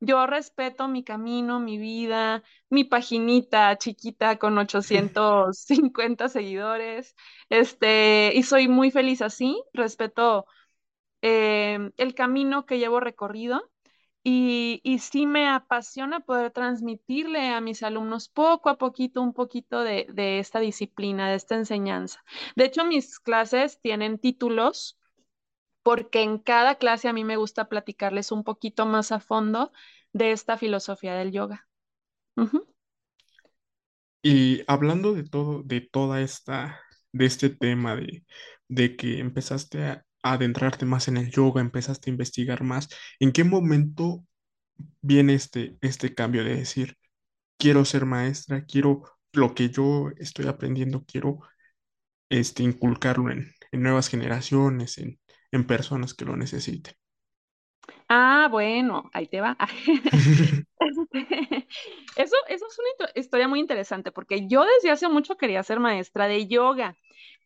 yo 0.00 0.26
respeto 0.26 0.88
mi 0.88 1.04
camino, 1.04 1.60
mi 1.60 1.78
vida, 1.78 2.42
mi 2.70 2.82
paginita 2.82 3.78
chiquita 3.78 4.36
con 4.40 4.58
850 4.58 6.28
seguidores, 6.28 7.14
este, 7.50 8.32
y 8.34 8.42
soy 8.42 8.66
muy 8.66 8.90
feliz 8.90 9.22
así, 9.22 9.62
respeto 9.72 10.46
eh, 11.28 11.90
el 11.96 12.14
camino 12.14 12.66
que 12.66 12.78
llevo 12.78 13.00
recorrido 13.00 13.68
y, 14.22 14.80
y, 14.84 15.00
sí 15.00 15.26
me 15.26 15.48
apasiona 15.48 16.20
poder 16.20 16.52
transmitirle 16.52 17.48
a 17.48 17.60
mis 17.60 17.82
alumnos 17.82 18.28
poco 18.28 18.68
a 18.68 18.78
poquito 18.78 19.22
un 19.22 19.32
poquito 19.32 19.80
de, 19.80 20.06
de 20.12 20.38
esta 20.38 20.60
disciplina, 20.60 21.28
de 21.28 21.34
esta 21.34 21.56
enseñanza. 21.56 22.22
De 22.54 22.66
hecho, 22.66 22.84
mis 22.84 23.18
clases 23.18 23.80
tienen 23.80 24.20
títulos 24.20 25.00
porque 25.82 26.22
en 26.22 26.38
cada 26.38 26.76
clase 26.76 27.08
a 27.08 27.12
mí 27.12 27.24
me 27.24 27.36
gusta 27.36 27.68
platicarles 27.68 28.30
un 28.30 28.44
poquito 28.44 28.86
más 28.86 29.10
a 29.10 29.18
fondo 29.18 29.72
de 30.12 30.30
esta 30.30 30.56
filosofía 30.56 31.14
del 31.14 31.32
yoga. 31.32 31.66
Y 34.22 34.62
hablando 34.68 35.12
de 35.12 35.24
todo, 35.24 35.64
de 35.64 35.80
toda 35.80 36.20
esta, 36.20 36.80
de 37.10 37.26
este 37.26 37.50
tema 37.50 37.96
de, 37.96 38.24
de 38.68 38.96
que 38.96 39.18
empezaste 39.18 39.84
a, 39.84 40.05
adentrarte 40.32 40.86
más 40.86 41.08
en 41.08 41.16
el 41.16 41.30
yoga, 41.30 41.60
empezaste 41.60 42.10
a 42.10 42.12
investigar 42.12 42.62
más, 42.64 42.88
¿en 43.20 43.32
qué 43.32 43.44
momento 43.44 44.24
viene 45.02 45.34
este, 45.34 45.78
este 45.82 46.14
cambio 46.14 46.44
de 46.44 46.56
decir, 46.56 46.96
quiero 47.58 47.84
ser 47.84 48.06
maestra, 48.06 48.64
quiero 48.66 49.04
lo 49.32 49.54
que 49.54 49.70
yo 49.70 50.10
estoy 50.18 50.46
aprendiendo, 50.48 51.04
quiero 51.06 51.40
este, 52.28 52.62
inculcarlo 52.62 53.30
en, 53.30 53.52
en 53.72 53.82
nuevas 53.82 54.08
generaciones, 54.08 54.98
en, 54.98 55.20
en 55.52 55.66
personas 55.66 56.14
que 56.14 56.24
lo 56.24 56.36
necesiten? 56.36 56.94
Ah, 58.08 58.48
bueno, 58.50 59.10
ahí 59.12 59.26
te 59.28 59.40
va. 59.40 59.56
Este, 60.78 61.66
eso, 62.16 62.36
eso 62.48 62.66
es 62.68 62.78
una 62.78 63.10
historia 63.14 63.48
muy 63.48 63.60
interesante 63.60 64.12
porque 64.12 64.46
yo 64.46 64.64
desde 64.64 64.90
hace 64.90 65.08
mucho 65.08 65.36
quería 65.36 65.62
ser 65.62 65.80
maestra 65.80 66.26
de 66.28 66.46
yoga, 66.48 66.96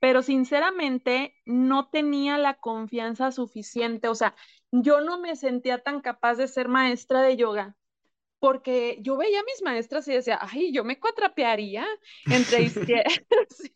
pero 0.00 0.22
sinceramente 0.22 1.36
no 1.46 1.88
tenía 1.90 2.38
la 2.38 2.54
confianza 2.54 3.30
suficiente, 3.32 4.08
o 4.08 4.14
sea, 4.16 4.34
yo 4.72 5.00
no 5.00 5.18
me 5.20 5.36
sentía 5.36 5.78
tan 5.82 6.00
capaz 6.00 6.34
de 6.36 6.48
ser 6.48 6.68
maestra 6.68 7.22
de 7.22 7.36
yoga 7.36 7.76
porque 8.40 8.98
yo 9.02 9.16
veía 9.16 9.40
a 9.40 9.44
mis 9.44 9.62
maestras 9.62 10.08
y 10.08 10.14
decía, 10.14 10.38
ay, 10.40 10.72
yo 10.72 10.82
me 10.82 10.98
cuatrapearía 10.98 11.86
entre 12.30 12.62
izquierda, 12.62 13.04
sí, 13.50 13.72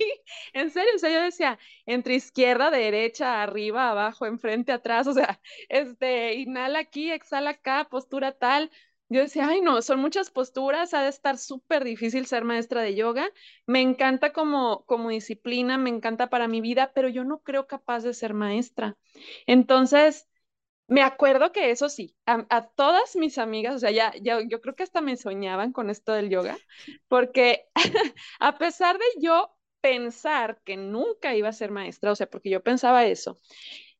en 0.54 0.70
serio, 0.70 0.90
o 0.96 0.98
sea, 0.98 1.10
yo 1.10 1.22
decía, 1.22 1.58
entre 1.86 2.14
izquierda, 2.14 2.70
derecha, 2.70 3.42
arriba, 3.42 3.90
abajo, 3.90 4.26
enfrente, 4.26 4.72
atrás, 4.72 5.06
o 5.06 5.12
sea, 5.12 5.40
este, 5.68 6.34
inhala 6.34 6.80
aquí, 6.80 7.10
exhala 7.10 7.50
acá, 7.50 7.86
postura 7.90 8.32
tal. 8.32 8.70
Yo 9.10 9.20
decía, 9.20 9.46
ay, 9.48 9.60
no, 9.60 9.82
son 9.82 10.00
muchas 10.00 10.30
posturas, 10.30 10.94
ha 10.94 11.02
de 11.02 11.10
estar 11.10 11.36
súper 11.36 11.84
difícil 11.84 12.26
ser 12.26 12.42
maestra 12.44 12.80
de 12.80 12.94
yoga. 12.94 13.28
Me 13.66 13.82
encanta 13.82 14.32
como, 14.32 14.84
como 14.86 15.10
disciplina, 15.10 15.76
me 15.76 15.90
encanta 15.90 16.30
para 16.30 16.48
mi 16.48 16.60
vida, 16.62 16.90
pero 16.94 17.08
yo 17.10 17.22
no 17.22 17.40
creo 17.42 17.66
capaz 17.66 18.02
de 18.02 18.14
ser 18.14 18.32
maestra. 18.32 18.96
Entonces, 19.46 20.26
me 20.86 21.02
acuerdo 21.02 21.52
que 21.52 21.70
eso 21.70 21.88
sí, 21.88 22.14
a, 22.26 22.68
todas 22.74 23.16
mis 23.16 23.38
amigas, 23.38 23.76
o 23.76 23.78
sea, 23.78 23.90
ya, 23.90 24.12
ya, 24.20 24.40
yo 24.46 24.60
creo 24.60 24.74
que 24.74 24.82
hasta 24.82 25.00
me 25.00 25.16
soñaban 25.16 25.72
con 25.72 25.90
esto 25.90 26.12
del 26.12 26.28
yoga, 26.28 26.58
porque 27.08 27.66
a 28.40 28.58
pesar 28.58 28.98
de 28.98 29.04
yo 29.20 29.50
pensar 29.80 30.60
que 30.64 30.76
nunca 30.76 31.34
iba 31.34 31.48
a 31.48 31.52
ser 31.52 31.70
maestra, 31.70 32.12
o 32.12 32.16
sea, 32.16 32.28
porque 32.28 32.50
yo 32.50 32.62
pensaba 32.62 33.06
eso, 33.06 33.38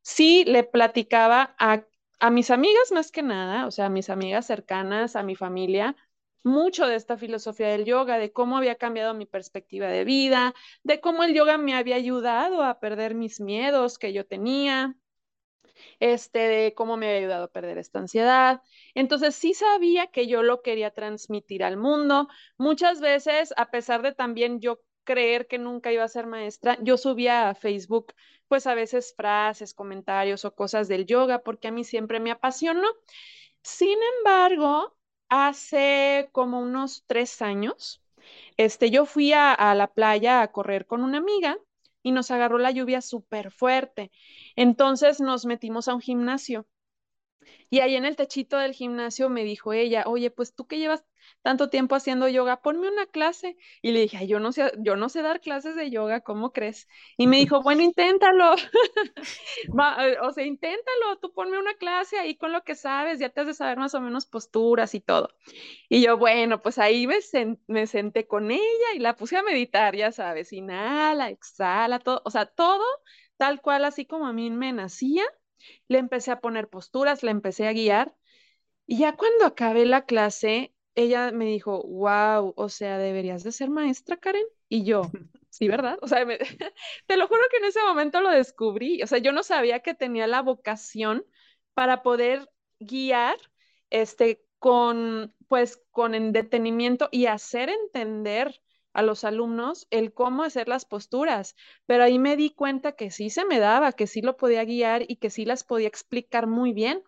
sí 0.03 0.45
le 0.47 0.65
platicaba 0.65 1.55
a, 1.59 1.85
a 2.21 2.31
mis 2.31 2.51
amigas 2.51 2.93
más 2.93 3.11
que 3.11 3.23
nada, 3.23 3.67
o 3.67 3.71
sea, 3.71 3.87
a 3.87 3.91
mis 3.91 4.11
amigas 4.11 4.47
cercanas, 4.47 5.17
a 5.17 5.23
mi 5.23 5.37
familia, 5.37 5.97
mucho 6.43 6.87
de 6.87 6.97
esta 6.97 7.17
filosofía 7.17 7.69
del 7.69 7.87
yoga, 7.87 8.19
de 8.19 8.33
cómo 8.33 8.59
había 8.59 8.77
cambiado 8.77 9.15
mi 9.15 9.27
perspectiva 9.27 9.89
de 9.89 10.05
vida, 10.05 10.55
de 10.83 11.01
cómo 11.01 11.25
el 11.25 11.35
yoga 11.35 11.57
me 11.57 11.75
había 11.75 11.97
ayudado 11.97 12.63
a 12.63 12.81
perder 12.81 13.15
mis 13.15 13.41
miedos 13.41 13.99
que 13.99 14.13
yo 14.13 14.27
tenía, 14.27 14.95
este, 16.01 16.39
de 16.39 16.75
cómo 16.75 16.97
me 16.97 17.07
había 17.07 17.19
ayudado 17.19 17.45
a 17.45 17.53
perder 17.53 17.79
esta 17.79 17.99
ansiedad. 17.99 18.63
Entonces 18.95 19.35
sí 19.35 19.55
sabía 19.55 20.09
que 20.09 20.27
yo 20.27 20.43
lo 20.43 20.63
quería 20.63 20.91
transmitir 20.91 21.65
al 21.65 21.77
mundo. 21.77 22.29
Muchas 22.59 23.01
veces, 23.01 23.55
a 23.57 23.71
pesar 23.71 24.03
de 24.03 24.13
también 24.13 24.61
yo 24.61 24.81
creer 25.05 25.47
que 25.47 25.59
nunca 25.59 25.93
iba 25.93 26.05
a 26.05 26.09
ser 26.09 26.27
maestra, 26.27 26.79
yo 26.83 26.97
subía 26.97 27.51
a 27.51 27.55
Facebook, 27.55 28.15
pues 28.49 28.67
a 28.67 28.75
veces 28.75 29.15
frases, 29.17 29.75
comentarios 29.75 30.45
o 30.45 30.55
cosas 30.55 30.89
del 30.89 31.07
yoga, 31.07 31.41
porque 31.41 31.69
a 31.69 31.73
mí 31.73 31.85
siempre 31.85 32.21
me 32.21 32.31
apasionó. 32.31 32.89
Sin 33.63 33.99
embargo, 34.19 34.97
hace 35.29 36.29
como 36.33 36.61
unos 36.61 37.05
tres 37.07 37.43
años, 37.43 38.03
este, 38.57 38.91
yo 38.91 39.07
fui 39.07 39.33
a, 39.33 39.53
a 39.53 39.75
la 39.75 39.89
playa 39.93 40.43
a 40.43 40.53
correr 40.53 40.87
con 40.87 41.03
una 41.03 41.19
amiga 41.19 41.59
y 42.05 42.13
nos 42.13 42.31
agarró 42.31 42.59
la 42.59 42.71
lluvia 42.71 43.01
súper 43.03 43.51
fuerte. 43.51 44.13
Entonces 44.55 45.21
nos 45.21 45.47
metimos 45.47 45.89
a 45.89 45.95
un 45.95 46.01
gimnasio 46.01 46.69
y 47.71 47.81
ahí 47.81 47.97
en 47.97 48.05
el 48.05 48.17
techito 48.17 48.59
del 48.59 48.73
gimnasio 48.73 49.29
me 49.29 49.45
dijo 49.45 49.73
ella, 49.73 50.05
oye, 50.07 50.31
pues 50.31 50.55
tú 50.55 50.67
que 50.67 50.79
llevas 50.79 51.05
tanto 51.43 51.69
tiempo 51.71 51.95
haciendo 51.95 52.29
yoga, 52.29 52.63
ponme 52.63 52.89
una 52.89 53.07
clase. 53.07 53.57
Y 53.83 53.93
le 53.93 54.01
dije, 54.01 54.27
yo 54.27 54.41
no 54.41 54.53
sé, 54.53 54.73
yo 54.79 54.97
no 54.97 55.09
sé 55.09 55.23
dar 55.23 55.41
clases 55.41 55.77
de 55.77 55.91
yoga, 55.91 56.21
¿cómo 56.21 56.53
crees? 56.53 56.89
Y 57.17 57.27
me 57.27 57.39
dijo, 57.39 57.63
bueno, 57.63 57.83
inténtalo. 57.83 58.55
Eh, 59.99 60.17
o 60.23 60.33
sea, 60.33 60.45
inténtalo, 60.45 61.19
tú 61.21 61.33
ponme 61.33 61.59
una 61.59 61.75
clase 61.75 62.19
ahí 62.19 62.37
con 62.37 62.53
lo 62.53 62.63
que 62.65 62.75
sabes, 62.75 63.19
ya 63.19 63.29
te 63.29 63.41
has 63.41 63.47
de 63.47 63.55
saber 63.55 63.79
más 63.79 63.95
o 63.95 64.01
menos 64.01 64.27
posturas 64.27 64.95
y 64.95 65.01
todo. 65.01 65.31
Y 65.89 66.03
yo, 66.03 66.17
bueno, 66.19 66.63
pues 66.63 66.79
ahí 66.79 67.07
me, 67.07 67.87
senté 67.87 68.27
con 68.27 68.51
ella 68.51 68.89
y 68.95 68.99
la 68.99 69.17
puse 69.17 69.37
a 69.37 69.43
meditar, 69.43 69.95
ya 69.97 70.13
sabes, 70.13 70.53
inhala, 70.53 71.31
exhala, 71.31 71.99
todo, 71.99 72.23
o 72.25 72.31
sea, 72.31 72.47
todo 72.47 72.85
tal 73.37 73.61
cual, 73.61 73.85
así 73.85 74.07
como 74.07 74.27
a 74.27 74.33
mí 74.33 74.51
me 74.51 74.73
nacía 74.73 75.25
le 75.89 75.99
empecé 75.99 76.31
a 76.31 76.41
poner 76.41 76.69
posturas, 76.69 77.23
le 77.23 77.31
empecé 77.31 77.67
a 77.67 77.73
guiar. 77.73 78.15
Y 78.87 78.99
ya 78.99 79.17
cuando 79.17 79.47
acabé 79.47 79.87
la 79.87 80.05
clase, 80.07 80.74
ella 80.95 81.33
me 81.33 81.47
dijo, 81.47 81.83
wow, 81.83 82.55
o 82.57 82.69
sea, 82.69 82.99
deberías 82.99 83.43
de 83.45 83.53
ser 83.53 83.71
maestra, 83.71 84.17
Karen. 84.17 84.45
Y 84.69 84.85
yo, 84.85 85.03
sí, 85.51 85.69
¿verdad? 85.69 85.99
O 86.03 86.09
sea, 86.09 86.27
te 87.07 87.17
lo 87.17 87.29
juro 87.29 87.41
que 87.51 87.59
en 87.59 87.65
ese 87.67 87.83
momento 87.83 88.21
lo 88.21 88.31
descubrí. 88.31 89.03
O 89.03 89.07
sea, 89.07 89.19
yo 89.19 89.33
no 89.33 89.43
sabía 89.43 89.81
que 89.81 89.95
tenía 89.95 90.27
la 90.27 90.43
vocación 90.43 91.25
para 91.75 92.03
poder 92.03 92.49
guiar 92.79 93.37
este, 93.91 94.45
con, 94.59 95.35
pues, 95.49 95.83
con 95.91 96.33
detenimiento 96.33 97.09
y 97.13 97.27
hacer 97.27 97.69
entender 97.69 98.61
a 98.93 99.03
los 99.03 99.25
alumnos 99.25 99.87
el 99.91 100.13
cómo 100.15 100.45
hacer 100.45 100.69
las 100.69 100.85
posturas, 100.85 101.57
pero 101.87 102.05
ahí 102.05 102.19
me 102.19 102.37
di 102.37 102.51
cuenta 102.51 102.93
que 102.93 103.11
sí 103.11 103.29
se 103.31 103.45
me 103.45 103.59
daba, 103.59 103.93
que 103.93 104.07
sí 104.07 104.23
lo 104.23 104.37
podía 104.37 104.65
guiar 104.65 105.05
y 105.09 105.17
que 105.17 105.31
sí 105.31 105.45
las 105.45 105.65
podía 105.65 105.89
explicar 105.89 106.47
muy 106.47 106.73
bien. 106.73 107.03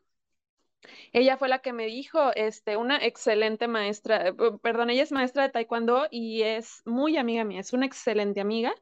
Ella 1.12 1.37
fue 1.37 1.49
la 1.49 1.61
que 1.61 1.72
me 1.72 1.87
dijo, 1.87 2.32
este, 2.34 2.76
una 2.76 2.97
excelente 3.05 3.68
maestra, 3.68 4.28
eh, 4.28 4.34
perdón, 4.62 4.91
ella 4.91 5.03
es 5.03 5.12
maestra 5.12 5.43
de 5.45 5.51
taekwondo 5.51 6.07
y 6.11 6.43
es 6.43 6.82
muy 6.84 7.16
amiga 7.16 7.45
mía, 7.45 7.61
es 7.61 7.72
una 7.72 7.87
excelente 7.87 8.41
amiga 8.41 8.74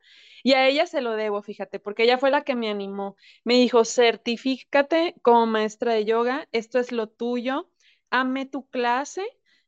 y 0.43 0.53
a 0.53 0.67
ella 0.69 0.87
se 0.87 1.01
lo 1.01 1.13
debo, 1.13 1.43
fíjate, 1.43 1.81
porque 1.81 2.05
ella 2.05 2.19
fue 2.19 2.31
la 2.31 2.43
que 2.45 2.55
me 2.55 2.71
animó. 2.71 3.17
Me 3.45 3.55
dijo, 3.55 3.85
certifícate 3.85 5.15
como 5.23 5.47
maestra 5.47 5.93
de 5.95 6.05
yoga, 6.05 6.49
esto 6.53 6.79
es 6.79 6.93
lo 6.93 7.09
tuyo, 7.09 7.71
ame 8.11 8.47
tu 8.47 8.69
clase, 8.69 9.23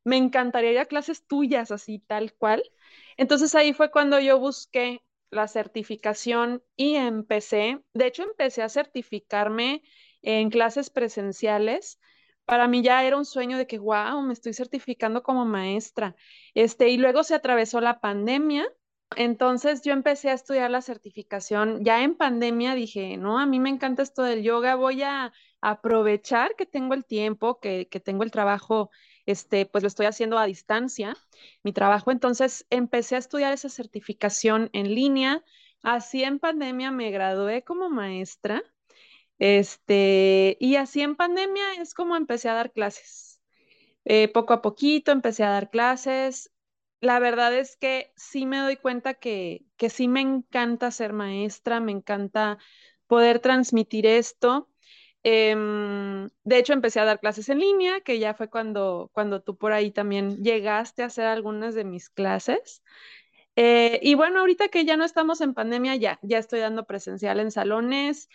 me 0.04 0.16
encantaría 0.16 0.84
clases 0.86 1.26
tuyas 1.26 1.70
así, 1.70 1.98
tal 2.00 2.32
cual. 2.34 2.62
Entonces 3.16 3.54
ahí 3.54 3.72
fue 3.72 3.90
cuando 3.90 4.20
yo 4.20 4.38
busqué 4.38 5.02
la 5.30 5.48
certificación 5.48 6.62
y 6.76 6.94
empecé, 6.96 7.80
de 7.94 8.06
hecho 8.06 8.22
empecé 8.22 8.62
a 8.62 8.68
certificarme 8.68 9.82
en 10.22 10.50
clases 10.50 10.90
presenciales. 10.90 11.98
Para 12.46 12.68
mí 12.68 12.82
ya 12.82 13.04
era 13.04 13.16
un 13.16 13.24
sueño 13.26 13.58
de 13.58 13.66
que, 13.66 13.78
wow, 13.78 14.22
me 14.22 14.32
estoy 14.32 14.54
certificando 14.54 15.22
como 15.22 15.44
maestra. 15.44 16.16
Este, 16.54 16.88
y 16.88 16.96
luego 16.96 17.22
se 17.24 17.34
atravesó 17.34 17.80
la 17.80 18.00
pandemia. 18.00 18.66
Entonces 19.16 19.82
yo 19.82 19.92
empecé 19.92 20.30
a 20.30 20.34
estudiar 20.34 20.70
la 20.70 20.82
certificación. 20.82 21.84
Ya 21.84 22.02
en 22.02 22.16
pandemia 22.16 22.74
dije, 22.74 23.16
no, 23.18 23.38
a 23.38 23.46
mí 23.46 23.60
me 23.60 23.70
encanta 23.70 24.02
esto 24.02 24.22
del 24.22 24.42
yoga, 24.42 24.74
voy 24.76 25.02
a, 25.02 25.32
aprovechar 25.60 26.54
que 26.56 26.66
tengo 26.66 26.94
el 26.94 27.04
tiempo, 27.04 27.58
que, 27.60 27.88
que 27.88 27.98
tengo 28.00 28.22
el 28.22 28.30
trabajo, 28.30 28.90
este, 29.26 29.66
pues 29.66 29.82
lo 29.82 29.88
estoy 29.88 30.06
haciendo 30.06 30.38
a 30.38 30.46
distancia, 30.46 31.16
mi 31.64 31.72
trabajo. 31.72 32.10
Entonces 32.12 32.66
empecé 32.70 33.16
a 33.16 33.18
estudiar 33.18 33.52
esa 33.52 33.68
certificación 33.68 34.70
en 34.72 34.94
línea. 34.94 35.42
Así 35.82 36.22
en 36.22 36.38
pandemia 36.38 36.90
me 36.92 37.10
gradué 37.10 37.64
como 37.64 37.90
maestra. 37.90 38.62
Este, 39.38 40.56
y 40.60 40.76
así 40.76 41.02
en 41.02 41.16
pandemia 41.16 41.74
es 41.78 41.94
como 41.94 42.16
empecé 42.16 42.48
a 42.48 42.54
dar 42.54 42.72
clases. 42.72 43.40
Eh, 44.04 44.28
poco 44.28 44.54
a 44.54 44.62
poquito 44.62 45.12
empecé 45.12 45.44
a 45.44 45.50
dar 45.50 45.70
clases. 45.70 46.52
La 47.00 47.18
verdad 47.18 47.54
es 47.54 47.76
que 47.76 48.12
sí 48.16 48.46
me 48.46 48.58
doy 48.58 48.76
cuenta 48.76 49.14
que, 49.14 49.64
que 49.76 49.90
sí 49.90 50.08
me 50.08 50.20
encanta 50.20 50.90
ser 50.90 51.12
maestra, 51.12 51.80
me 51.80 51.92
encanta 51.92 52.58
poder 53.06 53.40
transmitir 53.40 54.06
esto. 54.06 54.70
Em, 55.22 56.28
de 56.44 56.58
hecho, 56.58 56.72
empecé 56.72 57.00
a 57.00 57.04
dar 57.04 57.20
clases 57.20 57.48
en 57.48 57.58
línea, 57.58 58.00
que 58.00 58.18
ya 58.20 58.34
fue 58.34 58.48
cuando, 58.48 59.10
cuando 59.12 59.42
tú 59.42 59.56
por 59.58 59.72
ahí 59.72 59.90
también 59.90 60.42
llegaste 60.42 61.02
a 61.02 61.06
hacer 61.06 61.26
algunas 61.26 61.74
de 61.74 61.84
mis 61.84 62.08
clases. 62.10 62.82
Eh, 63.56 64.00
y 64.02 64.14
bueno, 64.14 64.40
ahorita 64.40 64.68
que 64.68 64.84
ya 64.84 64.96
no 64.96 65.04
estamos 65.04 65.40
en 65.40 65.54
pandemia, 65.54 65.96
ya, 65.96 66.18
ya 66.22 66.38
estoy 66.38 66.60
dando 66.60 66.86
presencial 66.86 67.40
en 67.40 67.50
salones. 67.50 68.28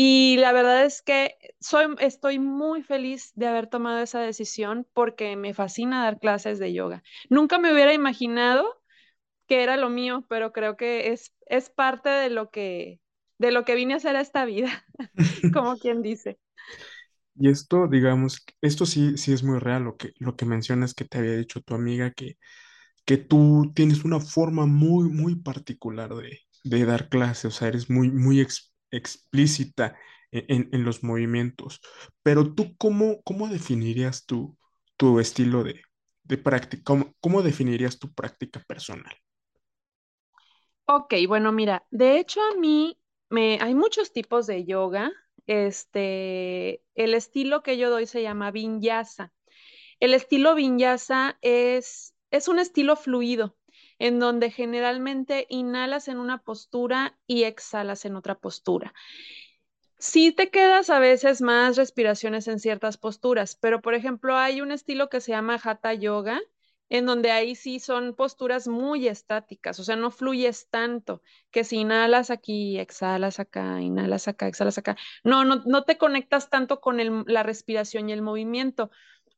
Y 0.00 0.36
la 0.38 0.52
verdad 0.52 0.84
es 0.84 1.02
que 1.02 1.36
soy, 1.60 1.86
estoy 2.00 2.38
muy 2.38 2.82
feliz 2.84 3.32
de 3.34 3.48
haber 3.48 3.66
tomado 3.68 3.98
esa 4.00 4.20
decisión 4.20 4.86
porque 4.94 5.34
me 5.36 5.54
fascina 5.54 6.04
dar 6.04 6.20
clases 6.20 6.58
de 6.60 6.72
yoga. 6.72 7.02
Nunca 7.30 7.58
me 7.58 7.72
hubiera 7.72 7.92
imaginado 7.94 8.80
que 9.46 9.62
era 9.62 9.76
lo 9.76 9.90
mío, 9.90 10.24
pero 10.28 10.52
creo 10.52 10.76
que 10.76 11.12
es, 11.12 11.34
es 11.46 11.70
parte 11.70 12.10
de 12.10 12.30
lo 12.30 12.50
que, 12.50 13.00
de 13.38 13.52
lo 13.52 13.64
que 13.64 13.74
vine 13.76 13.94
a 13.94 13.96
hacer 13.98 14.16
a 14.16 14.20
esta 14.22 14.44
vida, 14.46 14.86
como 15.52 15.78
quien 15.78 16.02
dice. 16.02 16.38
Y 17.40 17.48
esto, 17.50 17.86
digamos, 17.88 18.44
esto 18.60 18.84
sí, 18.86 19.16
sí 19.16 19.32
es 19.32 19.44
muy 19.44 19.58
real, 19.60 19.84
lo 19.84 19.96
que, 19.96 20.12
lo 20.18 20.36
que 20.36 20.44
mencionas 20.44 20.92
que 20.94 21.04
te 21.04 21.18
había 21.18 21.36
dicho 21.36 21.60
tu 21.60 21.74
amiga, 21.74 22.10
que, 22.12 22.36
que 23.06 23.18
tú 23.18 23.72
tienes 23.74 24.04
una 24.04 24.20
forma 24.20 24.66
muy, 24.66 25.08
muy 25.10 25.36
particular 25.36 26.14
de, 26.16 26.40
de 26.64 26.84
dar 26.86 27.08
clases, 27.10 27.46
o 27.46 27.50
sea, 27.52 27.68
eres 27.68 27.90
muy, 27.90 28.10
muy 28.10 28.40
explícita 28.90 29.96
en, 30.30 30.68
en, 30.72 30.84
los 30.84 31.02
movimientos. 31.02 31.80
Pero 32.22 32.54
tú, 32.54 32.76
¿cómo, 32.76 33.22
cómo 33.22 33.48
definirías 33.48 34.26
tu, 34.26 34.56
tu 34.96 35.20
estilo 35.20 35.64
de, 35.64 35.82
de 36.24 36.38
práctica? 36.38 36.82
¿Cómo, 36.84 37.14
¿Cómo 37.20 37.42
definirías 37.42 37.98
tu 37.98 38.12
práctica 38.12 38.62
personal? 38.66 39.14
Ok, 40.86 41.14
bueno, 41.26 41.52
mira, 41.52 41.86
de 41.90 42.18
hecho 42.18 42.40
a 42.40 42.54
mí 42.54 42.98
me, 43.28 43.58
hay 43.60 43.74
muchos 43.74 44.12
tipos 44.12 44.46
de 44.46 44.64
yoga. 44.64 45.12
Este, 45.46 46.82
el 46.94 47.14
estilo 47.14 47.62
que 47.62 47.78
yo 47.78 47.90
doy 47.90 48.06
se 48.06 48.22
llama 48.22 48.50
vinyasa. 48.50 49.32
El 50.00 50.14
estilo 50.14 50.54
vinyasa 50.54 51.38
es, 51.42 52.14
es 52.30 52.48
un 52.48 52.58
estilo 52.58 52.96
fluido, 52.96 53.57
en 53.98 54.18
donde 54.18 54.50
generalmente 54.50 55.46
inhalas 55.48 56.08
en 56.08 56.18
una 56.18 56.38
postura 56.38 57.18
y 57.26 57.44
exhalas 57.44 58.04
en 58.04 58.16
otra 58.16 58.36
postura. 58.36 58.94
Sí 59.98 60.32
te 60.32 60.50
quedas 60.50 60.90
a 60.90 61.00
veces 61.00 61.40
más 61.42 61.76
respiraciones 61.76 62.46
en 62.46 62.60
ciertas 62.60 62.96
posturas, 62.96 63.56
pero 63.56 63.80
por 63.82 63.94
ejemplo 63.94 64.36
hay 64.36 64.60
un 64.60 64.70
estilo 64.70 65.08
que 65.08 65.20
se 65.20 65.32
llama 65.32 65.60
Hatha 65.62 65.92
Yoga, 65.94 66.40
en 66.88 67.04
donde 67.04 67.30
ahí 67.30 67.54
sí 67.54 67.80
son 67.80 68.14
posturas 68.14 68.68
muy 68.68 69.08
estáticas, 69.08 69.78
o 69.78 69.84
sea, 69.84 69.96
no 69.96 70.10
fluyes 70.10 70.68
tanto, 70.70 71.22
que 71.50 71.64
si 71.64 71.78
inhalas 71.78 72.30
aquí, 72.30 72.78
exhalas 72.78 73.40
acá, 73.40 73.80
inhalas 73.82 74.28
acá, 74.28 74.46
exhalas 74.46 74.78
acá. 74.78 74.96
No, 75.24 75.44
no, 75.44 75.62
no 75.66 75.84
te 75.84 75.98
conectas 75.98 76.48
tanto 76.48 76.80
con 76.80 76.98
la 77.26 77.42
respiración 77.42 78.08
y 78.08 78.12
el 78.12 78.22
movimiento. 78.22 78.90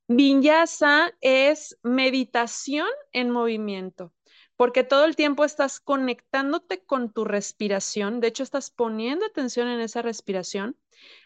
Vinyasa 0.07 1.13
es 1.21 1.79
meditación 1.83 2.89
en 3.13 3.31
movimiento, 3.31 4.13
porque 4.61 4.85
todo 4.85 5.07
el 5.07 5.17
tiempo 5.17 5.47
estás 5.47 5.81
conectándote 5.81 6.85
con 6.85 7.11
tu 7.15 7.25
respiración, 7.25 8.21
de 8.21 8.29
hecho 8.29 8.43
estás 8.43 8.71
poniendo 8.71 9.25
atención 9.25 9.69
en 9.69 9.81
esa 9.81 10.03
respiración, 10.03 10.77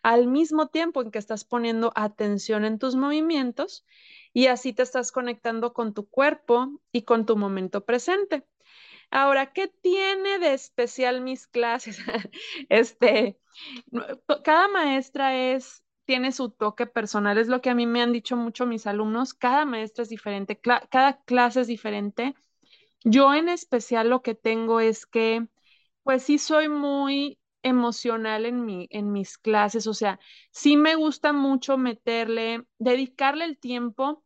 al 0.04 0.28
mismo 0.28 0.68
tiempo 0.68 1.02
en 1.02 1.10
que 1.10 1.18
estás 1.18 1.44
poniendo 1.44 1.92
atención 1.96 2.64
en 2.64 2.78
tus 2.78 2.94
movimientos 2.94 3.84
y 4.32 4.46
así 4.46 4.72
te 4.72 4.84
estás 4.84 5.10
conectando 5.10 5.72
con 5.72 5.94
tu 5.94 6.08
cuerpo 6.08 6.80
y 6.92 7.02
con 7.02 7.26
tu 7.26 7.36
momento 7.36 7.84
presente. 7.84 8.46
Ahora, 9.10 9.52
¿qué 9.52 9.66
tiene 9.66 10.38
de 10.38 10.54
especial 10.54 11.20
mis 11.20 11.48
clases? 11.48 11.98
este, 12.68 13.36
cada 14.44 14.68
maestra 14.68 15.36
es, 15.36 15.82
tiene 16.04 16.30
su 16.30 16.50
toque 16.50 16.86
personal, 16.86 17.36
es 17.38 17.48
lo 17.48 17.60
que 17.60 17.70
a 17.70 17.74
mí 17.74 17.84
me 17.84 18.00
han 18.00 18.12
dicho 18.12 18.36
mucho 18.36 18.64
mis 18.64 18.86
alumnos, 18.86 19.34
cada 19.34 19.64
maestra 19.64 20.02
es 20.04 20.08
diferente, 20.08 20.56
cada 20.60 21.20
clase 21.24 21.62
es 21.62 21.66
diferente. 21.66 22.36
Yo 23.04 23.34
en 23.34 23.48
especial 23.48 24.08
lo 24.10 24.22
que 24.22 24.34
tengo 24.34 24.80
es 24.80 25.06
que, 25.06 25.46
pues 26.02 26.24
sí 26.24 26.38
soy 26.38 26.68
muy 26.68 27.38
emocional 27.62 28.46
en 28.46 28.64
mi, 28.64 28.88
en 28.90 29.12
mis 29.12 29.38
clases, 29.38 29.86
o 29.86 29.94
sea, 29.94 30.20
sí 30.52 30.76
me 30.76 30.94
gusta 30.96 31.32
mucho 31.32 31.78
meterle, 31.78 32.66
dedicarle 32.78 33.44
el 33.46 33.58
tiempo 33.58 34.23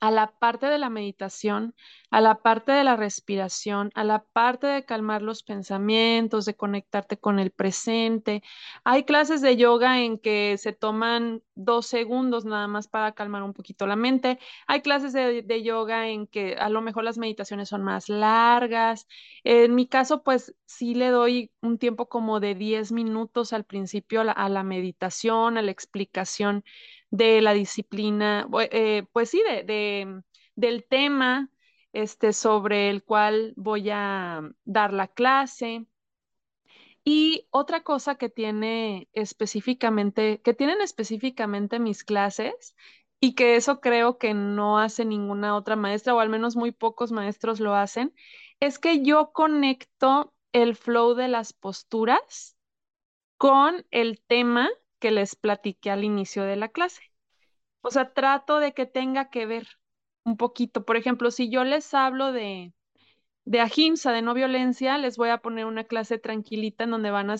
a 0.00 0.10
la 0.10 0.32
parte 0.32 0.66
de 0.66 0.78
la 0.78 0.90
meditación, 0.90 1.74
a 2.10 2.20
la 2.20 2.36
parte 2.42 2.72
de 2.72 2.84
la 2.84 2.96
respiración, 2.96 3.90
a 3.94 4.04
la 4.04 4.24
parte 4.24 4.66
de 4.66 4.84
calmar 4.84 5.22
los 5.22 5.42
pensamientos, 5.42 6.44
de 6.44 6.54
conectarte 6.54 7.18
con 7.18 7.38
el 7.38 7.50
presente. 7.50 8.42
Hay 8.84 9.04
clases 9.04 9.40
de 9.40 9.56
yoga 9.56 10.00
en 10.00 10.18
que 10.18 10.56
se 10.58 10.72
toman 10.72 11.42
dos 11.54 11.86
segundos 11.86 12.44
nada 12.44 12.68
más 12.68 12.88
para 12.88 13.12
calmar 13.12 13.42
un 13.42 13.54
poquito 13.54 13.86
la 13.86 13.96
mente. 13.96 14.38
Hay 14.66 14.82
clases 14.82 15.12
de, 15.12 15.62
yoga 15.62 16.08
en 16.08 16.26
que 16.26 16.56
a 16.56 16.68
lo 16.68 16.82
mejor 16.82 17.04
las 17.04 17.18
meditaciones 17.18 17.68
son 17.68 17.82
más 17.82 18.08
largas. 18.08 19.06
En 19.44 19.74
mi 19.74 19.86
caso, 19.86 20.22
pues 20.22 20.54
sí 20.66 20.94
le 20.94 21.08
doy 21.08 21.50
un 21.62 21.78
tiempo 21.78 22.08
como 22.08 22.40
de 22.40 22.54
10 22.54 22.92
minutos 22.92 23.52
al 23.52 23.64
principio 23.64 24.20
a 24.20 24.24
la, 24.24 24.32
a 24.32 24.48
la 24.48 24.64
meditación, 24.64 25.56
a 25.58 25.62
la 25.62 25.70
explicación 25.70 26.64
de 27.14 27.40
la 27.42 27.54
disciplina, 27.54 28.48
eh, 28.72 29.06
pues 29.12 29.30
sí, 29.30 29.40
de, 29.46 30.22
del 30.56 30.84
tema 30.84 31.48
este, 31.92 32.32
sobre 32.32 32.90
el 32.90 33.04
cual 33.04 33.54
voy 33.56 33.88
a 33.90 34.42
dar 34.64 34.92
la 34.92 35.06
clase. 35.06 35.86
Y 37.04 37.46
otra 37.50 37.84
cosa 37.84 38.16
que 38.16 38.28
tiene 38.28 39.08
específicamente, 39.12 40.40
que 40.42 40.54
tienen 40.54 40.80
específicamente 40.80 41.78
mis 41.78 42.02
clases, 42.02 42.74
y 43.20 43.34
que 43.34 43.54
eso 43.54 43.80
creo 43.80 44.18
que 44.18 44.34
no 44.34 44.80
hace 44.80 45.04
ninguna 45.04 45.54
otra 45.56 45.76
maestra, 45.76 46.14
o 46.16 46.20
al 46.20 46.30
menos 46.30 46.56
muy 46.56 46.72
pocos 46.72 47.12
maestros 47.12 47.60
lo 47.60 47.76
hacen, 47.76 48.12
es 48.58 48.80
que 48.80 49.02
yo 49.02 49.32
conecto 49.32 50.34
el 50.52 50.74
flow 50.74 51.14
de 51.14 51.28
las 51.28 51.52
posturas 51.52 52.56
con 53.36 53.86
el 53.92 54.20
tema 54.26 54.68
que 55.04 55.10
les 55.10 55.36
platiqué 55.36 55.90
al 55.90 56.02
inicio 56.02 56.44
de 56.44 56.56
la 56.56 56.70
clase. 56.70 57.02
O 57.82 57.90
sea, 57.90 58.14
trato 58.14 58.58
de 58.58 58.72
que 58.72 58.86
tenga 58.86 59.28
que 59.30 59.44
ver 59.46 59.68
un 60.24 60.38
poquito. 60.38 60.86
Por 60.86 60.96
ejemplo, 60.96 61.30
si 61.30 61.50
yo 61.50 61.62
les 61.64 61.92
hablo 61.94 62.32
de, 62.32 62.72
de 63.44 63.60
ahimsa, 63.60 64.12
de 64.12 64.22
no 64.22 64.34
violencia, 64.34 64.98
les 64.98 65.18
voy 65.18 65.30
a 65.30 65.38
poner 65.38 65.66
una 65.66 65.84
clase 65.84 66.18
tranquilita 66.18 66.84
en 66.84 66.92
donde 66.92 67.10
van 67.10 67.30
a, 67.30 67.36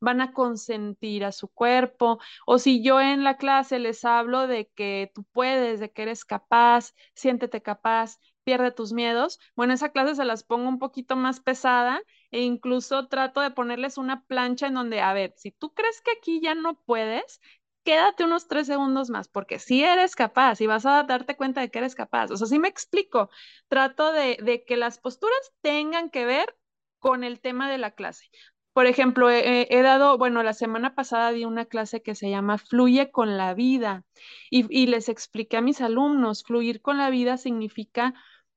van 0.00 0.20
a 0.20 0.32
consentir 0.34 1.24
a 1.24 1.32
su 1.32 1.48
cuerpo. 1.48 2.18
O 2.46 2.58
si 2.58 2.82
yo 2.82 3.00
en 3.00 3.24
la 3.24 3.38
clase 3.38 3.78
les 3.78 4.04
hablo 4.04 4.46
de 4.46 4.68
que 4.74 5.10
tú 5.14 5.24
puedes, 5.32 5.80
de 5.80 5.90
que 5.92 6.02
eres 6.02 6.26
capaz, 6.26 6.94
siéntete 7.14 7.62
capaz, 7.62 8.18
pierde 8.44 8.72
tus 8.72 8.92
miedos, 8.92 9.40
bueno, 9.56 9.72
esa 9.74 9.90
clase 9.90 10.16
se 10.16 10.24
las 10.26 10.44
pongo 10.44 10.68
un 10.68 10.78
poquito 10.78 11.16
más 11.16 11.40
pesada 11.40 12.02
e 12.30 12.42
incluso 12.42 13.08
trato 13.08 13.40
de 13.40 13.50
ponerles 13.50 13.98
una 13.98 14.24
plancha 14.24 14.66
en 14.66 14.74
donde, 14.74 15.00
a 15.00 15.12
ver, 15.12 15.34
si 15.36 15.50
tú 15.52 15.72
crees 15.74 16.00
que 16.00 16.12
aquí 16.12 16.40
ya 16.40 16.54
no 16.54 16.80
puedes, 16.80 17.40
quédate 17.86 18.24
unos 18.24 18.48
tres 18.48 18.66
segundos 18.66 19.10
más, 19.10 19.28
porque 19.28 19.60
si 19.60 19.84
eres 19.84 20.16
capaz 20.16 20.60
y 20.60 20.66
vas 20.66 20.84
a 20.86 21.04
darte 21.04 21.36
cuenta 21.36 21.60
de 21.60 21.70
que 21.70 21.78
eres 21.78 21.94
capaz. 21.94 22.32
O 22.32 22.36
sea, 22.36 22.48
si 22.48 22.58
me 22.58 22.68
explico, 22.68 23.30
trato 23.68 24.12
de, 24.12 24.64
que 24.66 24.76
las 24.76 24.98
posturas 24.98 25.38
tengan 25.62 26.10
que 26.10 26.26
ver 26.26 26.56
con 26.98 27.22
el 27.22 27.40
tema 27.40 27.70
de 27.70 27.78
la 27.78 27.92
clase. 27.92 28.26
Por 28.72 28.86
ejemplo, 28.86 29.30
he, 29.30 29.82
dado, 29.82 30.18
bueno, 30.18 30.42
la 30.42 30.52
semana 30.52 30.94
pasada 30.94 31.30
di 31.30 31.44
una 31.44 31.64
clase 31.64 32.02
que 32.02 32.14
se 32.14 32.28
llama 32.28 32.58
Fluye 32.58 33.10
con 33.10 33.38
la 33.38 33.54
vida 33.54 34.04
y, 34.50 34.66
y 34.68 34.88
les 34.88 35.08
expliqué 35.08 35.56
a 35.56 35.62
mis 35.62 35.80
alumnos, 35.80 36.42
fluir 36.42 36.82
con 36.82 36.98
la 36.98 37.08
vida 37.08 37.38
significa 37.38 38.14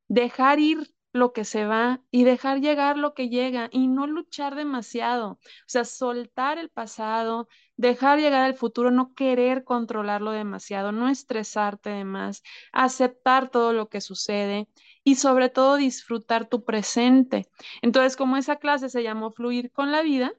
dejar 0.07 0.59
ir 0.59 0.91
lo 1.11 1.33
que 1.33 1.43
se 1.43 1.65
va 1.65 2.01
y 2.11 2.23
dejar 2.23 2.59
llegar 2.61 2.97
lo 2.97 3.13
que 3.13 3.29
llega 3.29 3.69
y 3.71 3.87
no 3.87 4.07
luchar 4.07 4.55
demasiado. 4.55 5.31
O 5.31 5.39
sea, 5.67 5.85
soltar 5.85 6.57
el 6.57 6.69
pasado, 6.69 7.47
dejar 7.77 8.19
llegar 8.19 8.43
al 8.43 8.55
futuro, 8.55 8.91
no 8.91 9.13
querer 9.15 9.63
controlarlo 9.63 10.31
demasiado, 10.31 10.91
no 10.91 11.09
estresarte 11.09 11.89
de 11.89 12.05
más, 12.05 12.43
aceptar 12.71 13.49
todo 13.49 13.73
lo 13.73 13.89
que 13.89 14.01
sucede 14.01 14.67
y 15.03 15.15
sobre 15.15 15.49
todo 15.49 15.75
disfrutar 15.77 16.47
tu 16.47 16.63
presente. 16.63 17.47
Entonces, 17.81 18.15
como 18.15 18.37
esa 18.37 18.57
clase 18.57 18.89
se 18.89 19.03
llamó 19.03 19.31
Fluir 19.31 19.71
con 19.71 19.91
la 19.91 20.01
vida, 20.01 20.33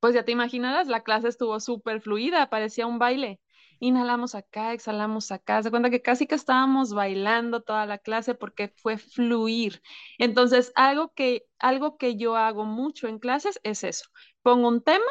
pues 0.00 0.14
ya 0.14 0.24
te 0.24 0.32
imaginarás, 0.32 0.86
la 0.86 1.02
clase 1.02 1.28
estuvo 1.28 1.58
súper 1.60 2.00
fluida, 2.00 2.48
parecía 2.50 2.86
un 2.86 2.98
baile. 2.98 3.40
Inhalamos 3.80 4.34
acá, 4.34 4.72
exhalamos 4.72 5.30
acá. 5.32 5.62
Se 5.62 5.70
cuenta 5.70 5.90
que 5.90 6.02
casi 6.02 6.26
que 6.26 6.34
estábamos 6.34 6.92
bailando 6.92 7.62
toda 7.62 7.86
la 7.86 7.98
clase 7.98 8.34
porque 8.34 8.68
fue 8.68 8.98
fluir. 8.98 9.82
Entonces, 10.18 10.72
algo 10.74 11.12
que, 11.14 11.46
algo 11.58 11.96
que 11.96 12.16
yo 12.16 12.36
hago 12.36 12.64
mucho 12.64 13.08
en 13.08 13.18
clases 13.18 13.60
es 13.62 13.84
eso. 13.84 14.08
Pongo 14.42 14.68
un 14.68 14.82
tema 14.82 15.04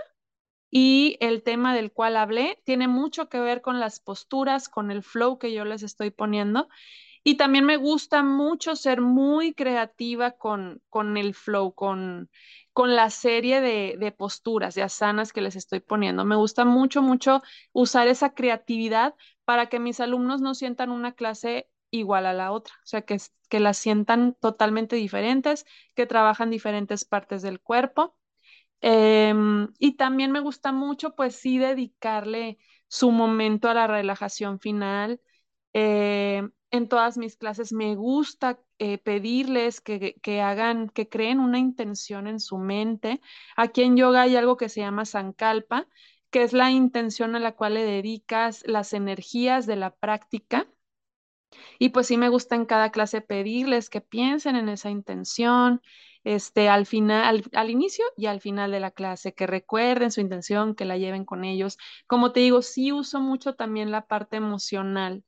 y 0.72 1.18
el 1.20 1.43
tema 1.43 1.76
del 1.76 1.91
cual 1.91 2.18
hablé 2.18 2.59
tiene 2.66 2.88
mucho 2.88 3.30
que 3.30 3.39
ver 3.39 3.61
con 3.61 3.80
las 3.80 3.99
posturas, 3.99 4.70
con 4.70 4.91
el 4.91 5.03
flow 5.03 5.38
que 5.38 5.53
yo 5.53 5.66
les 5.66 5.84
estoy 5.84 6.09
poniendo. 6.11 6.68
Y 7.24 7.36
también 7.38 7.66
me 7.66 7.78
gusta 7.78 8.22
mucho 8.24 8.76
ser 8.76 8.99
muy 8.99 9.53
creativa 9.53 10.32
con, 10.32 10.82
con 10.89 11.16
el 11.16 11.34
flow, 11.34 11.74
con, 11.74 12.30
con 12.74 12.95
la 12.95 13.09
serie 13.09 13.61
de, 13.61 14.11
posturas, 14.11 14.76
de 14.76 14.84
asanas 14.84 15.32
que 15.32 15.41
les 15.41 15.55
estoy 15.55 15.80
poniendo. 15.80 16.26
Me 16.26 16.36
gusta 16.36 16.65
mucho, 16.65 17.01
mucho 17.01 17.41
usar 17.71 18.07
esa 18.07 18.34
creatividad 18.34 19.15
para 19.45 19.67
que 19.67 19.80
mis 19.80 19.99
alumnos 19.99 20.41
no 20.41 20.55
sientan 20.55 20.89
una 20.91 21.13
clase 21.13 21.69
igual 21.91 22.26
a 22.26 22.34
la 22.34 22.51
otra, 22.51 22.74
o 22.84 22.88
sea, 22.88 23.01
que, 23.03 23.17
que 23.49 23.59
la 23.59 23.74
sientan 23.76 24.36
totalmente 24.39 24.95
diferentes, 24.95 25.65
que 25.95 26.07
trabajan 26.07 26.49
diferentes 26.49 27.05
partes 27.05 27.43
del 27.43 27.61
cuerpo. 27.61 28.15
Em, 28.82 29.69
y 29.80 29.95
también 29.95 30.32
me 30.32 30.39
gusta 30.41 30.71
mucho, 30.71 31.15
pues 31.15 31.36
sí, 31.36 31.57
dedicarle 31.57 32.57
su 32.88 33.11
momento 33.11 33.69
a 33.69 33.74
la 33.74 33.88
relajación 33.88 34.59
final. 34.59 35.21
Eh, 35.74 36.47
en 36.74 36.88
todas 36.88 37.17
mis 37.19 37.36
clases 37.36 37.71
me 37.71 37.95
gusta 37.95 38.59
eh, 38.80 38.97
pedirles 38.97 39.80
que, 39.80 40.41
hagan, 40.41 40.89
que 40.89 41.07
creen 41.07 41.39
una 41.39 41.59
intención 41.59 42.26
en 42.26 42.39
su 42.39 42.57
mente. 42.57 43.21
Aquí 43.55 43.84
en 43.84 43.95
yoga 43.95 44.24
hay 44.24 44.36
algo 44.36 44.57
que 44.57 44.69
se 44.69 44.82
llama 44.82 45.05
sankalpa, 45.05 45.88
que 46.32 46.41
es 46.41 46.51
la 46.51 46.71
intención 46.71 47.36
a 47.36 47.39
la 47.39 47.55
cual 47.55 47.76
le 47.76 47.84
dedicas 47.84 48.63
las 48.65 48.93
energías 48.93 49.67
de 49.67 49.76
la 49.76 49.91
práctica. 49.95 50.67
Y 51.78 51.89
pues 51.89 52.07
sí 52.07 52.17
me 52.17 52.30
gusta 52.30 52.55
en 52.55 52.65
cada 52.65 52.91
clase 52.91 53.21
pedirles 53.21 53.91
que 53.91 54.01
piensen 54.01 54.55
en 54.55 54.67
esa 54.67 54.89
intención, 54.89 55.80
este, 56.24 56.69
al 56.69 56.88
final, 56.88 57.24
al, 57.24 57.43
al, 57.53 57.69
inicio 57.69 58.05
y 58.17 58.26
al 58.26 58.41
final 58.41 58.71
de 58.71 58.80
la 58.80 58.89
clase, 58.89 59.36
que 59.36 59.45
recuerden 59.45 60.11
su 60.11 60.21
intención, 60.21 60.74
que 60.74 60.86
la 60.86 60.97
lleven 60.97 61.26
con 61.26 61.43
ellos. 61.43 61.78
Como 62.07 62.32
te 62.32 62.39
digo, 62.39 62.63
sí 62.63 62.91
uso 62.91 63.19
mucho 63.19 63.53
también 63.53 63.91
la 63.91 64.07
parte 64.07 64.38
emocional 64.38 65.24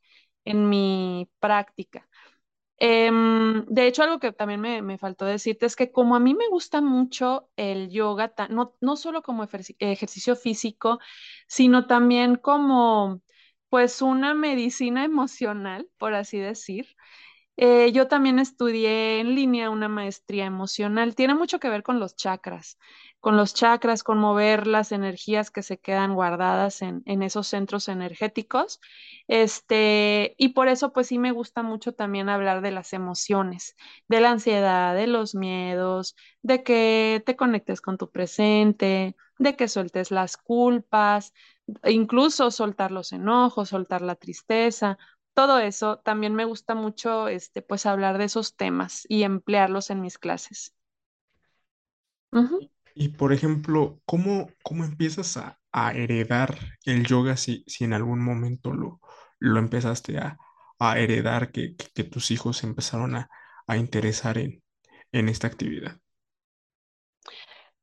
en 0.45 0.69
mi 0.69 1.29
práctica. 1.39 2.07
Em, 2.77 3.65
de 3.67 3.87
hecho, 3.87 4.03
algo 4.03 4.19
que 4.19 4.33
también 4.33 4.59
me, 4.61 4.81
me, 4.81 4.97
faltó 4.97 5.25
decirte 5.25 5.65
es 5.65 5.75
que 5.77 5.91
como 5.91 6.15
a 6.15 6.19
mí 6.19 6.33
me 6.35 6.49
gusta 6.49 6.81
mucho 6.81 7.49
el 7.55 7.89
yoga, 7.89 8.33
no, 8.49 8.75
no 8.81 8.97
solo 8.97 9.21
como 9.21 9.43
ejercicio 9.79 10.35
físico, 10.35 10.99
sino 11.47 11.87
también 11.87 12.35
como 12.35 13.21
pues 13.69 14.01
una 14.01 14.33
medicina 14.33 15.05
emocional, 15.05 15.89
por 15.97 16.13
así 16.15 16.37
decir. 16.39 16.87
Eh, 17.57 17.91
yo 17.93 18.07
también 18.09 18.37
estudié 18.39 19.19
en 19.21 19.33
línea 19.35 19.69
una 19.69 19.87
maestría 19.87 20.45
emocional. 20.45 21.15
Tiene 21.15 21.35
mucho 21.35 21.59
que 21.59 21.69
ver 21.69 21.83
con 21.83 21.99
los 22.01 22.15
chakras, 22.17 22.77
con 23.21 23.37
los 23.37 23.53
chakras, 23.53 24.03
con 24.03 24.17
mover 24.17 24.67
las 24.67 24.91
energías 24.91 25.51
que 25.51 25.63
se 25.63 25.77
quedan 25.79 26.15
guardadas 26.15 26.81
en, 26.81 27.01
en 27.05 27.23
esos 27.23 27.47
centros 27.47 27.87
energéticos. 27.87 28.81
Este, 29.27 30.35
y 30.37 30.49
por 30.49 30.67
eso, 30.67 30.91
pues 30.91 31.07
sí 31.07 31.17
me 31.17 31.31
gusta 31.31 31.63
mucho 31.63 31.93
también 31.93 32.27
hablar 32.27 32.61
de 32.61 32.71
las 32.71 32.91
emociones, 32.91 33.75
de 34.09 34.19
la 34.21 34.31
ansiedad, 34.31 34.93
de 34.93 35.07
los 35.07 35.33
miedos, 35.33 36.15
de 36.41 36.61
que 36.63 37.23
te 37.25 37.37
conectes 37.37 37.79
con 37.79 37.97
tu 37.97 38.11
presente, 38.11 39.15
de 39.37 39.55
que 39.55 39.67
sueltes 39.69 40.11
las 40.11 40.35
culpas, 40.37 41.33
incluso 41.85 42.51
soltar 42.51 42.91
los 42.91 43.11
enojos, 43.11 43.69
soltar 43.69 44.01
la 44.01 44.15
tristeza 44.15 44.97
todo 45.35 45.59
eso, 45.59 45.99
también 45.99 46.33
me 46.33 46.45
gusta 46.45 46.73
mucho, 46.73 47.27
este, 47.27 47.61
pues 47.61 47.85
hablar 47.85 48.17
de 48.17 48.23
esos 48.23 48.55
temas 48.55 49.05
y 49.09 49.23
emplearlos 49.23 49.91
en 49.91 50.01
mis 50.01 50.17
clases. 50.17 50.73
Y, 52.95 53.09
por 53.09 53.33
ejemplo, 53.33 54.01
¿cómo, 54.05 54.49
cómo 54.63 54.85
empiezas 54.85 55.37
a, 55.37 55.59
a, 55.71 55.93
heredar 55.93 56.57
el 56.85 57.05
yoga 57.05 57.37
si, 57.37 57.63
si 57.67 57.83
en 57.83 57.93
algún 57.93 58.23
momento 58.23 58.73
lo, 58.73 59.01
lo 59.39 59.59
empezaste 59.59 60.17
a, 60.17 60.37
a 60.79 60.99
heredar, 60.99 61.51
que, 61.51 61.75
que, 61.75 61.87
que, 61.93 62.03
tus 62.05 62.31
hijos 62.31 62.63
empezaron 62.63 63.15
a, 63.15 63.29
a 63.67 63.77
interesar 63.77 64.37
en, 64.37 64.63
en 65.11 65.29
esta 65.29 65.47
actividad? 65.47 65.99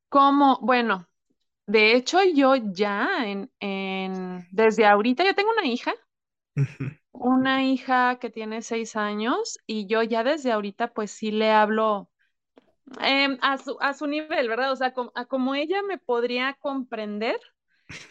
Como, 0.08 0.58
bueno, 0.60 1.06
de 1.66 1.94
hecho 1.94 2.18
yo 2.24 2.56
ya 2.56 3.26
en, 3.26 3.50
en, 3.60 4.46
desde 4.50 4.86
ahorita, 4.86 5.24
yo 5.24 5.34
tengo 5.34 5.50
una 5.50 5.66
hija, 5.66 5.92
una 7.12 7.64
hija 7.64 8.18
que 8.20 8.30
tiene 8.30 8.62
seis 8.62 8.96
años 8.96 9.58
y 9.66 9.86
yo 9.86 10.02
ya 10.02 10.24
desde 10.24 10.52
ahorita 10.52 10.92
pues 10.92 11.10
sí 11.10 11.30
le 11.30 11.50
hablo 11.50 12.10
eh, 13.02 13.38
a, 13.42 13.58
su, 13.58 13.76
a 13.80 13.94
su 13.94 14.06
nivel, 14.06 14.48
¿verdad? 14.48 14.72
O 14.72 14.76
sea, 14.76 14.92
como 15.28 15.54
ella 15.54 15.82
me 15.82 15.98
podría 15.98 16.54
comprender, 16.54 17.38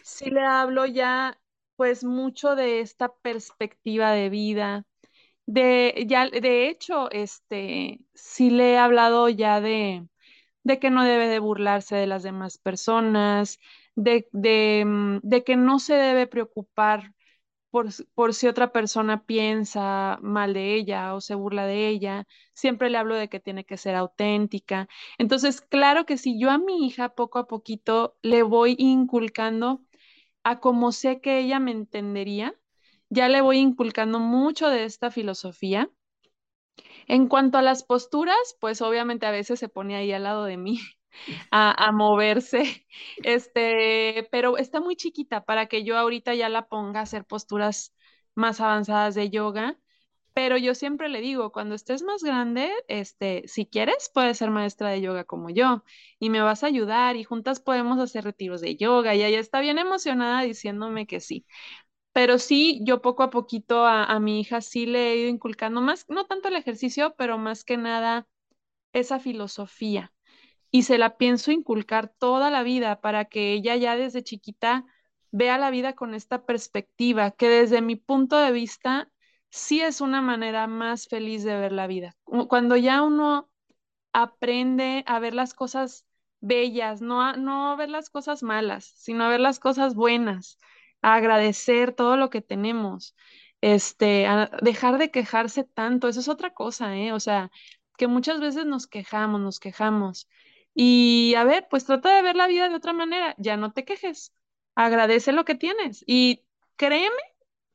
sí 0.00 0.30
le 0.30 0.42
hablo 0.44 0.86
ya 0.86 1.38
pues 1.76 2.04
mucho 2.04 2.56
de 2.56 2.80
esta 2.80 3.12
perspectiva 3.22 4.12
de 4.12 4.30
vida. 4.30 4.84
De, 5.46 6.04
ya, 6.08 6.28
de 6.30 6.68
hecho, 6.68 7.10
este, 7.10 8.00
sí 8.14 8.50
le 8.50 8.74
he 8.74 8.78
hablado 8.78 9.28
ya 9.28 9.60
de, 9.60 10.06
de 10.64 10.78
que 10.80 10.90
no 10.90 11.04
debe 11.04 11.28
de 11.28 11.38
burlarse 11.40 11.96
de 11.96 12.06
las 12.06 12.22
demás 12.24 12.58
personas, 12.58 13.58
de, 13.96 14.28
de, 14.32 14.84
de 15.22 15.44
que 15.44 15.56
no 15.56 15.78
se 15.80 15.94
debe 15.94 16.26
preocupar 16.26 17.14
por, 17.72 18.34
si 18.34 18.48
otra 18.48 18.70
persona 18.70 19.24
piensa 19.24 20.18
mal 20.22 20.52
de 20.52 20.74
ella 20.74 21.14
o 21.14 21.22
se 21.22 21.34
burla 21.34 21.66
de 21.66 21.88
ella. 21.88 22.26
Siempre 22.52 22.90
le 22.90 22.98
hablo 22.98 23.14
de 23.16 23.28
que 23.30 23.40
tiene 23.40 23.64
que 23.64 23.78
ser 23.78 23.94
auténtica. 23.94 24.88
Entonces, 25.18 25.62
claro 25.62 26.04
que 26.04 26.18
si 26.18 26.38
yo 26.38 26.50
a 26.50 26.58
mi 26.58 26.86
hija 26.86 27.14
poco 27.14 27.38
a 27.38 27.48
poquito 27.48 28.16
le 28.22 28.42
voy 28.42 28.76
inculcando 28.78 29.82
a 30.44 30.60
como 30.60 30.92
sé 30.92 31.20
que 31.22 31.38
ella 31.40 31.60
me 31.60 31.70
entendería, 31.72 32.54
ya 33.08 33.28
le 33.28 33.40
voy 33.40 33.58
inculcando 33.58 34.20
mucho 34.20 34.68
de 34.68 34.84
esta 34.84 35.10
filosofía. 35.10 35.90
En 37.08 37.26
cuanto 37.26 37.58
a 37.58 37.62
las 37.62 37.84
posturas, 37.84 38.56
pues 38.60 38.82
obviamente 38.82 39.26
a 39.26 39.30
veces 39.30 39.58
se 39.58 39.68
pone 39.70 39.96
ahí 39.96 40.12
al 40.12 40.24
lado 40.24 40.44
de 40.44 40.58
mí 40.58 40.78
a, 41.50 41.88
a, 41.88 41.92
moverse, 41.92 42.86
este, 43.24 44.28
pero 44.30 44.56
está 44.58 44.80
muy 44.80 44.96
chiquita 44.96 45.44
para 45.44 45.66
que 45.66 45.84
yo 45.84 45.98
ahorita 45.98 46.34
ya 46.34 46.48
la 46.48 46.68
ponga 46.68 47.00
a 47.00 47.02
hacer 47.04 47.24
posturas 47.24 47.94
más 48.34 48.60
avanzadas 48.60 49.14
de 49.14 49.30
yoga. 49.30 49.78
Pero 50.34 50.56
yo 50.56 50.74
siempre 50.74 51.10
le 51.10 51.20
digo, 51.20 51.52
cuando 51.52 51.74
estés 51.74 52.02
más 52.02 52.22
grande, 52.22 52.70
este, 52.88 53.42
si 53.46 53.66
quieres, 53.66 54.10
puedes 54.14 54.38
ser 54.38 54.50
maestra 54.50 54.88
de 54.90 55.02
yoga 55.02 55.24
como 55.24 55.50
yo 55.50 55.84
y 56.18 56.30
me 56.30 56.40
vas 56.40 56.64
a 56.64 56.68
ayudar 56.68 57.16
y 57.16 57.24
juntas 57.24 57.60
podemos 57.60 57.98
hacer 58.00 58.24
retiros 58.24 58.62
de 58.62 58.76
yoga. 58.76 59.14
Y 59.14 59.22
ella 59.24 59.38
está 59.40 59.60
bien 59.60 59.78
emocionada 59.78 60.42
diciéndome 60.42 61.06
que 61.06 61.20
sí. 61.20 61.44
Pero 62.12 62.38
sí, 62.38 62.80
yo 62.84 63.02
poco 63.02 63.22
a 63.22 63.30
poquito 63.30 63.86
a, 63.86 64.04
a 64.04 64.20
mi 64.20 64.40
hija 64.40 64.60
sí 64.60 64.86
le 64.86 65.12
he 65.12 65.16
ido 65.18 65.28
inculcando 65.30 65.80
más, 65.80 66.06
no 66.08 66.26
tanto 66.26 66.48
el 66.48 66.56
ejercicio, 66.56 67.14
pero 67.16 67.38
más 67.38 67.64
que 67.64 67.76
nada 67.76 68.26
esa 68.92 69.20
filosofía 69.20 70.12
y 70.72 70.82
se 70.84 70.98
la 70.98 71.16
pienso 71.18 71.52
inculcar 71.52 72.08
toda 72.08 72.50
la 72.50 72.64
vida 72.64 73.00
para 73.00 73.26
que 73.26 73.52
ella 73.52 73.76
ya 73.76 73.94
desde 73.94 74.24
chiquita 74.24 74.84
vea 75.30 75.58
la 75.58 75.70
vida 75.70 75.92
con 75.94 76.14
esta 76.14 76.46
perspectiva, 76.46 77.30
que 77.30 77.48
desde 77.48 77.82
mi 77.82 77.96
punto 77.96 78.38
de 78.38 78.52
vista 78.52 79.10
sí 79.50 79.82
es 79.82 80.00
una 80.00 80.22
manera 80.22 80.66
más 80.66 81.08
feliz 81.08 81.44
de 81.44 81.56
ver 81.56 81.72
la 81.72 81.86
vida. 81.86 82.16
Cuando 82.48 82.76
ya 82.76 83.02
uno 83.02 83.50
aprende 84.14 85.04
a 85.06 85.18
ver 85.20 85.34
las 85.34 85.54
cosas 85.54 86.06
bellas, 86.40 87.02
no 87.02 87.22
a, 87.22 87.36
no 87.36 87.76
ver 87.76 87.90
las 87.90 88.10
cosas 88.10 88.42
malas, 88.42 88.92
sino 88.96 89.24
a 89.24 89.28
ver 89.28 89.40
las 89.40 89.58
cosas 89.60 89.94
buenas, 89.94 90.58
a 91.02 91.14
agradecer 91.14 91.92
todo 91.94 92.16
lo 92.16 92.30
que 92.30 92.40
tenemos, 92.40 93.14
este, 93.60 94.26
a 94.26 94.50
dejar 94.62 94.98
de 94.98 95.10
quejarse 95.10 95.64
tanto, 95.64 96.08
eso 96.08 96.20
es 96.20 96.28
otra 96.28 96.54
cosa, 96.54 96.96
¿eh? 96.96 97.12
O 97.12 97.20
sea, 97.20 97.50
que 97.98 98.06
muchas 98.06 98.40
veces 98.40 98.66
nos 98.66 98.86
quejamos, 98.86 99.40
nos 99.40 99.60
quejamos 99.60 100.28
y 100.74 101.34
a 101.36 101.44
ver, 101.44 101.66
pues 101.70 101.84
trata 101.84 102.14
de 102.14 102.22
ver 102.22 102.36
la 102.36 102.46
vida 102.46 102.68
de 102.68 102.74
otra 102.74 102.92
manera, 102.92 103.34
ya 103.38 103.56
no 103.56 103.72
te 103.72 103.84
quejes, 103.84 104.34
agradece 104.74 105.32
lo 105.32 105.44
que 105.44 105.54
tienes. 105.54 106.04
Y 106.06 106.44
créeme, 106.76 107.22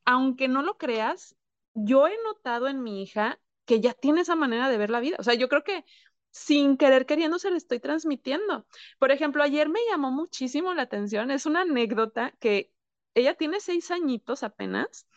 aunque 0.05 0.47
no 0.47 0.61
lo 0.63 0.77
creas, 0.77 1.35
yo 1.73 2.07
he 2.07 2.17
notado 2.23 2.67
en 2.67 2.81
mi 2.83 3.03
hija 3.03 3.39
que 3.65 3.81
ya 3.81 3.93
tiene 3.93 4.21
esa 4.21 4.35
manera 4.35 4.69
de 4.69 4.77
ver 4.77 4.89
la 4.89 4.99
vida. 4.99 5.17
O 5.19 5.23
sea, 5.23 5.35
yo 5.35 5.49
creo 5.49 5.63
que 5.63 5.85
sin 6.31 6.77
querer 6.77 7.05
queriendo 7.05 7.39
se 7.39 7.51
le 7.51 7.57
estoy 7.57 7.79
transmitiendo. 7.79 8.65
Por 8.99 9.11
ejemplo, 9.11 9.43
ayer 9.43 9.69
me 9.69 9.79
llamó 9.89 10.11
muchísimo 10.11 10.73
la 10.73 10.83
atención, 10.83 11.31
es 11.31 11.45
una 11.45 11.61
anécdota 11.61 12.33
que 12.39 12.71
ella 13.13 13.35
tiene 13.35 13.59
seis 13.59 13.91
añitos 13.91 14.43
apenas, 14.43 15.07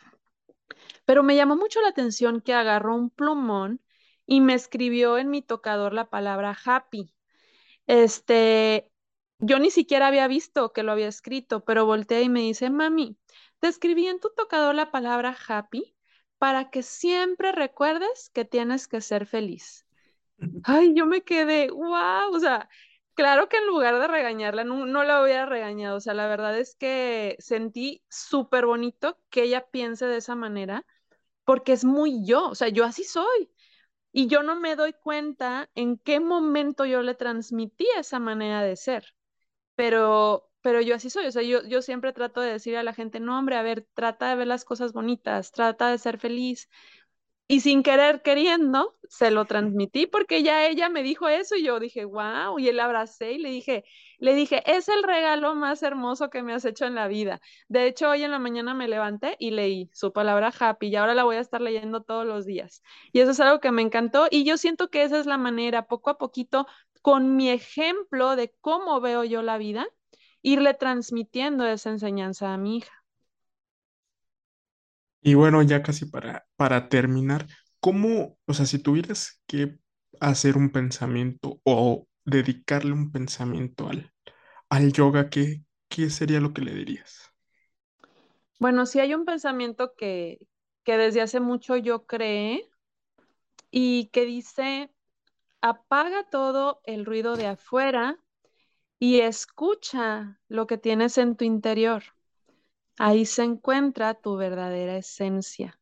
pero 1.05 1.23
me 1.23 1.37
llamó 1.37 1.57
mucho 1.57 1.81
la 1.81 1.89
atención 1.89 2.41
que 2.41 2.55
agarró 2.55 2.95
un 2.95 3.11
plumón 3.11 3.81
y 4.27 4.41
me 4.41 4.55
escribió 4.55 5.19
en 5.19 5.31
mi 5.31 5.43
tocador 5.43 5.93
la 5.93 6.09
palabra 6.09 6.57
happy. 6.65 7.13
Este, 7.91 8.89
yo 9.41 9.59
ni 9.59 9.71
siquiera 9.71 10.07
había 10.09 10.29
visto 10.29 10.73
que 10.73 10.83
lo 10.85 10.93
había 10.93 11.09
escrito, 11.09 11.65
pero 11.65 11.87
volteé 11.87 12.23
y 12.23 12.29
me 12.29 12.41
dice, 12.41 12.71
mami, 12.71 13.19
te 13.59 13.67
escribí 13.69 14.07
en 14.07 14.21
tu 14.21 14.31
tocador 14.31 14.75
la 14.77 14.91
palabra 14.93 15.37
happy 15.49 15.97
para 16.39 16.71
que 16.71 16.83
siempre 16.85 17.53
recuerdes 17.53 18.31
que 18.31 18.45
tienes 18.45 18.87
que 18.89 19.01
ser 19.01 19.27
feliz. 19.27 19.87
Ay, 20.63 20.95
yo 20.95 21.07
me 21.07 21.23
quedé, 21.23 21.71
wow, 21.71 22.35
o 22.35 22.39
sea, 22.41 22.69
claro 23.15 23.49
que 23.49 23.57
en 23.59 23.67
lugar 23.67 23.99
de 23.99 24.07
regañarla, 24.09 24.65
no, 24.65 24.87
no 24.87 25.05
la 25.05 25.23
hubiera 25.23 25.47
regañado, 25.47 25.97
o 25.97 26.01
sea, 26.01 26.15
la 26.15 26.29
verdad 26.29 26.59
es 26.59 26.75
que 26.77 27.37
sentí 27.41 28.05
súper 28.09 28.67
bonito 28.67 29.19
que 29.31 29.43
ella 29.45 29.67
piense 29.71 30.07
de 30.07 30.19
esa 30.19 30.37
manera, 30.37 30.87
porque 31.45 31.73
es 31.73 31.85
muy 31.85 32.25
yo, 32.27 32.49
o 32.49 32.55
sea, 32.55 32.69
yo 32.69 32.85
así 32.85 33.05
soy. 33.05 33.51
Y 34.13 34.27
yo 34.29 34.43
no 34.43 34.57
me 34.57 34.77
doy 34.77 34.93
cuenta 34.93 35.71
en 35.75 35.99
qué 35.99 36.21
momento 36.21 36.85
yo 36.85 37.03
le 37.03 37.15
transmití 37.15 37.87
esa 37.97 38.19
manera 38.21 38.63
de 38.63 38.77
ser 38.77 39.05
pero, 39.75 40.51
pero 40.61 40.81
yo 40.81 40.95
así 40.95 41.11
soy, 41.11 41.27
o 41.27 41.33
sea, 41.33 41.43
yo, 41.43 41.63
yo 41.67 41.83
siempre 41.83 42.13
trato 42.13 42.41
de 42.41 42.53
decir 42.53 42.77
a 42.77 42.83
la 42.83 42.93
gente, 42.95 43.21
no, 43.21 43.39
hombre, 43.39 43.57
a 43.57 43.63
ver, 43.63 43.87
trata 43.95 44.29
de 44.29 44.37
ver 44.37 44.47
las 44.47 44.65
cosas 44.65 44.93
bonitas, 44.93 45.53
trata 45.53 45.91
de 45.91 45.99
ser 45.99 46.19
feliz. 46.19 46.69
Y 47.53 47.63
sin 47.63 47.83
querer, 47.83 48.23
queriendo, 48.23 48.97
se 49.09 49.33
lo 49.33 49.45
transmití 49.45 50.07
porque 50.07 50.45
ya 50.45 50.69
ella 50.69 50.89
me 50.89 51.03
dijo 51.03 51.27
eso 51.29 51.57
y 51.57 51.65
yo 51.65 51.81
dije, 51.81 52.05
wow, 52.05 52.61
y 52.61 52.69
él 52.69 52.79
abracé 52.79 53.33
y 53.33 53.39
le 53.39 53.49
dije, 53.51 53.85
le 54.21 54.37
dije, 54.37 54.63
es 54.71 54.89
el 54.89 55.03
regalo 55.03 55.57
más 55.57 55.83
hermoso 55.83 56.31
que 56.31 56.45
me 56.45 56.53
has 56.55 56.65
hecho 56.65 56.85
en 56.87 56.95
la 56.95 57.09
vida. 57.09 57.41
De 57.67 57.89
hecho, 57.89 58.09
hoy 58.09 58.23
en 58.23 58.31
la 58.31 58.39
mañana 58.39 58.73
me 58.73 58.87
levanté 58.87 59.35
y 59.41 59.51
leí 59.51 59.91
su 59.93 60.13
palabra 60.13 60.53
happy 60.57 60.87
y 60.91 60.95
ahora 60.95 61.13
la 61.17 61.25
voy 61.25 61.37
a 61.37 61.41
estar 61.41 61.61
leyendo 61.61 62.05
todos 62.05 62.25
los 62.25 62.47
días. 62.47 62.85
Y 63.13 63.19
eso 63.19 63.33
es 63.33 63.41
algo 63.41 63.59
que 63.59 63.73
me 63.73 63.83
encantó 63.83 64.29
y 64.31 64.45
yo 64.45 64.57
siento 64.57 64.89
que 64.89 65.03
esa 65.03 65.19
es 65.19 65.27
la 65.27 65.37
manera, 65.37 65.89
poco 65.89 66.11
a 66.11 66.19
poquito, 66.19 66.69
con 67.03 67.35
mi 67.35 67.51
ejemplo 67.51 68.37
de 68.37 68.55
cómo 68.61 69.01
veo 69.01 69.25
yo 69.25 69.43
la 69.43 69.59
vida, 69.59 69.89
irle 70.41 70.73
transmitiendo 70.75 71.67
esa 71.67 71.91
enseñanza 71.91 72.55
a 72.55 72.59
mi 72.59 72.77
hija. 72.77 73.00
Y 75.23 75.35
bueno, 75.35 75.63
ya 75.63 75.83
casi 75.83 76.07
para, 76.07 76.47
para 76.57 76.89
terminar, 76.89 77.47
¿cómo, 77.81 78.39
o 78.47 78.55
sea, 78.55 78.67
si 78.67 78.79
tuvieras 78.79 79.43
que 79.47 79.79
hacer 80.21 80.57
un 80.57 80.71
pensamiento 80.71 81.61
o 81.65 82.07
dedicarle 82.25 82.93
un 82.93 83.13
pensamiento 83.13 83.89
al, 83.89 84.13
al 84.71 84.93
yoga, 84.93 85.31
¿qué, 85.31 85.65
qué 85.89 86.11
sería 86.11 86.41
lo 86.41 86.55
que 86.55 86.63
le 86.63 86.75
dirías? 86.75 87.33
Bueno, 88.59 88.87
sí 88.87 89.01
hay 89.01 89.15
un 89.15 89.25
pensamiento 89.25 89.95
que, 89.97 90.39
que 90.85 90.97
desde 90.99 91.21
hace 91.23 91.41
mucho 91.41 91.77
yo 91.77 92.07
creé 92.07 92.71
y 93.73 94.07
que 94.13 94.25
dice, 94.27 94.93
apaga 95.63 96.25
todo 96.31 96.81
el 96.85 97.07
ruido 97.07 97.37
de 97.37 97.47
afuera 97.49 98.19
y 98.99 99.21
escucha 99.21 100.41
lo 100.49 100.67
que 100.69 100.79
tienes 100.79 101.19
en 101.19 101.37
tu 101.37 101.45
interior. 101.45 102.05
Ahí 102.99 103.27
se 103.27 103.45
encuentra 103.45 104.15
tu 104.15 104.37
verdadera 104.37 104.97
esencia. 104.97 105.79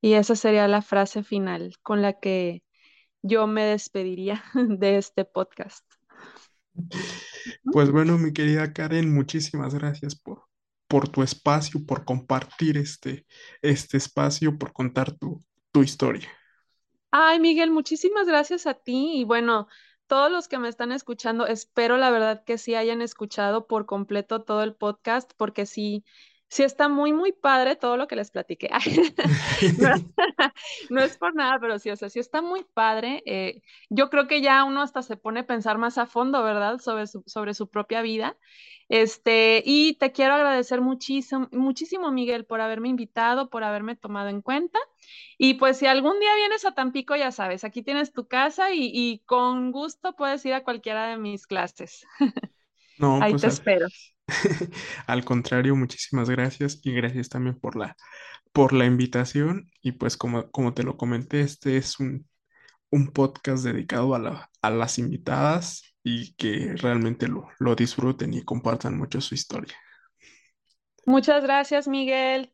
Y 0.00 0.14
esa 0.14 0.36
sería 0.36 0.68
la 0.68 0.82
frase 0.82 1.22
final 1.22 1.74
con 1.82 2.02
la 2.02 2.20
que 2.20 2.62
yo 3.22 3.46
me 3.46 3.64
despediría 3.64 4.44
de 4.54 4.98
este 4.98 5.24
podcast. 5.24 5.84
Pues 7.72 7.90
bueno, 7.90 8.18
mi 8.18 8.32
querida 8.32 8.72
Karen, 8.72 9.12
muchísimas 9.12 9.74
gracias 9.74 10.14
por, 10.14 10.44
por 10.88 11.08
tu 11.08 11.22
espacio, 11.22 11.84
por 11.84 12.04
compartir 12.04 12.76
este, 12.78 13.26
este 13.62 13.96
espacio, 13.96 14.58
por 14.58 14.72
contar 14.72 15.12
tu, 15.12 15.42
tu 15.72 15.82
historia. 15.82 16.28
Ay, 17.10 17.38
Miguel, 17.38 17.70
muchísimas 17.70 18.26
gracias 18.26 18.66
a 18.66 18.74
ti 18.74 19.20
y 19.20 19.24
bueno, 19.24 19.68
todos 20.06 20.30
los 20.30 20.48
que 20.48 20.58
me 20.58 20.68
están 20.68 20.92
escuchando, 20.92 21.46
espero 21.46 21.96
la 21.96 22.10
verdad 22.10 22.44
que 22.44 22.58
sí 22.58 22.74
hayan 22.74 23.02
escuchado 23.02 23.66
por 23.66 23.86
completo 23.86 24.42
todo 24.42 24.62
el 24.62 24.74
podcast 24.74 25.32
porque 25.36 25.66
sí, 25.66 26.04
sí 26.54 26.62
está 26.62 26.88
muy, 26.88 27.12
muy 27.12 27.32
padre 27.32 27.74
todo 27.74 27.96
lo 27.96 28.06
que 28.06 28.14
les 28.14 28.30
platiqué. 28.30 28.70
no, 29.78 29.88
no, 30.90 31.02
es 31.02 31.16
por 31.16 31.34
nada, 31.34 31.58
pero 31.60 31.80
sí, 31.80 31.90
o 31.90 31.96
sea, 31.96 32.08
sí 32.08 32.20
está 32.20 32.42
muy 32.42 32.64
padre. 32.74 33.24
Eh, 33.26 33.62
yo 33.90 34.08
creo 34.08 34.28
que 34.28 34.40
ya 34.40 34.62
uno 34.62 34.80
hasta 34.80 35.02
se 35.02 35.16
pone 35.16 35.40
a 35.40 35.46
pensar 35.46 35.78
más 35.78 35.98
a 35.98 36.06
fondo, 36.06 36.44
¿verdad? 36.44 36.78
Sobre 36.78 37.08
su, 37.08 37.24
sobre 37.26 37.54
su 37.54 37.68
propia 37.68 38.02
vida. 38.02 38.36
Este, 38.88 39.64
y 39.66 39.94
te 39.94 40.12
quiero 40.12 40.34
agradecer 40.34 40.80
muchísimo, 40.80 41.48
muchísimo, 41.50 42.12
Miguel, 42.12 42.44
por 42.44 42.60
haberme 42.60 42.88
invitado, 42.88 43.50
por 43.50 43.64
haberme 43.64 43.96
tomado 43.96 44.28
en 44.28 44.40
cuenta. 44.40 44.78
Y 45.36 45.54
pues 45.54 45.78
si 45.78 45.86
algún 45.86 46.20
día 46.20 46.36
vienes 46.36 46.64
a 46.64 46.72
Tampico, 46.72 47.16
ya 47.16 47.32
sabes, 47.32 47.64
aquí 47.64 47.82
tienes 47.82 48.12
tu 48.12 48.28
casa 48.28 48.72
y, 48.72 48.92
y 48.92 49.22
con 49.26 49.72
gusto 49.72 50.14
puedes 50.14 50.46
ir 50.46 50.54
a 50.54 50.62
cualquiera 50.62 51.08
de 51.08 51.16
mis 51.16 51.48
clases. 51.48 52.06
No, 52.96 53.20
Ahí 53.20 53.32
pues 53.32 53.42
te 53.42 53.48
espero. 53.48 53.88
al 55.06 55.24
contrario, 55.24 55.76
muchísimas 55.76 56.30
gracias 56.30 56.80
y 56.82 56.92
gracias 56.94 57.28
también 57.28 57.58
por 57.58 57.76
la, 57.76 57.96
por 58.52 58.72
la 58.72 58.86
invitación. 58.86 59.70
Y 59.82 59.92
pues 59.92 60.16
como, 60.16 60.50
como 60.50 60.74
te 60.74 60.82
lo 60.84 60.96
comenté, 60.96 61.40
este 61.42 61.76
es 61.76 62.00
un, 62.00 62.28
un 62.90 63.08
podcast 63.08 63.64
dedicado 63.64 64.14
a, 64.14 64.18
la- 64.20 64.50
a 64.62 64.70
las 64.70 64.98
invitadas 64.98 65.84
y 66.04 66.34
que 66.36 66.74
realmente 66.76 67.28
lo, 67.28 67.48
lo 67.60 67.76
disfruten 67.76 68.34
y 68.34 68.44
compartan 68.44 68.98
mucho 68.98 69.20
su 69.20 69.34
historia. 69.36 69.74
Muchas 71.06 71.42
gracias, 71.42 71.88
Miguel. 71.88 72.52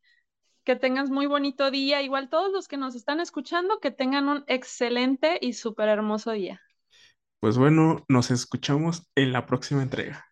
Que 0.64 0.76
tengas 0.76 1.10
muy 1.10 1.26
bonito 1.26 1.70
día. 1.72 2.02
Igual 2.02 2.30
todos 2.30 2.52
los 2.52 2.68
que 2.68 2.76
nos 2.78 2.94
están 2.96 3.20
escuchando, 3.20 3.80
que 3.80 3.90
tengan 3.92 4.28
un 4.28 4.44
excelente 4.48 5.38
y 5.42 5.54
súper 5.54 5.88
hermoso 5.90 6.32
día. 6.32 6.62
Pues 7.38 7.58
bueno, 7.58 8.04
nos 8.08 8.30
escuchamos 8.30 9.06
en 9.14 9.32
la 9.32 9.44
próxima 9.44 9.82
entrega. 9.82 10.29